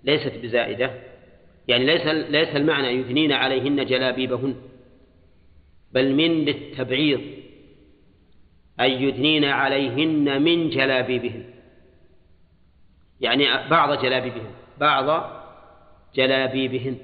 ليست 0.05 0.39
بزائدة 0.43 0.91
يعني 1.69 1.85
ليس 1.85 2.07
ليس 2.07 2.57
المعنى 2.57 2.89
يثنين 2.89 3.33
عليهن 3.33 3.87
جلابيبهن 3.87 4.55
بل 5.93 6.15
من 6.15 6.45
للتبعيض 6.45 7.21
أي 8.81 9.03
يدنين 9.03 9.45
عليهن 9.45 10.43
من 10.43 10.71
جلابيبهن. 10.71 11.45
يعني 13.21 13.69
بعض 13.71 14.03
جلابيبهن 14.03 14.51
بعض 14.81 15.31
جلابيبهن. 16.15 16.99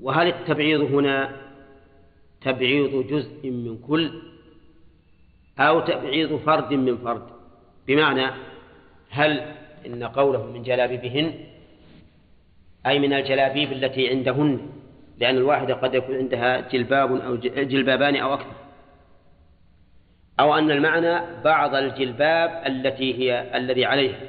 وهل 0.00 0.26
التبعيض 0.26 0.80
هنا 0.80 1.36
تبعيض 2.40 3.06
جزء 3.06 3.50
من 3.50 3.78
كل؟ 3.78 4.31
أو 5.58 5.80
تبعيض 5.80 6.36
فرد 6.36 6.72
من 6.72 6.96
فرد. 6.96 7.22
بمعنى 7.86 8.30
هل 9.10 9.54
إن 9.86 10.04
قوله 10.04 10.46
من 10.46 10.62
جلابيبهن؟ 10.62 11.34
أي 12.86 12.98
من 12.98 13.12
الجلابيب 13.12 13.72
التي 13.72 14.08
عندهن 14.08 14.70
لأن 15.18 15.36
الواحدة 15.36 15.74
قد 15.74 15.94
يكون 15.94 16.16
عندها 16.16 16.60
جلباب 16.60 17.20
أو 17.20 17.36
جلبابان 17.36 18.16
أو 18.16 18.34
أكثر. 18.34 18.52
أو 20.40 20.58
أن 20.58 20.70
المعنى 20.70 21.42
بعض 21.44 21.74
الجلباب 21.74 22.62
التي 22.66 23.14
هي 23.14 23.56
الذي 23.56 23.84
عليها. 23.84 24.20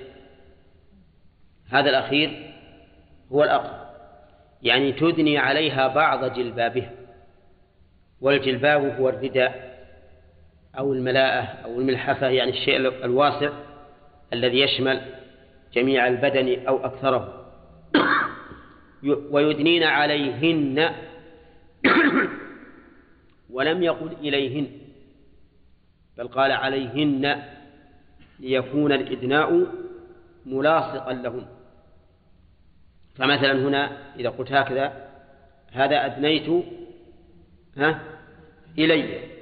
هذا 1.70 1.90
الأخير 1.90 2.54
هو 3.32 3.44
الأقرب. 3.44 3.84
يعني 4.64 4.92
تدني 4.92 5.38
عليها 5.38 5.88
بعض 5.88 6.34
جلبابها. 6.34 6.92
والجلباب 8.22 9.00
هو 9.00 9.10
الرداء. 9.10 9.73
أو 10.78 10.94
الملاءة 10.94 11.42
أو 11.42 11.80
الملحفة 11.80 12.28
يعني 12.28 12.52
الشيء 12.52 12.78
الواسع 12.78 13.50
الذي 14.34 14.60
يشمل 14.60 15.02
جميع 15.74 16.08
البدن 16.08 16.68
أو 16.68 16.86
أكثره 16.86 17.46
ويدنين 19.32 19.84
عليهن. 19.84 20.94
ولم 23.54 23.84
يقل 23.84 24.12
إليهن 24.22 24.68
بل 26.18 26.28
قال 26.28 26.52
عليهن 26.52 27.44
ليكون 28.40 28.92
الإدناء 28.92 29.68
ملاصقا 30.46 31.14
لهن. 31.14 31.46
فمثلا 33.16 33.52
هنا 33.52 33.98
إذا 34.20 34.30
قلت 34.30 34.52
هكذا 34.52 35.10
هذا 35.72 36.06
أدنيت 36.06 36.66
ها 37.78 38.00
إلي. 38.78 39.33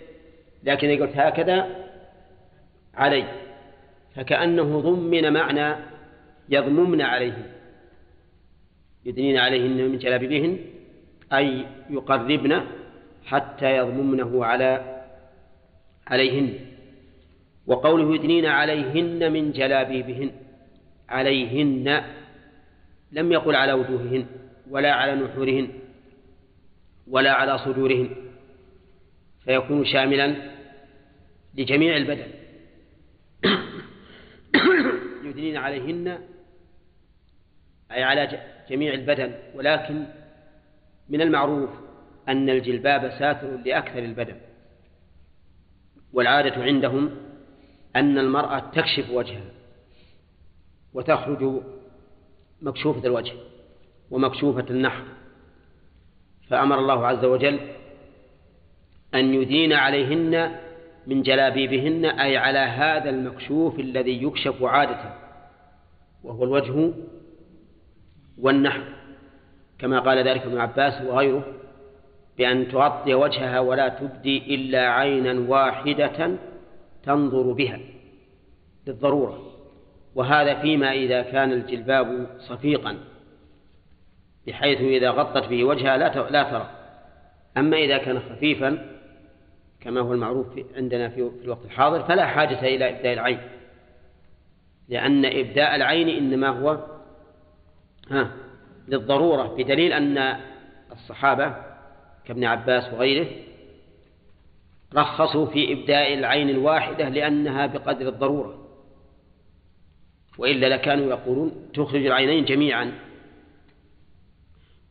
لكن 0.63 0.89
إذا 0.89 1.05
قلت 1.05 1.17
هكذا 1.17 1.67
علي 2.93 3.25
فكأنه 4.15 4.79
ضمن 4.81 5.33
معنى 5.33 5.75
يضممن 6.49 7.01
عليهن 7.01 7.43
يدنين 9.05 9.37
عليهن 9.37 9.89
من 9.89 9.97
جلابيبهن 9.97 10.57
أي 11.33 11.65
يقربن 11.89 12.61
حتى 13.25 13.77
يضممنه 13.77 14.45
على 14.45 15.01
عليهن. 16.07 16.53
وقوله 17.67 18.15
يدنين 18.15 18.45
عليهن 18.45 19.31
من 19.31 19.51
جلابيبهن 19.51 20.31
عليهن 21.09 22.03
لم 23.11 23.31
يقل 23.31 23.55
على 23.55 23.73
وجوههن 23.73 24.25
ولا 24.69 24.93
على 24.93 25.15
نحورهن 25.15 25.67
ولا 27.07 27.31
على 27.31 27.57
صدورهن 27.57 28.09
فيكون 29.45 29.85
شاملا 29.85 30.50
لجميع 31.55 31.97
البدن. 31.97 32.27
يدنين 35.29 35.57
عليهن 35.57 36.19
أي 37.91 38.03
على 38.03 38.39
جميع 38.69 38.93
البدن. 38.93 39.35
ولكن 39.55 40.05
من 41.09 41.21
المعروف 41.21 41.69
أن 42.27 42.49
الجلباب 42.49 43.11
ساتر 43.19 43.57
لأكثر 43.65 43.99
البدن. 43.99 44.35
والعادة 46.13 46.63
عندهم 46.63 47.17
أن 47.95 48.17
المرأة 48.17 48.59
تكشف 48.59 49.09
وجهها 49.09 49.51
وتخرج 50.93 51.61
مكشوفة 52.61 53.07
الوجه 53.07 53.33
ومكشوفة 54.11 54.65
النحر. 54.69 55.03
فأمر 56.51 56.79
الله 56.79 57.07
عز 57.07 57.25
وجل 57.25 57.59
أن 59.15 59.33
يدين 59.33 59.73
عليهن 59.73 60.55
من 61.07 61.21
جلابيبهن 61.21 62.05
أي 62.05 62.37
على 62.37 62.59
هذا 62.59 63.09
المكشوف 63.09 63.79
الذي 63.79 64.23
يكشف 64.23 64.63
عادة 64.63 65.13
وهو 66.23 66.43
الوجه 66.43 66.93
والنحر 68.37 68.83
كما 69.79 69.99
قال 69.99 70.27
ذلك 70.27 70.41
ابن 70.41 70.57
عباس 70.57 71.01
وغيره 71.01 71.43
بأن 72.37 72.67
تغطي 72.67 73.13
وجهها 73.13 73.59
ولا 73.59 73.87
تبدي 73.87 74.55
إلا 74.55 74.89
عينا 74.89 75.49
واحدة 75.49 76.37
تنظر 77.03 77.51
بها 77.51 77.79
للضرورة. 78.87 79.51
وهذا 80.15 80.61
فيما 80.61 80.93
إذا 80.93 81.21
كان 81.21 81.51
الجلباب 81.51 82.27
صفيقا 82.39 82.97
بحيث 84.47 84.81
إذا 84.81 85.09
غطت 85.09 85.47
به 85.47 85.63
وجهها 85.63 85.97
لا 85.97 86.29
لا 86.29 86.43
ترى. 86.43 86.69
أما 87.57 87.77
إذا 87.77 87.97
كان 87.97 88.19
خفيفا 88.19 89.00
كما 89.81 90.01
هو 90.01 90.13
المعروف 90.13 90.47
عندنا 90.75 91.09
في 91.09 91.31
الوقت 91.43 91.65
الحاضر 91.65 92.03
فلا 92.03 92.25
حاجة 92.25 92.59
إلى 92.59 92.89
إبداء 92.89 93.13
العين. 93.13 93.39
لأن 94.89 95.25
إبداء 95.25 95.75
العين 95.75 96.09
إنما 96.09 96.49
هو 96.49 96.85
ها 98.09 98.31
للضرورة 98.87 99.43
بدليل 99.43 99.93
أن 99.93 100.39
الصحابة 100.91 101.55
كابن 102.25 102.43
عباس 102.43 102.93
وغيره 102.93 103.27
رخصوا 104.95 105.45
في 105.45 105.73
إبداء 105.73 106.13
العين 106.13 106.49
الواحدة 106.49 107.09
لأنها 107.09 107.65
بقدر 107.65 108.07
الضرورة. 108.07 108.67
وإلا 110.37 110.75
لكانوا 110.75 111.09
يقولون 111.09 111.69
تخرج 111.73 112.05
العينين 112.05 112.45
جميعا. 112.45 112.91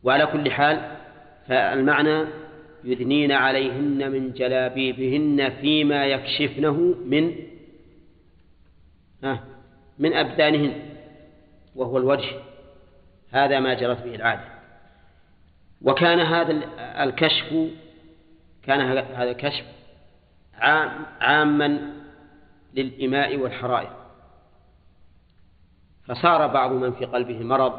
وعلى 0.03 0.25
كل 0.25 0.51
حال 0.51 0.97
فالمعنى 1.47 2.25
يدنين 2.83 3.31
عليهن 3.31 4.11
من 4.11 4.31
جلابيبهن 4.33 5.49
فيما 5.49 6.05
يكشفنه 6.05 6.95
من 7.05 7.35
من 9.99 10.13
أبدانهن 10.13 10.73
وهو 11.75 11.97
الوجه. 11.97 12.29
هذا 13.31 13.59
ما 13.59 13.73
جرت 13.73 14.03
به 14.03 14.15
العادة. 14.15 14.45
وكان 15.81 16.19
هذا 16.19 16.51
الكشف 17.03 17.53
كان 18.63 18.79
هذا 19.15 19.31
الكشف 19.31 19.65
عاما 21.21 21.93
للإماء 22.73 23.37
والحرائر. 23.37 23.91
فصار 26.05 26.47
بعض 26.47 26.71
من 26.71 26.91
في 26.91 27.05
قلبه 27.05 27.39
مرض 27.43 27.73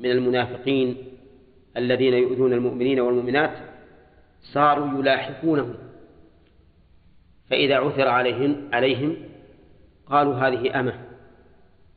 من 0.00 0.10
المنافقين 0.10 0.96
الذين 1.76 2.14
يؤذون 2.14 2.52
المؤمنين 2.52 3.00
والمؤمنات 3.00 3.73
صاروا 4.44 4.98
يلاحقونهم 5.00 5.74
فإذا 7.50 7.76
عثر 7.76 8.08
عليهم 8.08 8.68
عليهم 8.72 9.16
قالوا 10.06 10.34
هذه 10.34 10.80
أمة. 10.80 10.94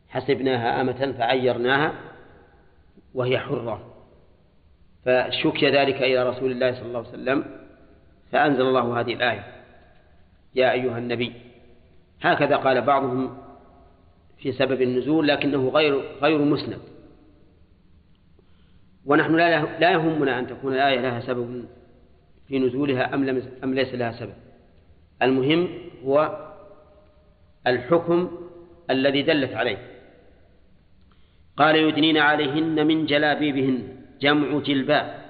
حسبناها 0.09 0.81
أمة 0.81 1.11
فعيرناها 1.17 1.93
وهي 3.13 3.39
حرة. 3.39 3.93
فشكي 5.05 5.69
ذلك 5.69 5.95
إلى 5.95 6.29
رسول 6.29 6.51
الله 6.51 6.71
صلى 6.71 6.85
الله 6.85 6.99
عليه 6.99 7.09
وسلم 7.09 7.45
فأنزل 8.31 8.61
الله 8.61 8.99
هذه 8.99 9.13
الآية. 9.13 9.43
يا 10.55 10.71
أيها 10.71 10.97
النبي 10.97 11.33
هكذا 12.21 12.55
قال 12.55 12.81
بعضهم 12.81 13.37
في 14.37 14.51
سبب 14.51 14.81
النزول 14.81 15.27
لكنه 15.27 15.69
غير 15.69 16.01
غير 16.21 16.37
مسند. 16.37 16.79
ونحن 19.05 19.35
لا 19.35 19.79
لا 19.79 19.91
يهمنا 19.91 20.39
أن 20.39 20.47
تكون 20.47 20.73
الآية 20.73 20.99
لها 20.99 21.19
سبب 21.19 21.65
في 22.47 22.59
نزولها 22.59 23.13
أم 23.13 23.25
لم 23.25 23.43
أم 23.63 23.73
ليس 23.73 23.93
لها 23.93 24.11
سبب. 24.11 24.33
المهم 25.21 25.69
هو 26.05 26.47
الحكم 27.67 28.31
الذي 28.89 29.21
دلت 29.21 29.53
عليه. 29.53 29.77
قال 31.57 31.75
يدنين 31.75 32.17
عليهن 32.17 32.87
من 32.87 33.05
جلابيبهن 33.05 33.97
جمع 34.21 34.59
جلباب 34.59 35.25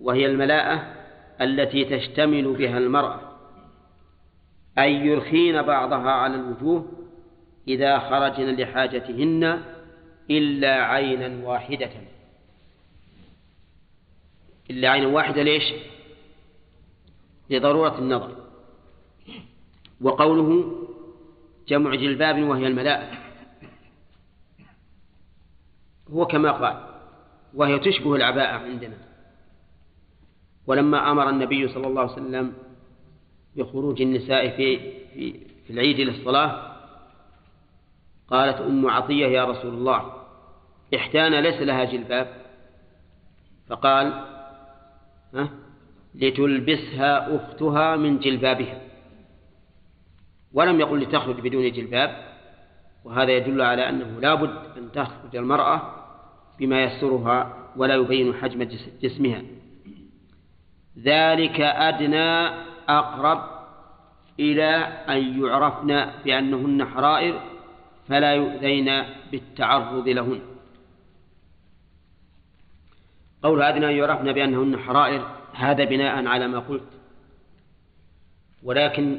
وهي 0.00 0.26
الملاءة 0.26 0.94
التي 1.40 1.84
تشتمل 1.84 2.52
بها 2.52 2.78
المرأة. 2.78 3.20
أي 4.78 4.94
يرخين 4.94 5.62
بعضها 5.62 6.10
على 6.10 6.34
الوجوه 6.34 6.92
إذا 7.68 7.98
خرجن 7.98 8.56
لحاجتهن 8.56 9.62
إلا 10.30 10.84
عينا 10.84 11.46
واحدة. 11.48 11.90
إلا 14.70 14.88
عينا 14.88 15.06
واحدة 15.06 15.42
ليش؟ 15.42 15.72
لضرورة 17.50 17.98
النظر. 17.98 18.36
وقوله 20.00 20.78
جمع 21.68 21.94
جلباب 21.94 22.42
وهي 22.42 22.66
الملاء 22.66 23.22
هو 26.10 26.26
كما 26.26 26.52
قال 26.52 26.88
وهي 27.54 27.78
تشبه 27.78 28.14
العباءة 28.14 28.58
عندنا. 28.58 28.96
ولما 30.66 31.10
أمر 31.10 31.28
النبي 31.28 31.68
صلى 31.68 31.86
الله 31.86 32.00
عليه 32.00 32.12
وسلم 32.12 32.52
بخروج 33.56 34.02
النساء 34.02 34.56
في 34.56 34.78
في 35.14 35.40
في 35.66 35.72
العيد 35.72 36.00
للصلاة 36.00 36.72
قالت 38.28 38.60
أم 38.60 38.90
عطية 38.90 39.26
يا 39.26 39.44
رسول 39.44 39.74
الله 39.74 40.12
إحدانا 40.94 41.40
ليس 41.40 41.62
لها 41.62 41.84
جلباب؟ 41.84 42.42
فقال 43.68 44.06
ها؟ 45.34 45.48
لتلبسها 46.14 47.36
أختها 47.36 47.96
من 47.96 48.18
جلبابها. 48.18 48.80
ولم 50.52 50.80
يقل 50.80 51.00
لتخرج 51.00 51.40
بدون 51.40 51.72
جلباب 51.72 52.32
وهذا 53.04 53.30
يدل 53.30 53.62
على 53.62 53.88
أنه 53.88 54.20
لا 54.20 54.34
بد 54.34 54.76
أن 54.76 54.92
تخرج 54.92 55.36
المرأة 55.36 55.82
بما 56.58 56.82
يسترها 56.82 57.56
ولا 57.76 57.94
يبين 57.94 58.34
حجم 58.34 58.68
جسمها. 59.02 59.42
ذلك 60.98 61.60
أدنى 61.60 62.48
أقرب 62.88 63.40
إلى 64.40 64.70
أن 65.08 65.42
يعرفن 65.42 66.06
بأنهن 66.24 66.84
حرائر 66.84 67.40
فلا 68.08 68.34
يؤذين 68.34 69.02
بالتعرض 69.32 70.08
لهن. 70.08 70.40
قول 73.42 73.62
أدنى 73.62 73.86
أن 73.86 73.96
يعرفن 73.96 74.32
بأنهن 74.32 74.78
حرائر 74.78 75.41
هذا 75.54 75.84
بناء 75.84 76.26
على 76.26 76.48
ما 76.48 76.58
قلت. 76.58 76.88
ولكن 78.62 79.18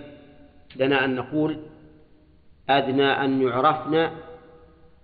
لنا 0.76 1.06
أن 1.06 1.16
نقول 1.16 1.60
أدنى 2.70 3.06
أن 3.06 3.42
يعرفن 3.42 4.12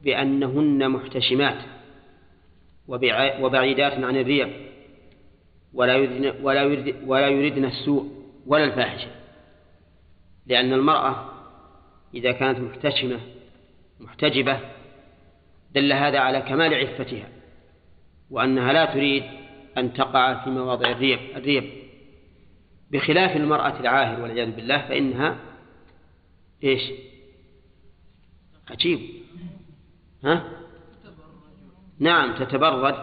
بأنهن 0.04 0.90
محتشمات 0.90 1.58
وبعيدات 3.42 3.94
عن 3.94 4.16
الريب 4.18 4.70
ولا 5.74 5.96
يردن, 5.96 6.44
ولا, 6.44 6.64
ولا 7.06 7.28
يردن 7.28 7.66
السوء 7.66 8.12
ولا 8.48 8.64
الفاحشة. 8.64 9.12
لأن 10.46 10.74
المرأة 10.74 11.26
إذا 12.14 12.32
كانت 12.32 12.60
محتشمة 12.60 13.20
محتجبة 14.00 14.60
دل 15.72 15.94
هذا 15.94 16.20
على 16.20 16.42
كمال 16.42 16.74
عفتها 16.74 17.30
وأنها 18.30 18.74
لا 18.74 18.86
تريد 18.86 19.24
أن 19.78 19.94
تقع 19.94 20.44
في 20.44 20.50
مواضع 20.50 20.92
الريب 20.92 21.20
الريب. 21.36 21.64
بخلاف 22.92 23.38
المرأة 23.38 23.80
العاهر 23.80 24.22
والعياذ 24.22 24.52
بالله 24.52 24.78
فإنها 24.78 25.38
إيش؟ 26.64 26.92
عجيب. 28.70 29.00
ها؟ 30.24 30.44
نعم 32.00 32.36
تتبرد 32.36 32.96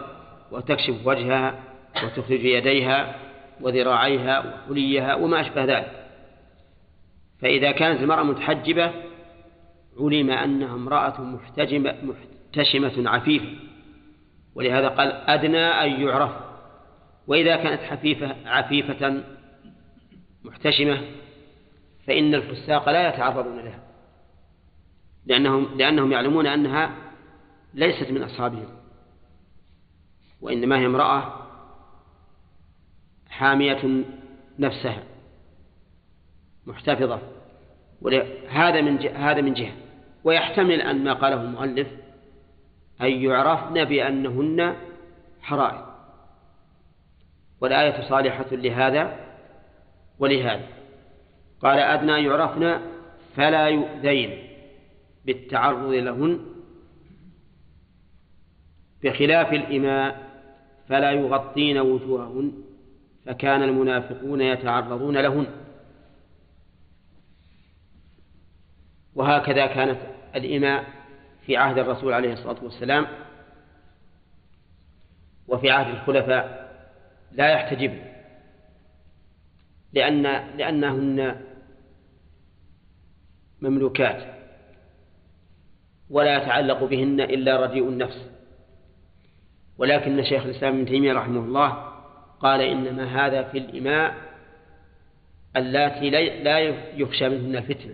وتكشف 0.51 0.95
وجهها 1.05 1.63
وتخرج 2.03 2.45
يديها 2.45 3.15
وذراعيها 3.61 4.39
وحليها 4.39 5.15
وما 5.15 5.41
أشبه 5.41 5.63
ذلك. 5.63 6.07
فإذا 7.41 7.71
كانت 7.71 8.01
المرأة 8.01 8.23
متحجبة 8.23 8.91
علم 9.99 10.29
أنها 10.29 10.73
امرأة 10.73 11.21
محتجمة 11.21 11.95
محتشمة 12.03 13.09
عفيفة. 13.09 13.55
ولهذا 14.55 14.87
قال 14.87 15.11
أدنى 15.11 15.57
أن 15.57 16.01
يعرف. 16.01 16.46
وإذا 17.27 17.55
كانت 17.55 17.81
حفيفة 17.81 18.35
عفيفة 18.45 19.23
محتشمة 20.43 21.01
فإن 22.07 22.35
الفساق 22.35 22.89
لا 22.89 23.09
يتعرضون 23.09 23.59
لها 23.59 23.79
لأنهم 25.25 25.77
لأنهم 25.77 26.11
يعلمون 26.11 26.47
أنها 26.47 26.95
ليست 27.73 28.11
من 28.11 28.23
أصحابهم 28.23 28.67
وإنما 30.41 30.79
هي 30.79 30.85
امرأة 30.85 31.47
حامية 33.29 34.03
نفسها 34.59 35.03
محتفظة 36.67 37.19
هذا 38.49 38.81
من 38.81 39.07
هذا 39.07 39.41
من 39.41 39.53
جهة. 39.53 39.73
ويحتمل 40.23 40.81
أن 40.81 41.03
ما 41.03 41.13
قاله 41.13 41.41
المؤلف 41.41 41.87
أن 43.01 43.11
يعرفن 43.11 43.83
بأنهن 43.83 44.75
حرائر. 45.41 45.86
والآية 47.61 48.09
صالحة 48.09 48.45
لهذا 48.51 49.17
ولهذا. 50.19 50.67
قال 51.61 51.79
أدنى 51.79 52.23
يعرفن 52.23 52.79
فلا 53.35 53.67
يؤذين 53.67 54.47
بالتعرض 55.25 55.91
لهن 55.91 56.39
بخلاف 59.03 59.53
الإماء 59.53 60.27
فلا 60.89 61.11
يغطين 61.11 61.77
وجوههن 61.77 62.51
فكان 63.25 63.63
المنافقون 63.63 64.41
يتعرضون 64.41 65.17
لهن. 65.17 65.47
وهكذا 69.15 69.65
كانت 69.65 69.99
الإماء 70.35 70.85
في 71.45 71.57
عهد 71.57 71.77
الرسول 71.77 72.13
عليه 72.13 72.33
الصلاة 72.33 72.63
والسلام 72.63 73.07
وفي 75.47 75.69
عهد 75.69 75.95
الخلفاء. 75.95 76.66
لا 77.31 77.49
يحتجبن. 77.49 78.01
لأن 79.93 80.23
لأنهن 80.57 81.41
مملوكات 83.61 84.37
ولا 86.09 86.37
يتعلق 86.37 86.83
بهن 86.83 87.21
إلا 87.21 87.65
رديء 87.65 87.89
النفس. 87.89 88.29
ولكن 89.77 90.23
شيخ 90.23 90.43
الإسلام 90.43 90.73
ابن 90.75 90.85
تيمية 90.85 91.13
رحمه 91.13 91.39
الله 91.39 91.69
قال 92.39 92.61
إنما 92.61 93.25
هذا 93.25 93.43
في 93.43 93.57
الإماء 93.57 94.15
اللاتي 95.55 96.09
لا 96.43 96.59
يخشى 96.95 97.29
منهن 97.29 97.55
الفتنة. 97.55 97.93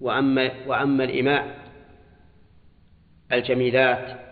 وأما 0.00 0.50
وأما 0.66 1.04
الإماء 1.04 1.58
الجميلات 3.32 4.27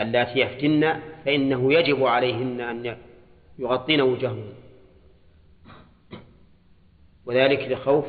اللاتي 0.00 0.40
يفتن 0.40 1.00
فإنه 1.24 1.72
يجب 1.72 2.04
عليهن 2.04 2.60
أن 2.60 2.96
يغطين 3.58 4.00
وجههن 4.00 4.52
وذلك 7.26 7.60
لخوف 7.72 8.04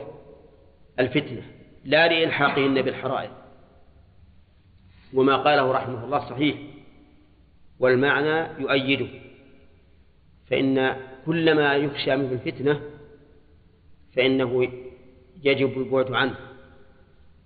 الفتنة 1.00 1.42
لا 1.86 2.08
لإلحاقهن 2.08 2.82
بالحرائر. 2.82 3.32
وما 5.14 5.38
قاله 5.38 5.72
رحمه 5.72 6.04
الله 6.04 6.30
صحيح 6.30 6.58
والمعنى 7.80 8.62
يؤيده. 8.62 9.08
فإن 10.50 10.98
كل 11.26 11.56
ما 11.56 11.76
يخشى 11.76 12.16
منه 12.16 12.32
الفتنة 12.32 12.82
فإنه 14.16 14.72
يجب 15.44 15.78
البعد 15.78 16.12
عنه. 16.12 16.36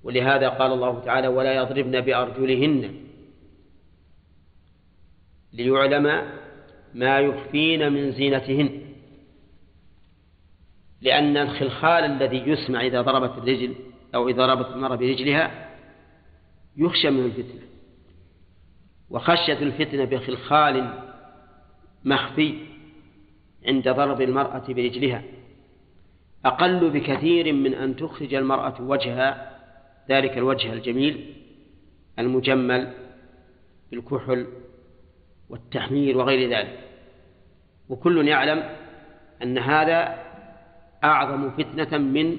ولهذا 0.03 0.49
قال 0.49 0.73
الله 0.73 0.99
تعالى 0.99 1.27
ولا 1.27 1.55
يضربن 1.55 2.01
بأرجلهن 2.01 2.93
ليعلم 5.53 6.32
ما 6.94 7.19
يخفين 7.19 7.94
من 7.94 8.11
زينتهن. 8.11 8.82
لأن 11.02 11.38
الخلخال 11.38 12.03
الذي 12.03 12.38
يسمع 12.38 12.82
إذا 12.82 13.02
ضربت 13.02 13.38
الرجل 13.38 13.76
أو 14.15 14.30
إذا 14.30 14.45
ضربت 14.45 14.76
المرأة 14.76 14.95
برجلها 14.95 15.69
يخشى 16.78 17.10
من 17.10 17.26
الفتنة. 17.26 17.61
وخشية 19.10 19.60
الفتنة 19.60 20.06
بخلخال 20.06 20.94
مخفي 22.06 22.53
عند 23.68 23.90
ضرب 23.90 24.22
المرأة 24.22 24.64
برجلها. 24.68 25.23
أقل 26.45 26.90
بكثير 26.90 27.53
من 27.53 27.73
أن 27.73 27.95
تخرج 27.95 28.34
المرأة 28.34 28.82
وجهها 28.82 29.60
ذلك 30.10 30.38
الوجه 30.38 30.73
الجميل 30.73 31.34
المجمل 32.19 32.94
بالكحل 33.91 34.48
والتحمير 35.52 36.18
وغير 36.18 36.49
ذلك. 36.49 36.80
وكل 37.90 38.28
يعلم 38.28 38.64
أن 39.44 39.57
هذا 39.57 40.15
أعظم 41.03 41.52
فتنة 41.52 41.98
من 41.98 42.38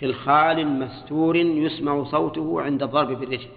خلخال 0.00 0.66
مستور 0.66 1.36
يسمع 1.36 2.04
صوته 2.04 2.62
عند 2.62 2.82
الضرب 2.82 3.20
بالرجل 3.20 3.48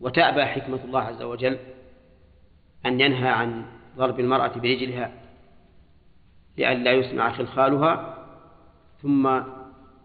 وتأبى 0.00 0.44
حكمة 0.44 0.78
الله 0.84 1.00
عز 1.00 1.22
وجل 1.22 1.58
أن 2.86 3.00
ينهى 3.00 3.28
عن 3.28 3.64
ضرب 3.96 4.20
المرأة 4.20 4.52
برجلها 4.58 5.12
لئلا 6.58 6.92
يسمع 6.92 7.32
خلخالها 7.32 8.16
ثم 9.02 9.40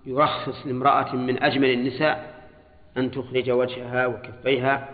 يرخص 0.06 0.66
لامرأة 0.66 1.16
من 1.16 1.44
أجمل 1.44 1.70
النساء 1.70 2.42
أن 2.98 3.12
تخرج 3.12 3.50
وجهها 3.50 4.08
وكفيها 4.08 4.90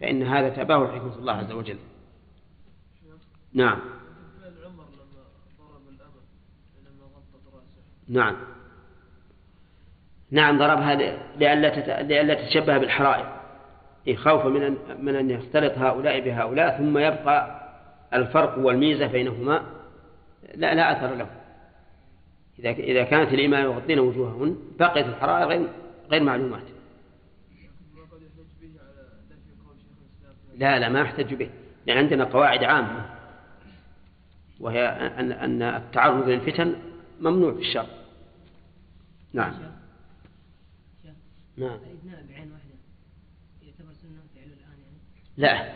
فإن 0.00 0.22
هذا 0.22 0.48
تأباه 0.48 0.86
حكمة 0.86 1.14
الله 1.18 1.32
عز 1.32 1.52
وجل. 1.52 1.78
نعم. 3.52 3.78
نعم. 8.08 8.36
نعم 10.30 10.58
ضربها 10.58 10.94
لئلا 11.36 12.02
لئلا 12.02 12.34
تتشبه 12.34 12.78
بالحرائر. 12.78 13.36
إيه، 14.06 14.16
خوفا 14.16 14.48
من 14.48 14.62
أن 14.62 14.76
من 15.04 15.16
أن 15.16 15.30
يختلط 15.30 15.78
هؤلاء 15.78 16.20
بهؤلاء 16.20 16.78
ثم 16.78 16.98
يبقى 16.98 17.66
الفرق 18.14 18.58
والميزة 18.58 19.06
بينهما 19.06 19.66
لا 20.54 20.74
لا 20.74 20.92
أثر 20.92 21.14
له. 21.14 21.28
إذا 22.58 22.70
إذا 22.70 23.04
كانت 23.04 23.32
الإمام 23.32 23.64
يغطين 23.64 23.98
وجوههن 23.98 24.56
بقيت 24.78 25.06
الحرائر 25.06 25.48
غير 25.48 25.68
غير 26.10 26.22
معلومات 26.22 26.62
ما 26.62 28.02
قد 28.02 28.22
يحتج 28.22 28.50
به 28.60 28.80
على 28.80 29.08
نفي 29.30 29.52
قول 29.66 29.76
شيخ 29.78 29.96
الإسلام 30.00 30.34
في 30.34 30.45
لا 30.56 30.78
لا 30.78 30.88
ما 30.88 31.02
احتج 31.02 31.34
به 31.34 31.50
لأن 31.86 31.98
عندنا 31.98 32.24
قواعد 32.24 32.64
عامة 32.64 33.16
وهي 34.60 34.86
أن 34.88 35.32
أن 35.32 35.62
التعرض 35.62 36.28
للفتن 36.28 36.76
ممنوع 37.20 37.52
في 37.52 37.60
الشرع. 37.60 37.86
نعم. 39.32 39.54
نعم. 41.56 41.78
بعين 42.28 42.52
واحدة 42.52 42.74
يعتبر 43.62 43.92
سنة 43.92 44.20
فعله 44.34 44.52
الآن 44.52 44.78
يعني؟ 44.82 44.98
لا 45.36 45.72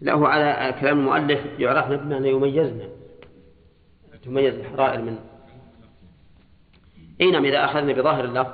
لا 0.00 0.12
هو 0.12 0.26
على 0.26 0.74
كلام 0.80 0.98
المؤلف 0.98 1.40
يعرفن 1.58 1.96
بمعنى 1.96 2.28
يميزن 2.28 2.88
تميز 4.24 4.54
الحرائر 4.54 5.02
من 5.02 5.18
أي 7.20 7.30
نعم 7.30 7.44
إذا 7.44 7.64
أخذنا 7.64 7.92
بظاهر 7.92 8.24
اللفظ 8.24 8.52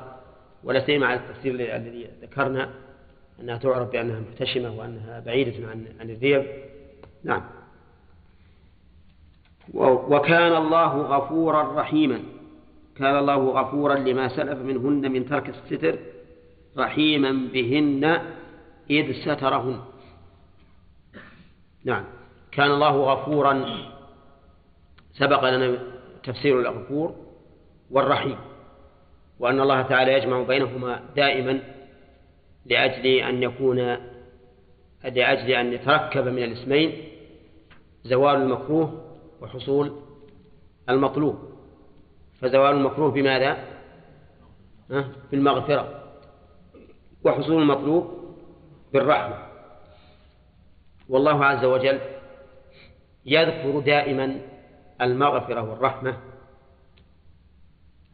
ولا 0.65 0.87
سيما 0.87 1.07
على 1.07 1.21
التفسير 1.21 1.55
الذي- 1.55 2.11
ذكرنا 2.23 2.71
أنها 3.41 3.57
تعرف 3.57 3.91
بأنها 3.91 4.21
محتشمة 4.21 4.79
وأنها 4.79 5.21
بعيدة 5.21 5.69
عن 5.69 5.87
عن 6.01 6.11
الريب 6.11 6.47
نعم. 7.25 7.43
وكان 9.75 10.57
الله 10.57 10.97
غفورا 10.97 11.81
رحيما. 11.81 12.21
كان 12.97 13.19
الله 13.19 13.37
غفورا 13.37 13.95
لما 13.95 14.29
سلف 14.29 14.59
منهن 14.59 15.13
من 15.13 15.29
ترك 15.29 15.49
الستر 15.49 15.99
رحيما 16.79 17.49
بهن 17.53 18.21
إذ 18.91 19.13
سترهن. 19.13 19.81
نعم. 21.85 22.05
كان 22.53 22.71
الله 22.71 22.97
غفورا 23.13 23.65
سبق 25.13 25.51
لنا 25.51 25.79
تفسير 26.25 26.61
الغفور 26.61 27.15
والرحيم 27.91 28.37
وأن 29.39 29.61
الله 29.61 29.83
تعالى 29.83 30.13
يجمع 30.13 30.43
بينهما 30.43 31.01
دائما 31.17 31.61
لأجل 32.67 33.07
أن 33.07 33.43
يكون 33.43 33.97
لأجل 35.05 35.51
أن 35.51 35.73
يتركب 35.73 36.29
من 36.29 36.43
الاسمين 36.43 36.93
زوال 38.05 38.37
المكروه 38.37 39.08
وحصول 39.41 40.01
المطلوب. 40.89 41.39
فزوال 42.41 42.77
المكروه 42.77 43.11
بماذا؟ 43.11 43.65
بالمغفرة. 45.31 46.05
وحصول 47.25 47.63
المطلوب 47.63 48.35
بالرحمة. 48.93 49.49
والله 51.09 51.45
عز 51.45 51.65
وجل 51.65 52.01
يذكر 53.27 53.81
دائما 53.81 54.41
المغفرة 55.01 55.71
والرحمة 55.71 56.19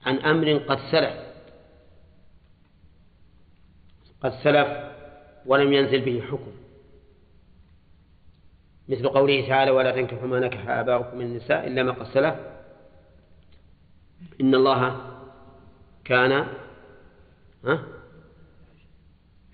عن 0.06 0.16
أمر 0.16 0.58
قد 0.58 0.78
سلف. 0.90 1.14
قد 4.20 4.32
سلف 4.32 4.68
ولم 5.46 5.72
ينزل 5.72 6.00
به 6.00 6.20
حكم. 6.20 6.53
مثل 8.88 9.08
قوله 9.08 9.48
تعالى 9.48 9.70
ولا 9.70 9.90
تنكحوا 9.90 10.28
ما 10.28 10.40
نكح 10.40 10.68
آباؤكم 10.68 11.18
من 11.18 11.24
النساء 11.24 11.66
إلا 11.66 11.82
ما 11.82 11.92
قد 11.92 12.06
سلف. 12.06 12.34
إن 14.40 14.54
الله 14.54 15.00
كان 16.04 16.46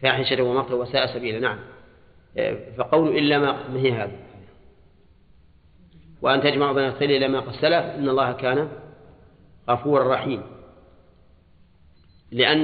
فاحشة 0.03 0.43
ومقتا 0.43 0.75
وساء 0.75 1.07
سبيلا. 1.07 1.39
نعم. 1.39 1.59
فقول 2.79 3.17
إلا 3.17 3.39
ما 3.39 3.69
ما 3.69 3.81
هي 3.81 3.93
هذا 3.93 4.17
وأن 6.23 6.43
تجمع 6.43 6.73
بين 6.73 6.85
الخير 6.85 7.11
إلى 7.11 7.29
ما 7.29 7.41
قد 7.41 7.53
سلف 7.53 7.85
إن 7.85 8.09
الله 8.09 8.33
كان 8.33 8.69
غفورا 9.69 10.15
رحيما 10.15 10.43
لأن 12.33 12.63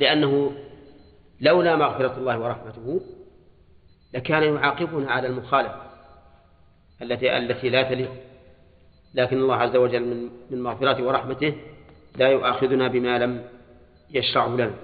لأنه 0.00 0.52
لولا 1.40 1.76
مغفرة 1.76 2.16
الله 2.18 2.38
ورحمته 2.38 3.00
لكان 4.14 4.54
يعاقبنا 4.54 5.10
على 5.10 5.28
المخالفة 5.28 5.87
التي 7.02 7.36
التي 7.38 7.68
لا 7.68 7.82
تليق 7.82 8.12
لكن 9.14 9.36
الله 9.38 9.54
عز 9.54 9.76
وجل 9.76 10.04
من 10.04 10.30
من 10.50 10.62
مغفرته 10.62 11.02
ورحمته 11.02 11.54
لا 12.16 12.28
يؤاخذنا 12.28 12.88
بما 12.88 13.18
لم 13.18 13.44
يشرعه 14.10 14.56
لنا. 14.56 14.74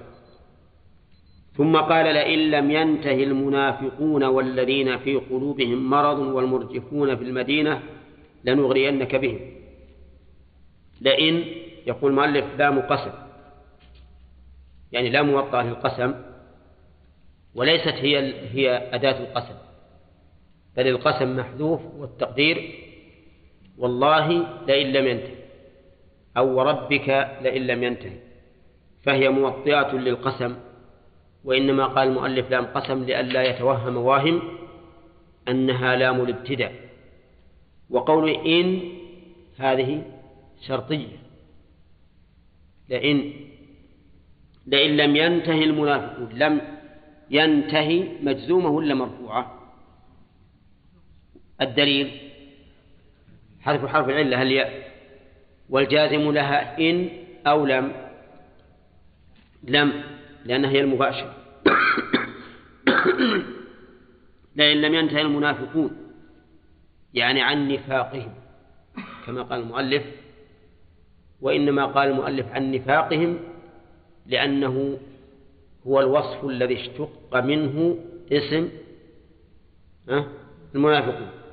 ثم 1.57 1.77
قال 1.77 2.15
لئن 2.15 2.51
لم 2.51 2.71
ينته 2.71 3.23
المنافقون 3.23 4.25
والذين 4.25 4.99
في 4.99 5.17
قلوبهم 5.17 5.91
مرض 5.91 6.19
والمرجفون 6.19 7.17
في 7.17 7.25
المدينة 7.25 7.83
لنغرينك 8.45 9.17
بهم. 9.17 9.41
لئن 11.01 11.45
يقول 11.87 12.11
المؤلف 12.11 12.45
لام 12.59 12.81
قسم 12.81 13.13
يعني 14.93 15.11
لا 15.11 15.23
موطأ 15.23 15.63
للقسم 15.63 16.15
وليست 17.55 17.89
هي 17.89 18.35
هي 18.51 18.95
أداة 18.95 19.19
القسم. 19.21 19.55
بل 20.77 20.89
القسم 20.89 21.37
محذوف 21.37 21.81
والتقدير 21.99 22.75
والله 23.79 24.47
لئن 24.67 24.93
لم 24.93 25.07
ينته 25.07 25.35
أو 26.37 26.59
وربك 26.59 27.09
لئن 27.43 27.67
لم 27.67 27.83
ينته 27.85 28.13
فهي 29.03 29.29
موطئة 29.29 29.93
للقسم 29.93 30.57
وإنما 31.45 31.87
قال 31.87 32.09
المؤلف 32.09 32.51
لام 32.51 32.65
قسم 32.65 33.05
لئلا 33.05 33.43
يتوهم 33.43 33.97
واهم 33.97 34.43
أنها 35.49 35.97
لام 35.97 36.21
الابتداء 36.21 36.73
وقول 37.91 38.31
إن 38.31 38.81
هذه 39.59 40.03
شرطية 40.67 41.17
لئن 42.89 43.33
لئن 44.67 44.97
لم 44.97 45.17
ينتهي 45.17 45.65
المنافقون 45.65 46.29
لم 46.35 46.61
ينتهي 47.31 48.09
مجزومة 48.23 48.69
ولا 48.71 48.95
مرفوعة 48.95 49.54
الدليل 51.61 52.31
حذف 53.61 53.87
حرف 53.87 54.09
العلة 54.09 54.43
الياء 54.43 54.95
والجازم 55.69 56.33
لها 56.33 56.79
إن 56.79 57.09
أو 57.47 57.67
لم؟ 57.67 57.93
لم 59.63 60.03
لأنها 60.45 60.71
هي 60.71 60.81
المباشرة. 60.81 61.35
لئن 64.57 64.77
لم 64.77 64.95
ينتهي 64.95 65.21
المنافقون 65.21 65.97
يعني 67.15 67.43
عن 67.43 67.69
نفاقهم 67.69 68.35
كما 69.27 69.43
قال 69.43 69.61
المؤلف 69.61 70.03
وإنما 71.41 71.87
قال 71.87 72.09
المؤلف 72.09 72.47
عن 72.53 72.73
نفاقهم 72.73 73.39
لأنه 74.27 74.99
هو 75.87 76.01
الوصف 76.01 76.45
الذي 76.45 76.81
اشتق 76.81 77.37
منه 77.37 77.99
اسم 78.33 78.69
المنافقون. 80.75 81.44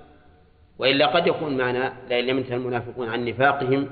وإلا 0.81 1.05
قد 1.05 1.27
يكون 1.27 1.57
معنى 1.57 1.93
لئن 2.09 2.25
لم 2.25 2.37
المنافقون 2.51 3.09
عن 3.09 3.25
نفاقهم 3.25 3.89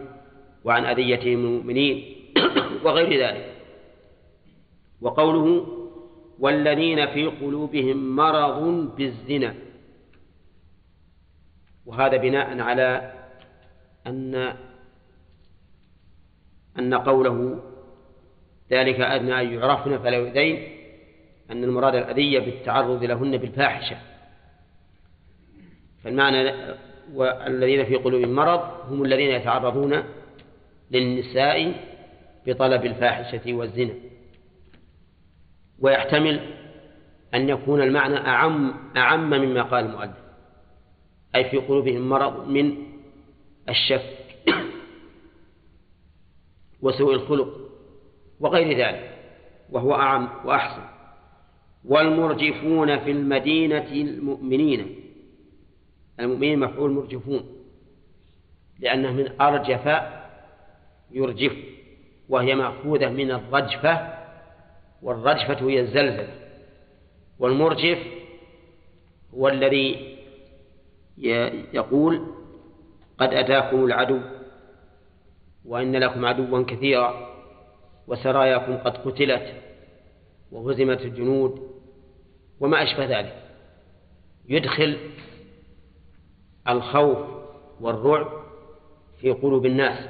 وعن 0.63 0.85
أذيتهم 0.85 1.45
المؤمنين 1.45 2.15
وغير 2.83 3.27
ذلك. 3.27 3.53
وقوله 5.01 5.67
والذين 6.39 7.05
في 7.07 7.25
قلوبهم 7.25 8.15
مرض 8.15 8.95
بالزنا. 8.95 9.55
وهذا 11.85 12.17
بناء 12.17 12.59
على 12.59 13.13
أن 14.07 14.55
أن 16.79 16.93
قوله 16.93 17.63
ذلك 18.71 18.99
أدنى 18.99 19.41
أن 19.41 19.53
يعرفن 19.53 19.97
فلا 19.97 20.17
يؤذين 20.17 20.67
أن 21.51 21.63
المراد 21.63 21.95
الأذية 21.95 22.39
بالتعرض 22.39 23.03
لهن 23.03 23.37
بالفاحشة. 23.37 24.08
فالمعنى 26.03 26.51
والذين 27.13 27.85
في 27.85 27.95
قلوبهم 27.95 28.35
مرض 28.35 28.59
هم 28.89 29.03
الذين 29.03 29.29
يتعرضون 29.29 30.03
للنساء 30.91 31.73
بطلب 32.47 32.85
الفاحشة 32.85 33.53
والزنا. 33.53 33.93
ويحتمل 35.79 36.55
أن 37.33 37.49
يكون 37.49 37.81
المعنى 37.81 38.17
أعم 38.17 38.73
أعم 38.97 39.29
مما 39.29 39.61
قال 39.61 39.85
المؤلف. 39.85 40.17
أي 41.35 41.49
في 41.49 41.57
قلوبهم 41.57 42.09
مرض 42.09 42.47
من 42.47 42.77
الشك 43.69 44.03
وسوء 46.81 47.13
الخلق 47.13 47.49
وغير 48.39 48.77
ذلك 48.77 49.17
وهو 49.69 49.93
أعم 49.93 50.29
وأحسن. 50.45 50.81
والمرجفون 51.85 52.99
في 52.99 53.11
المدينة 53.11 53.91
المؤمنين. 53.91 55.08
المؤمنين 56.19 56.59
مفعول 56.59 56.91
مرجفون 56.91 57.43
لأنه 58.79 59.11
من 59.11 59.41
أرجف 59.41 60.01
يرجف 61.11 61.53
وهي 62.29 62.55
مأخوذة 62.55 63.09
من 63.09 63.31
الرجفة 63.31 64.13
والرجفة 65.01 65.69
هي 65.69 65.79
الزلزلة 65.79 66.33
والمرجف 67.39 67.97
هو 69.33 69.47
الذي 69.47 70.17
يقول 71.73 72.25
قد 73.17 73.33
أتاكم 73.33 73.85
العدو 73.85 74.19
وإن 75.65 75.95
لكم 75.95 76.25
عدوا 76.25 76.63
كثيرا 76.63 77.29
وسراياكم 78.07 78.77
قد 78.77 78.97
قتلت 78.97 79.53
وهزمت 80.51 81.01
الجنود 81.01 81.69
وما 82.59 82.83
أشبه 82.83 83.05
ذلك. 83.19 83.35
يدخل 84.49 84.97
الخوف 86.67 87.17
والرعب 87.81 88.27
في 89.21 89.31
قلوب 89.31 89.65
الناس 89.65 90.09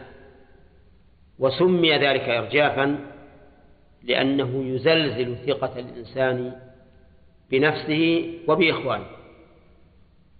وسمي 1.39 1.97
ذلك 1.97 2.21
إرجافا 2.21 3.05
لأنه 4.03 4.63
يزلزل 4.63 5.37
ثقة 5.47 5.79
الإنسان 5.79 6.55
بنفسه 7.51 8.33
وبإخوانه 8.47 9.05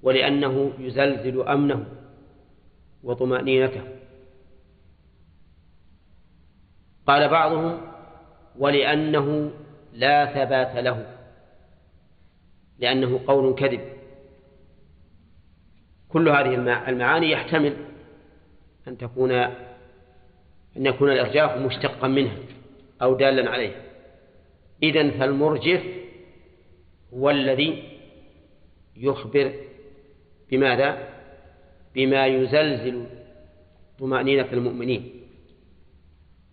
ولأنه 0.03 0.73
يزلزل 0.79 1.47
أمنه 1.47 1.85
وطمأنينته. 3.03 3.81
قال 7.07 7.29
بعضهم 7.29 7.81
ولأنه 8.57 9.51
لا 9.93 10.25
ثبات 10.25 10.75
له 10.75 11.15
لأنه 12.79 13.19
قول 13.27 13.55
كذب. 13.55 13.98
كل 16.09 16.29
هذه 16.29 16.55
المعاني 16.89 17.31
يحتمل 17.31 17.77
أن 18.87 18.97
تكون 18.97 19.31
أن 20.77 20.85
يكون 20.85 21.11
الإرجاف 21.11 21.57
مشتقا 21.57 22.07
منها 22.07 22.37
أو 23.01 23.15
دالا 23.15 23.51
عليها. 23.51 23.81
إذن 24.83 25.11
فالمرجف 25.11 25.83
هو 27.13 27.29
الذي 27.29 27.99
يخبر 28.97 29.53
بماذا؟ 30.51 31.09
بما 31.95 32.27
يزلزل 32.27 33.05
طمأنينة 33.99 34.47
المؤمنين 34.53 35.11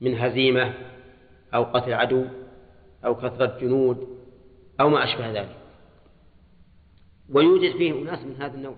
من 0.01 0.19
هزيمة 0.19 0.75
أو 1.55 1.65
قتل 1.65 1.93
عدو 1.93 2.25
أو 3.05 3.15
كثرة 3.15 3.59
جنود 3.61 4.09
أو 4.81 4.89
ما 4.89 5.05
أشبه 5.05 5.31
ذلك. 5.31 5.57
ويوجد 7.29 7.77
فيه 7.77 7.93
أناس 7.93 8.25
من 8.25 8.37
هذا 8.37 8.55
النوع. 8.55 8.77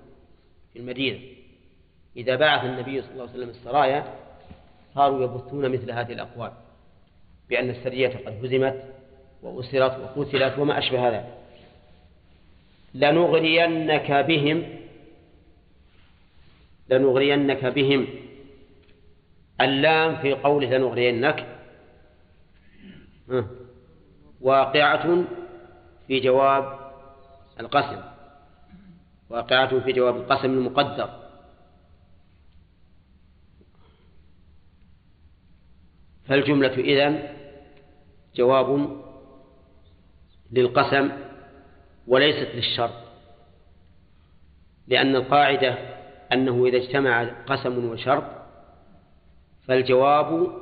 المدينة. 0.79 1.19
إذا 2.17 2.37
بعث 2.37 2.65
النبي 2.65 3.03
صلى 3.03 3.11
الله 3.11 3.23
عليه 3.23 3.33
وسلم 3.33 3.49
السرايا 3.49 4.15
صاروا 4.95 5.25
يبثون 5.25 5.69
مثل 5.73 5.91
هذه 5.91 6.13
الأقوال 6.13 6.53
بأن 7.49 7.71
السرية 7.71 8.09
قد 8.09 8.45
هزمت 8.45 8.83
وأسرت 9.43 10.17
وقتلت 10.17 10.59
وما 10.59 10.79
أشبه 10.79 11.09
ذلك. 11.09 11.35
لنغرينك 12.95 14.13
بهم 14.13 14.65
لنغرينك 16.89 17.65
بهم. 17.65 18.07
اللام 19.61 20.17
في 20.17 20.33
قوله 20.33 20.79
لنغرينك 20.79 21.47
واقعة 24.41 25.25
في 26.07 26.21
جواب 26.21 26.79
القسم. 27.61 28.01
واقعة 29.31 29.81
في 29.81 29.93
جواب 29.93 30.17
القسم 30.17 30.51
المقدر. 30.51 31.29
فالجملة 36.27 36.75
إذن 36.75 37.23
جواب 38.35 39.01
للقسم 40.53 41.11
وليست 42.07 42.55
للشرط 42.55 43.09
لأن 44.87 45.17
القاعدة 45.17 45.79
أنه 46.33 46.67
إذا 46.67 46.77
اجتمع 46.77 47.25
قسم 47.25 47.91
وشرط 47.91 48.25
فالجواب 49.67 50.53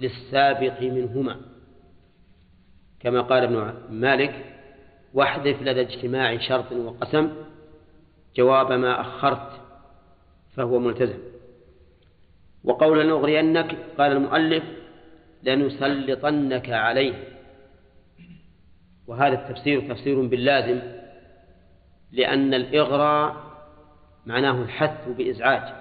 للسابق 0.00 0.82
منهما. 0.82 1.40
كما 3.00 3.20
قال 3.20 3.42
ابن 3.42 3.74
مالك 3.90 4.44
واحذف 5.14 5.62
لدى 5.62 5.80
اجتماع 5.80 6.38
شرط 6.38 6.72
وقسم 6.72 7.32
جواب 8.36 8.72
ما 8.72 9.00
أخرت 9.00 9.60
فهو 10.56 10.78
ملتزم. 10.78 11.18
وقول 12.64 13.06
نغرينك 13.06 13.76
قال 13.98 14.12
المؤلف 14.12 14.64
لنسلطنك 15.42 16.70
عليه. 16.70 17.14
وهذا 19.06 19.34
التفسير 19.34 19.94
تفسير 19.94 20.26
باللازم 20.26 20.80
لأن 22.12 22.54
الإغراء 22.54 23.36
معناه 24.26 24.62
الحث 24.62 25.08
بإزعاج. 25.08 25.74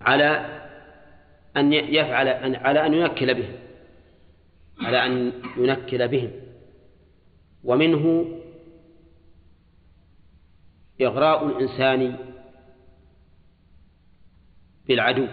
على 0.00 0.60
أن 1.56 1.72
يفعل 1.72 2.28
على 2.56 2.86
أن 2.86 2.94
ينكل 2.94 3.34
بهم 3.34 3.54
على 4.80 5.06
أن 5.06 5.32
ينكل 5.56 6.08
بهم. 6.08 6.30
ومنه 7.64 8.26
إغراء 11.00 11.46
الإنسان 11.46 12.16
بالعدو 14.88 15.26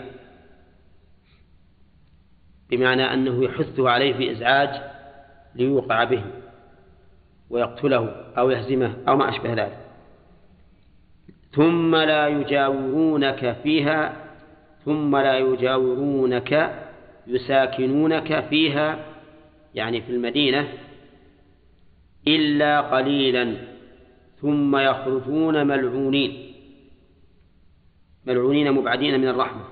بمعنى 2.70 3.14
أنه 3.14 3.44
يحثه 3.44 3.90
عليه 3.90 4.14
بإزعاج 4.14 4.82
ليوقع 5.56 6.04
به 6.04 6.24
ويقتله 7.50 8.10
أو 8.38 8.50
يهزمه 8.50 8.98
أو 9.08 9.18
ما 9.18 9.30
أشبه 9.30 9.54
ذلك. 9.54 9.78
ثم 11.52 11.96
لا 11.96 12.28
يجاورونك 12.28 13.58
فيها 13.64 14.16
ثم 14.86 15.18
لا 15.18 15.38
يجاورونك 15.38 16.82
يساكنونك 17.28 18.40
فيها 18.50 19.06
يعني 19.76 20.02
في 20.02 20.12
المدينة 20.12 20.68
إلا 22.28 22.82
قليلا. 22.82 23.58
ثم 24.42 24.78
يخرجون 24.78 25.68
ملعونين. 25.68 26.54
ملعونين 28.26 28.72
مبعدين 28.72 29.20
من 29.20 29.28
الرحمة. 29.28 29.66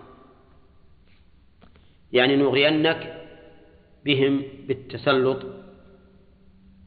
يعني 2.14 2.36
نغرينك 2.36 3.28
بهم 4.06 4.44
بالتسلط 4.68 5.46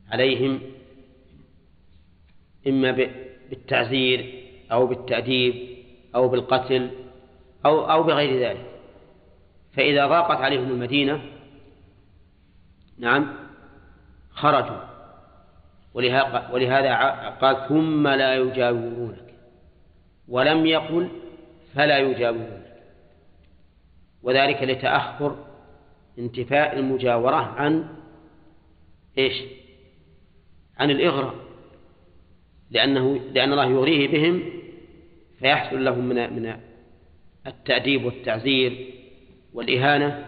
عليهم 0.09 0.61
إما 2.67 2.91
بالتعزير 3.51 4.45
أو 4.73 4.87
بالتأديب 4.87 5.55
أو 6.15 6.29
بالقتل 6.29 6.91
أو 7.65 7.91
أو 7.91 8.03
بغير 8.03 8.49
ذلك. 8.49 8.67
فإذا 9.73 10.07
ضاقت 10.07 10.41
عليهم 10.41 10.71
المدينة 10.71 11.23
نعم 12.99 13.35
خرجوا. 14.31 14.92
ولهذا 15.95 16.99
قال 17.41 17.69
ثم 17.69 18.09
لا 18.09 18.35
يجاورونك. 18.35 19.35
ولم 20.29 20.67
يقل 20.67 21.09
فلا 21.75 21.99
يجاورونك. 21.99 22.73
وذلك 24.23 24.63
لتأخر 24.63 25.37
انتفاء 26.19 26.79
المجاورة 26.79 27.37
عن 27.37 27.89
إيش؟ 29.19 29.43
عن 30.79 30.91
الإغراء. 30.91 31.35
لأنه 32.71 33.21
لأن 33.35 33.53
الله 33.53 33.71
يغريه 33.71 34.09
بهم 34.09 34.43
فيحصل 35.39 35.85
لهم 35.85 36.09
من 36.09 36.17
من 36.17 36.57
التأديب 37.47 38.05
والتعزير 38.05 38.95
والإهانة 39.55 40.27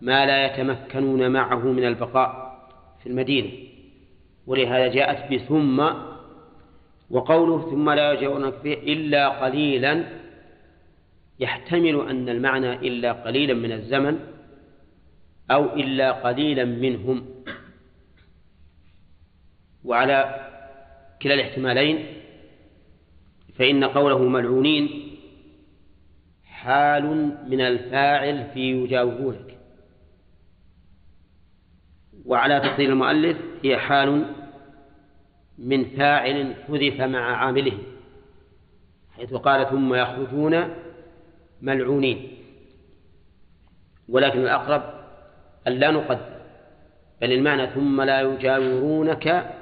ما 0.00 0.26
لا 0.26 0.46
يتمكنون 0.46 1.30
معه 1.30 1.58
من 1.58 1.84
البقاء 1.84 2.60
في 3.02 3.08
المدينة. 3.08 3.69
ولهذا 4.46 4.88
جاءت 4.88 5.32
بثم 5.32 5.78
وقوله 7.10 7.70
ثم 7.70 7.90
لا 7.90 8.12
يجاورونك 8.12 8.54
به 8.64 8.72
إلا 8.72 9.28
قليلا. 9.28 10.04
يحتمل 11.40 12.08
أن 12.08 12.28
المعنى 12.28 12.72
إلا 12.72 13.12
قليلا 13.12 13.54
من 13.54 13.72
الزمن 13.72 14.18
أو 15.50 15.64
إلا 15.64 16.12
قليلا 16.12 16.64
منهم. 16.64 17.24
وعلى 19.84 20.46
كلا 21.22 21.34
الاحتمالين 21.34 22.06
فإن 23.54 23.84
قوله 23.84 24.18
ملعونين 24.18 25.16
حال 26.44 27.04
من 27.48 27.60
الفاعل 27.60 28.50
في 28.54 28.60
يجاورونك 28.60 29.49
وعلى 32.26 32.60
تقدير 32.60 32.90
المؤلف 32.90 33.36
هي 33.64 33.76
حال 33.78 34.24
من 35.58 35.84
فاعل 35.84 36.54
حذف 36.68 37.00
مع 37.00 37.36
عامله 37.36 37.78
حيث 39.16 39.34
قال 39.34 39.70
ثم 39.70 39.94
يخرجون 39.94 40.68
ملعونين. 41.62 42.28
ولكن 44.08 44.40
الأقرب 44.40 44.82
أن 45.66 45.72
لا 45.72 45.90
نقدر 45.90 46.40
بل 47.20 47.32
المعنى 47.32 47.66
ثم 47.66 48.00
لا 48.00 48.20
يجاورونك 48.20 49.54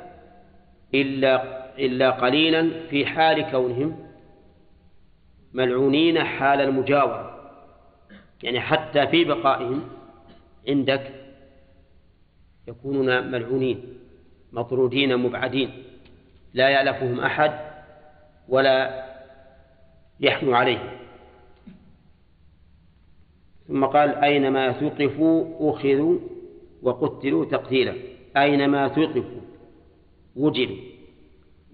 إلا 0.95 1.59
إلا 1.79 2.11
قليلا 2.11 2.71
في 2.91 3.07
حال 3.07 3.51
كونهم 3.51 3.97
ملعونين 5.53 6.25
حال 6.25 6.61
المجاورة 6.61 7.39
يعني 8.43 8.61
حتى 8.61 9.07
في 9.07 9.25
بقائهم 9.25 9.89
عندك 10.69 11.13
يكونون 12.69 13.31
ملعونين 13.31 13.83
مطرودين 14.53 15.17
مبعدين 15.17 15.71
لا 16.55 16.69
يألفهم 16.69 17.21
أحد 17.21 17.53
ولا 18.49 19.05
يحنو 20.21 20.55
عليهم. 20.55 20.91
ثم 23.69 23.85
قال 23.85 24.15
أينما 24.15 24.73
ثقفوا 24.73 25.71
أخذوا 25.71 26.19
وقتلوا 26.83 27.45
تقتيلا. 27.45 27.95
أينما 28.37 28.89
ثقفوا 28.89 29.41
وجدوا 30.37 30.77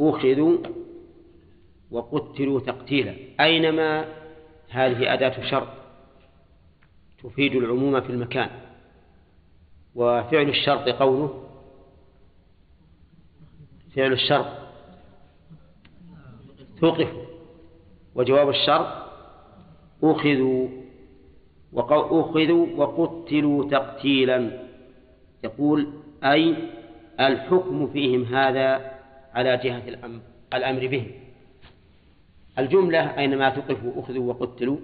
أخذوا 0.01 0.59
وقتلوا 1.91 2.61
تقتيلا. 2.61 3.15
أينما؟ 3.41 4.05
هذه 4.69 5.15
أداة 5.15 5.51
شرط 5.51 5.69
تفيد 7.23 7.55
العموم 7.55 8.01
في 8.01 8.11
المكان. 8.11 8.51
وفعل 9.95 10.49
الشرط 10.49 10.89
قوله 10.89 11.45
فعل 13.97 14.13
الشرط 14.13 14.47
توقفوا 16.81 17.25
وجواب 18.15 18.49
الشرط 18.49 18.87
أخذوا 20.03 20.69
أخذوا 21.75 22.67
وقتلوا 22.77 23.71
تقتيلا 23.71 24.67
يقول 25.45 25.89
أي 26.25 26.55
الحكم 27.21 27.87
فيهم 27.87 28.23
هذا 28.35 28.91
على 29.35 29.57
جهة 29.57 29.89
الأمر, 29.89 30.21
الأمر 30.55 30.87
بهم 30.87 31.11
الجملة 32.59 33.19
أينما 33.19 33.49
تقفوا 33.51 34.01
أخذوا 34.03 34.33
وقتلوا 34.33 34.77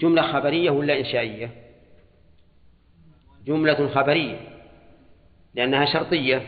جملة 0.00 0.32
خبرية 0.32 0.70
ولا 0.70 0.98
إنشائية؟ 0.98 1.61
جملة 3.46 3.88
خبرية 3.88 4.36
لأنها 5.54 5.84
شرطية 5.84 6.42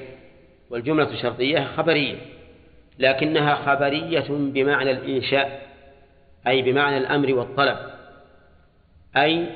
والجملة 0.70 1.10
الشرطية 1.10 1.64
خبرية 1.64 2.16
لكنها 2.98 3.54
خبرية 3.54 4.26
بمعنى 4.28 4.90
الإنشاء 4.90 5.66
أي 6.46 6.62
بمعنى 6.62 6.96
الأمر 6.96 7.34
والطلب 7.34 7.78
أي 9.16 9.46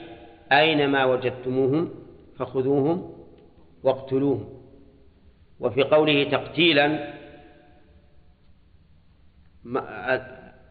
أينما 0.53 1.05
وجدتموهم 1.05 1.91
فخذوهم 2.39 3.13
واقتلوهم 3.83 4.49
وفي 5.61 5.83
قوله 5.83 6.25
تقتيلا 6.25 7.15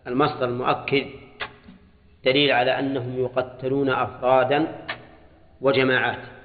المصدر 0.07 0.45
المؤكد 0.45 1.06
دليل 2.26 2.52
على 2.52 2.80
أنهم 2.80 3.19
يقتلون 3.19 3.89
أفرادا 3.89 4.85
وجماعات. 5.61 6.36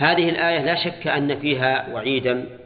هذه 0.00 0.28
الآية 0.28 0.64
لا 0.64 0.84
شك 0.84 1.06
أن 1.06 1.40
فيها 1.40 1.94
وعيدا 1.94 2.58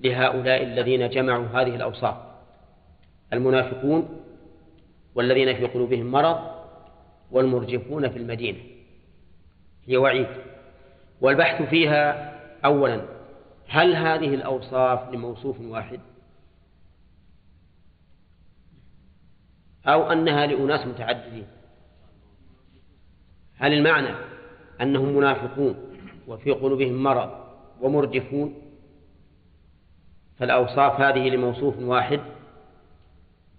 لهؤلاء 0.00 0.62
الذين 0.62 1.08
جمعوا 1.10 1.46
هذه 1.46 1.74
الأوصاف. 1.76 2.16
المنافقون 3.32 4.20
والذين 5.14 5.56
في 5.56 5.66
قلوبهم 5.66 6.06
مرض 6.06 6.38
والمرجفون 7.30 8.10
في 8.10 8.18
المدينة. 8.18 8.58
هي 9.86 9.96
وعيد. 9.96 10.26
والبحث 11.20 11.62
فيها 11.62 12.34
أولا 12.64 13.02
هل 13.68 13.96
هذه 13.96 14.34
الأوصاف 14.34 15.12
لموصوف 15.12 15.60
واحد؟ 15.60 16.00
أو 19.86 20.12
أنها 20.12 20.46
لأناس 20.46 20.86
متعددين؟ 20.86 21.46
هل 23.56 23.72
المعنى 23.72 24.14
أنهم 24.80 25.16
منافقون؟ 25.16 25.93
وفي 26.28 26.50
قلوبهم 26.50 27.02
مرض 27.02 27.30
ومرجفون. 27.80 28.54
فالأوصاف 30.38 31.00
هذه 31.00 31.28
لموصوف 31.28 31.78
واحد. 31.78 32.20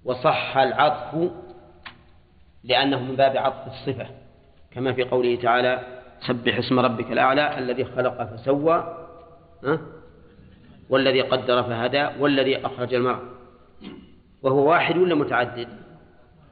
وصح 0.05 0.57
العطف 0.57 1.31
لأنه 2.63 3.03
من 3.03 3.15
باب 3.15 3.37
عطف 3.37 3.67
الصفة 3.67 4.07
كما 4.71 4.93
في 4.93 5.03
قوله 5.03 5.35
تعالى 5.35 6.01
سبح 6.19 6.57
اسم 6.57 6.79
ربك 6.79 7.11
الأعلى 7.11 7.57
الذي 7.57 7.85
خلق 7.85 8.23
فسوى 8.23 9.07
والذي 10.89 11.21
قدر 11.21 11.63
فهدى 11.63 12.09
والذي 12.19 12.65
أخرج 12.65 12.93
المرء. 12.93 13.23
وهو 14.43 14.69
واحد 14.69 14.97
ولا 14.97 15.15
متعدد؟ 15.15 15.67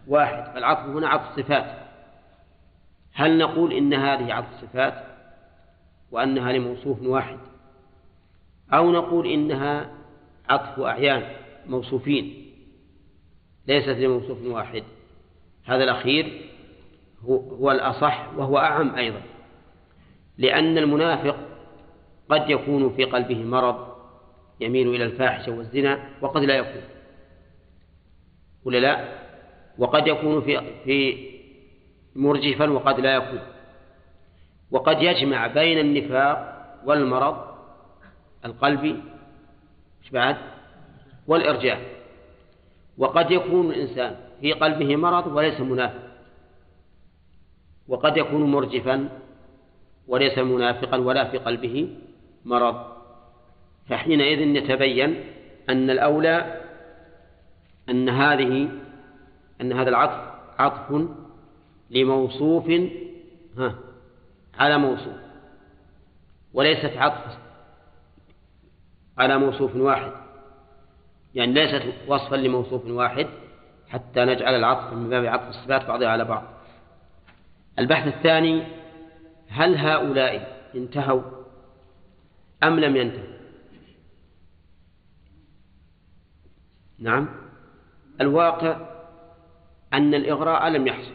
واحد. 0.08 0.58
العطف 0.58 0.86
هنا 0.86 1.10
عطف 1.10 1.40
صفات. 1.40 1.66
هل 3.14 3.38
نقول 3.38 3.74
إن 3.74 3.94
هذه 3.94 4.34
عطف 4.34 4.62
صفات؟ 4.62 5.04
وأنها 6.14 6.52
لموصوف 6.52 7.02
واحد. 7.02 7.38
أو 8.74 8.92
نقول 8.92 9.28
إنها 9.28 9.92
عطف 10.50 10.80
أعيان 10.80 11.36
موصوفين. 11.68 12.52
ليست 13.68 13.90
لموصوف 13.90 14.46
واحد. 14.46 14.84
هذا 15.66 15.84
الأخير 15.84 16.42
هو 17.26 17.72
الأصح 17.72 18.30
وهو 18.38 18.58
أعم 18.58 18.96
أيضا. 18.96 19.22
لأن 20.38 20.78
المنافق 20.78 21.38
قد 22.30 22.50
يكون 22.50 22.96
في 22.96 23.04
قلبه 23.04 23.44
مرض 23.44 23.88
يميل 24.60 24.88
إلى 24.88 25.04
الفاحشة 25.04 25.52
والزنا 25.52 26.10
وقد 26.22 26.44
لا 26.44 26.56
يكون. 26.56 26.82
ولا 28.66 28.78
لا؟ 28.78 29.24
وقد 29.78 30.08
يكون 30.08 30.42
في 30.42 30.62
في 30.84 31.30
مرجفا 32.16 32.70
وقد 32.70 33.00
لا 33.00 33.16
يكون. 33.16 33.53
وقد 34.74 35.02
يجمع 35.02 35.48
بين 35.48 35.78
النفاق 35.80 36.38
والمرض 36.86 37.38
القلبي 38.46 38.96
بعد؟ 40.14 40.38
والإرجاء 41.28 41.82
وقد 42.98 43.32
يكون 43.32 43.72
الإنسان 43.72 44.16
في 44.42 44.54
قلبه 44.54 44.96
مرض 44.96 45.28
وليس 45.28 45.60
منافق. 45.60 46.04
وقد 47.88 48.18
يكون 48.18 48.52
مرجفا 48.52 49.10
وليس 50.08 50.38
منافقا 50.38 50.98
ولا 50.98 51.24
في 51.32 51.38
قلبه 51.38 51.90
مرض. 52.46 52.76
فحينئذ 53.90 54.40
يتبين 54.40 55.24
أن 55.70 55.90
الأولى 55.90 56.62
أن 57.90 58.10
هذه 58.10 58.70
أن 59.62 59.74
هذا 59.74 59.90
العطف 59.90 60.34
عطف 60.60 61.08
لموصوف 61.90 62.70
ها 63.58 63.76
على 64.60 64.78
موصوف 64.78 65.16
وليست 66.54 66.98
عطف 66.98 67.38
على 69.18 69.38
موصوف 69.38 69.76
واحد. 69.76 70.12
يعني 71.36 71.54
ليست 71.54 71.84
وصفا 72.08 72.36
لموصوف 72.36 72.86
واحد 72.86 73.28
حتى 73.90 74.26
نجعل 74.26 74.56
العطف 74.56 74.94
من 74.94 75.10
باب 75.10 75.26
عطف 75.26 75.48
الصفات 75.48 75.86
بعضها 75.86 76.08
على 76.08 76.24
بعض. 76.26 76.44
البحث 77.80 78.08
الثاني 78.08 78.64
هل 79.48 79.78
هؤلاء 79.78 80.64
انتهوا 80.76 81.22
أم 82.64 82.80
لم 82.80 82.96
ينتهوا؟ 82.96 83.34
نعم. 87.00 87.30
الواقع 88.22 88.78
أن 89.94 90.14
الإغراء 90.14 90.70
لم 90.70 90.88
يحصل 90.88 91.14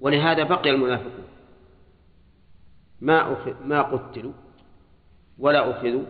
ولهذا 0.00 0.42
بقي 0.42 0.70
المنافقون. 0.70 1.25
ما 3.00 3.32
أخذ 3.32 3.66
ما 3.66 3.82
قتلوا 3.82 4.32
ولا 5.38 5.70
أخذوا 5.70 6.04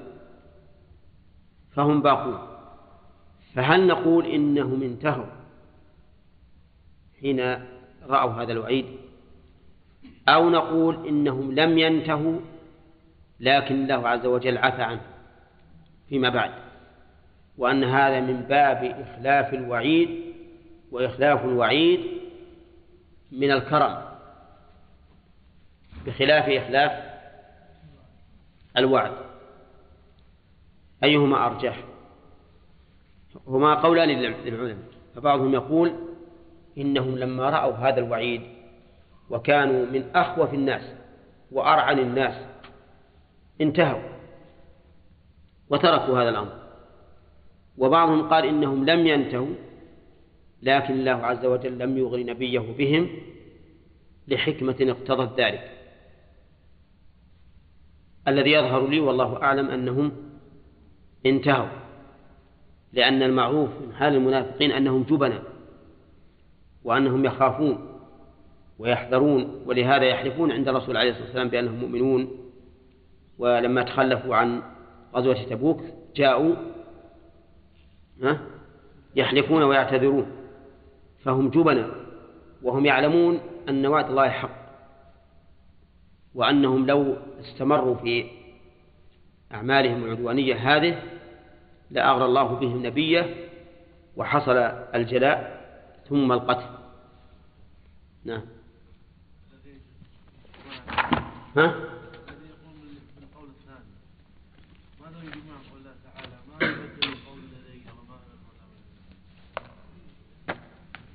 فهم 1.71 2.03
باقون. 2.03 2.39
فهل 3.55 3.87
نقول 3.87 4.27
إنهم 4.27 4.83
انتهوا 4.83 5.27
حين 7.21 7.41
رأوا 8.09 8.33
هذا 8.33 8.53
الوعيد؟ 8.53 8.87
أو 10.29 10.51
نقول 10.51 11.07
إنهم 11.07 11.53
لم 11.53 11.79
ينتهوا 11.79 12.41
لكن 13.41 13.75
الله 13.75 14.09
عز 14.09 14.27
وجل 14.27 14.59
عفى 14.59 14.83
عنه 14.83 15.01
فيما 16.09 16.29
بعد 16.29 16.51
وأن 17.59 17.85
هذا 17.85 18.21
من 18.21 18.41
باب 18.41 18.85
إخلاف 18.85 19.55
الوعيد 19.55 20.21
وإخلاف 20.91 21.45
الوعيد 21.45 22.01
من 23.33 23.51
الكرم. 23.51 24.06
بخلاف 26.07 26.49
إخلاف 26.49 26.93
الوعد. 28.77 29.13
أيهما 31.05 31.47
أرجح؟ 31.47 31.85
هما 33.47 33.75
قولان 33.75 34.09
للعلماء 34.09 34.77
فبعضهم 35.15 35.55
يقول 35.55 35.93
إنهم 36.79 37.19
لما 37.19 37.51
رأوا 37.51 37.73
هذا 37.73 37.99
الوعيد 37.99 38.43
وكانوا 39.31 39.87
من 39.87 40.05
أخوف 40.15 40.55
الناس 40.55 40.83
وأرعن 41.53 41.99
الناس 41.99 42.35
انتهوا 43.61 44.03
وتركوا 45.71 46.23
هذا 46.23 46.29
الأمر. 46.29 46.67
وبعضهم 47.79 48.29
قال 48.29 48.45
إنهم 48.45 48.85
لم 48.85 49.07
ينتهوا 49.07 49.55
لكن 50.63 50.95
الله 50.95 51.27
عز 51.27 51.47
وجل 51.47 51.79
لم 51.79 51.99
يغر 51.99 52.19
نبيه 52.19 52.61
بهم 52.79 53.09
لحكمة 54.29 54.77
اقتضت 54.81 55.41
ذلك. 55.41 55.71
الذي 58.29 58.51
يظهر 58.53 58.87
لي 58.87 59.01
والله 59.01 59.43
أعلم 59.43 59.71
أنهم 59.71 60.13
انتهوا 61.27 61.69
لأن 62.93 63.23
المعروف 63.23 63.71
من 63.87 63.95
حال 63.95 64.15
المنافقين 64.15 64.71
أنهم 64.73 65.03
جبنا 65.03 65.43
وأنهم 66.85 67.25
يخافون 67.25 67.89
ويحذرون 68.79 69.63
ولهذا 69.67 70.05
يحلفون 70.05 70.53
عند 70.53 70.69
الرسول 70.69 70.97
عليه 70.97 71.11
الصلاة 71.11 71.25
والسلام 71.27 71.49
بأنهم 71.49 71.81
مؤمنون. 71.81 72.31
ولما 73.39 73.83
تخلفوا 73.83 74.37
عن 74.37 74.63
غزوة 75.15 75.43
تبوك 75.43 75.81
جاءوا 76.17 76.55
يحلفون 79.17 79.63
ويعتذرون 79.63 80.27
فهم 81.25 81.49
جبنا 81.49 81.91
وهم 82.63 82.87
يعلمون 82.87 83.41
أن 83.69 83.87
وعد 83.87 84.11
الله 84.11 84.29
حق. 84.29 84.66
وأنهم 86.37 86.87
لو 86.87 87.17
استمروا 87.41 87.95
في 87.97 88.31
أعمالهم 89.55 90.05
العدوانية 90.05 90.55
هذه 90.77 91.03
لأغرى 91.91 92.25
الله 92.25 92.43
بهم 92.45 92.87
نبيه 92.87 93.35
وحصل 94.17 94.57
الجلاء 94.95 95.57
ثم 96.09 96.33
القتل. 96.33 96.67
نعم. 98.25 98.43
ها؟ 101.57 101.75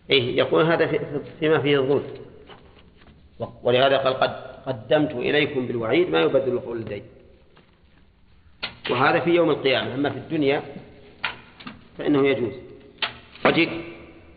إيه 0.09 0.37
يقول 0.37 0.65
هذا 0.65 0.87
في- 0.87 1.19
فيما 1.39 1.59
فيه 1.61 1.79
الظلم. 1.79 2.03
ولهذا 3.63 3.97
قال 3.97 4.13
قد 4.13 4.50
قدمت 4.65 5.11
إليكم 5.11 5.67
بالوعيد 5.67 6.09
ما 6.09 6.21
يبدل 6.21 6.53
القول 6.53 6.81
لدي 6.81 7.03
وهذا 8.89 9.19
في 9.19 9.29
يوم 9.29 9.49
القيامة. 9.49 9.95
أما 9.95 10.09
في 10.09 10.17
الدنيا 10.17 10.63
فإنه 11.97 12.27
يجوز. 12.27 12.53
وجد 13.45 13.69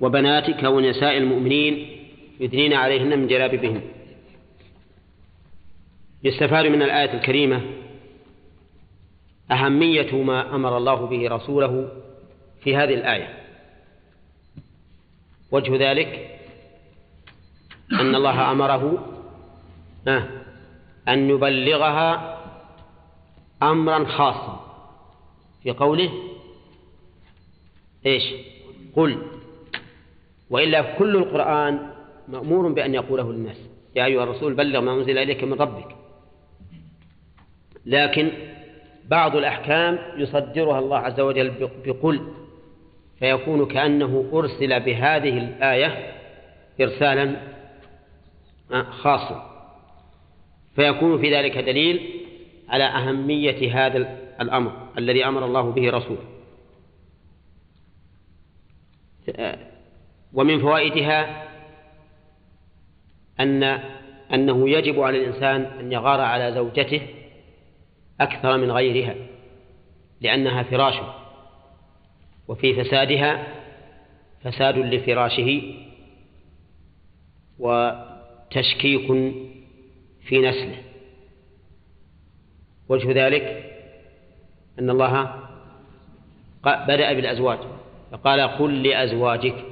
وبناتك 0.00 0.62
ونساء 0.62 1.16
المؤمنين 1.16 1.88
يدنين 2.40 2.72
عليهن 2.72 3.18
من 3.18 3.26
جلابيبهن. 3.26 3.82
يستفاد 6.24 6.66
من 6.66 6.82
الآية 6.82 7.14
الكريمة 7.14 7.60
أهمية 9.50 10.22
ما 10.22 10.54
أمر 10.54 10.76
الله 10.76 11.06
به 11.06 11.28
رسوله 11.28 11.88
في 12.62 12.76
هذه 12.76 12.94
الآية. 12.94 13.38
وجه 15.50 15.90
ذلك 15.90 16.38
أن 17.92 18.14
الله 18.14 18.50
أمره 18.52 19.10
أن 21.08 21.30
يبلغها 21.30 22.40
أمرا 23.62 24.04
خاصا. 24.04 24.60
في 25.62 25.70
قوله 25.70 26.10
إيش؟ 28.06 28.22
قل. 28.96 29.22
وإلا 30.50 30.98
كل 30.98 31.16
القرآن 31.16 31.90
مأمور 32.28 32.72
بأن 32.72 32.94
يقوله 32.94 33.32
للناس 33.32 33.56
يا 33.96 34.04
أيها 34.04 34.24
الرسول 34.24 34.54
بلغ 34.54 34.80
ما 34.80 34.92
أنزل 34.92 35.18
إليك 35.18 35.44
من 35.44 35.52
ربك. 35.52 35.96
لكن 37.86 38.30
بعض 39.08 39.36
الأحكام 39.36 39.98
يصدرها 40.16 40.78
الله 40.78 40.98
عز 40.98 41.20
وجل 41.20 41.70
بقل 41.86 42.32
فيكون 43.18 43.66
كأنه 43.66 44.30
أرسل 44.32 44.80
بهذه 44.80 45.38
الآية 45.38 46.12
إرسالا 46.80 47.36
خاصا. 48.90 49.53
فيكون 50.76 51.18
في 51.18 51.34
ذلك 51.34 51.58
دليل 51.58 52.20
على 52.68 52.84
أهمية 52.84 53.86
هذا 53.86 54.18
الأمر 54.40 54.88
الذي 54.98 55.24
أمر 55.26 55.46
الله 55.46 55.70
به 55.70 55.90
رسوله. 55.90 56.24
ومن 60.32 60.60
فوائدها 60.60 61.48
أن 63.40 63.62
أنه 64.34 64.70
يجب 64.70 65.00
على 65.00 65.18
الإنسان 65.18 65.62
أن 65.62 65.92
يغار 65.92 66.20
على 66.20 66.52
زوجته 66.52 67.02
أكثر 68.20 68.56
من 68.56 68.70
غيرها 68.70 69.14
لأنها 70.20 70.62
فراشه 70.62 71.14
وفي 72.48 72.84
فسادها 72.84 73.46
فساد 74.44 74.78
لفراشه 74.78 75.62
وتشكيك 77.58 79.10
في 80.24 80.38
نسله 80.40 80.82
وجه 82.88 83.26
ذلك 83.26 83.72
أن 84.78 84.90
الله 84.90 85.40
بدأ 86.64 87.12
بالأزواج 87.12 87.58
فقال 88.12 88.40
قل 88.40 88.82
لأزواجك. 88.82 89.64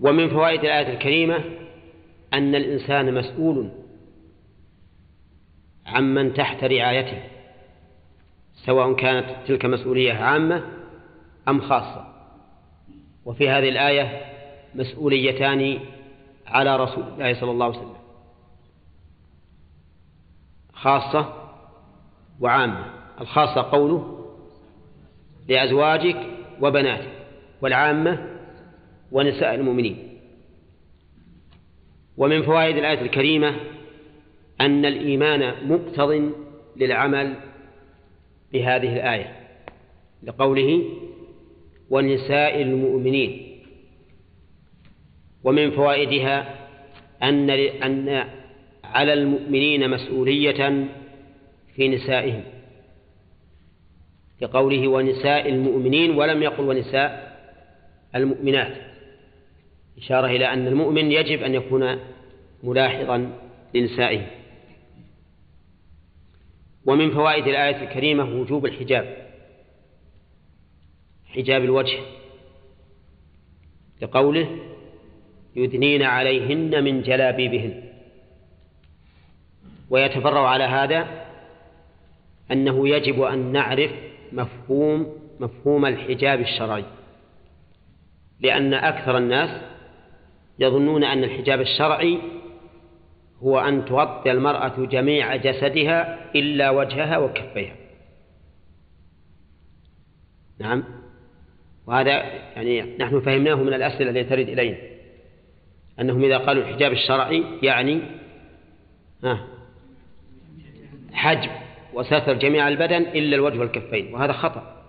ومن 0.00 0.28
فوائد 0.28 0.60
الآية 0.60 0.94
الكريمة 0.94 1.44
أن 2.34 2.54
الإنسان 2.54 3.14
مسؤول 3.14 3.70
عمن 5.86 6.34
تحت 6.34 6.64
رعايته 6.64 7.22
سواء 8.54 8.94
كانت 8.94 9.26
تلك 9.46 9.64
مسؤولية 9.64 10.12
عامة 10.12 10.64
أم 11.48 11.60
خاصة. 11.60 12.14
وفي 13.24 13.48
هذه 13.48 13.68
الآية 13.68 14.32
مسؤوليتان 14.74 15.78
على 16.46 16.76
رسول 16.76 17.04
الله 17.04 17.40
صلى 17.40 17.50
الله 17.50 17.66
عليه 17.66 17.78
وسلم. 17.78 18.01
خاصة 20.82 21.32
وعامة 22.40 22.84
الخاصة 23.20 23.62
قوله 23.62 24.28
لأزواجك 25.48 26.16
وبناتك 26.60 27.12
والعامة 27.62 28.38
ونساء 29.12 29.54
المؤمنين. 29.54 30.18
ومن 32.16 32.42
فوائد 32.42 32.76
الآية 32.76 33.00
الكريمة 33.00 33.56
أن 34.60 34.84
الإيمان 34.84 35.68
مقتض 35.68 36.32
للعمل 36.76 37.34
بهذه 38.52 38.96
الآية 38.96 39.36
لقوله 40.22 40.84
ونساء 41.90 42.62
المؤمنين. 42.62 43.58
ومن 45.44 45.70
فوائدها 45.70 46.66
أن 47.22 47.50
أن 47.50 48.28
على 48.92 49.12
المؤمنين 49.12 49.90
مسؤولية 49.90 50.88
في 51.74 51.88
نسائهم 51.88 52.42
لقوله 54.40 54.88
ونساء 54.88 55.48
المؤمنين 55.48 56.10
ولم 56.10 56.42
يقل 56.42 56.64
ونساء 56.64 57.32
المؤمنات 58.14 58.76
إشارة 59.98 60.26
إلى 60.26 60.52
أن 60.52 60.66
المؤمن 60.66 61.12
يجب 61.12 61.42
أن 61.42 61.54
يكون 61.54 61.98
ملاحظا 62.62 63.38
لنسائه 63.74 64.26
ومن 66.86 67.10
فوائد 67.10 67.46
الآية 67.46 67.82
الكريمة 67.82 68.40
وجوب 68.40 68.66
الحجاب 68.66 69.16
حجاب 71.26 71.64
الوجه 71.64 71.98
لقوله 74.02 74.58
يدنين 75.56 76.02
عليهن 76.02 76.84
من 76.84 77.02
جلابيبهن. 77.02 77.91
ويتفرع 79.92 80.48
على 80.48 80.64
هذا 80.64 81.06
أنه 82.52 82.88
يجب 82.88 83.22
أن 83.22 83.52
نعرف 83.52 83.90
مفهوم 84.32 85.16
مفهوم 85.40 85.86
الحجاب 85.86 86.40
الشرعي. 86.40 86.84
لأن 88.40 88.74
أكثر 88.74 89.18
الناس 89.18 89.62
يظنون 90.58 91.04
أن 91.04 91.24
الحجاب 91.24 91.60
الشرعي 91.60 92.18
هو 93.42 93.58
أن 93.58 93.84
تغطي 93.84 94.32
المرأة 94.32 94.86
جميع 94.86 95.36
جسدها 95.36 96.30
إلا 96.34 96.70
وجهها 96.70 97.18
وكفيها. 97.18 97.76
نعم. 100.60 100.84
وهذا 101.86 102.10
يعني 102.56 102.96
نحن 102.98 103.20
فهمناه 103.20 103.54
من 103.54 103.74
الأسئلة 103.74 104.10
التي 104.10 104.24
ترد 104.24 104.48
إلينا. 104.48 104.78
أنهم 106.00 106.24
إذا 106.24 106.38
قالوا 106.38 106.62
الحجاب 106.62 106.92
الشرعي 106.92 107.44
يعني 107.62 108.02
حجب 111.22 111.50
وستر 111.92 112.32
جميع 112.32 112.68
البدن 112.68 113.02
إلا 113.02 113.36
الوجه 113.36 113.58
والكفين 113.58 114.14
وهذا 114.14 114.32
خطأ. 114.32 114.82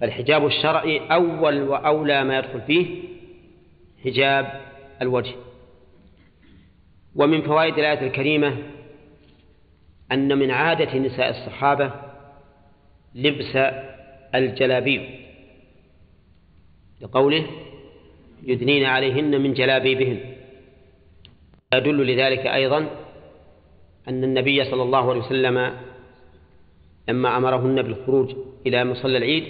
فالحجاب 0.00 0.46
الشرعي 0.46 0.98
أول 0.98 1.62
وأولى 1.62 2.24
ما 2.24 2.38
يدخل 2.38 2.60
فيه 2.60 2.86
حجاب 4.04 4.60
الوجه. 5.02 5.34
ومن 7.14 7.42
فوائد 7.42 7.78
الآية 7.78 8.06
الكريمة 8.06 8.56
أن 10.12 10.38
من 10.38 10.50
عادة 10.50 10.98
نساء 10.98 11.30
الصحابة 11.30 11.92
لبس 13.14 13.56
الجلابيب. 14.34 15.02
لقوله 17.00 17.46
يدنين 18.42 18.84
عليهن 18.84 19.40
من 19.40 19.54
جلابيبهن. 19.54 20.20
يدل 21.74 22.06
لذلك 22.06 22.46
أيضا 22.46 22.90
أن 24.08 24.24
النبي 24.24 24.64
صلى 24.64 24.82
الله 24.82 25.10
عليه 25.10 25.20
وسلم 25.20 25.76
لما 27.08 27.36
أمرهن 27.36 27.82
بالخروج 27.82 28.34
إلى 28.66 28.84
مصلى 28.84 29.16
العيد 29.18 29.44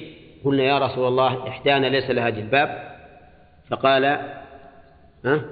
قلنا 0.44 0.62
يا 0.62 0.78
رسول 0.78 1.08
الله 1.08 1.48
إحدانا 1.48 1.86
ليس 1.86 2.10
لها 2.10 2.30
جلباب 2.30 2.90
فقال 3.68 4.04
ها؟ 5.24 5.44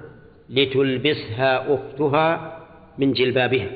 لتلبسها 0.48 1.74
أختها 1.74 2.58
من 2.98 3.12
جلبابها. 3.12 3.70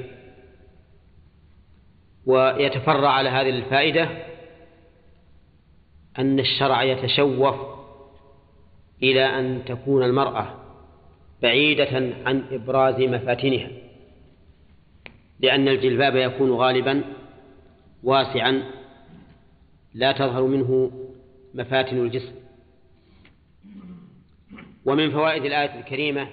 ويتفرع 2.27 3.09
على 3.09 3.29
هذه 3.29 3.51
الفائدة 3.51 4.09
أن 6.19 6.39
الشرع 6.41 6.83
يتشوف 6.83 7.55
إلى 9.03 9.25
أن 9.25 9.65
تكون 9.67 10.03
المرأة 10.03 10.55
بعيدة 11.43 12.15
عن 12.27 12.45
إبراز 12.53 13.01
مفاتنها. 13.01 13.69
لأن 15.43 15.69
الجلباب 15.69 16.17
يكون 16.17 16.53
غالبا 16.53 17.05
واسعا 18.03 18.63
لا 19.95 20.13
تظهر 20.13 20.43
منه 20.47 20.91
مفاتن 21.55 21.99
الجسم. 21.99 22.33
ومن 24.85 25.11
فوائد 25.11 25.45
الآية 25.45 25.81
الكريمة 25.81 26.29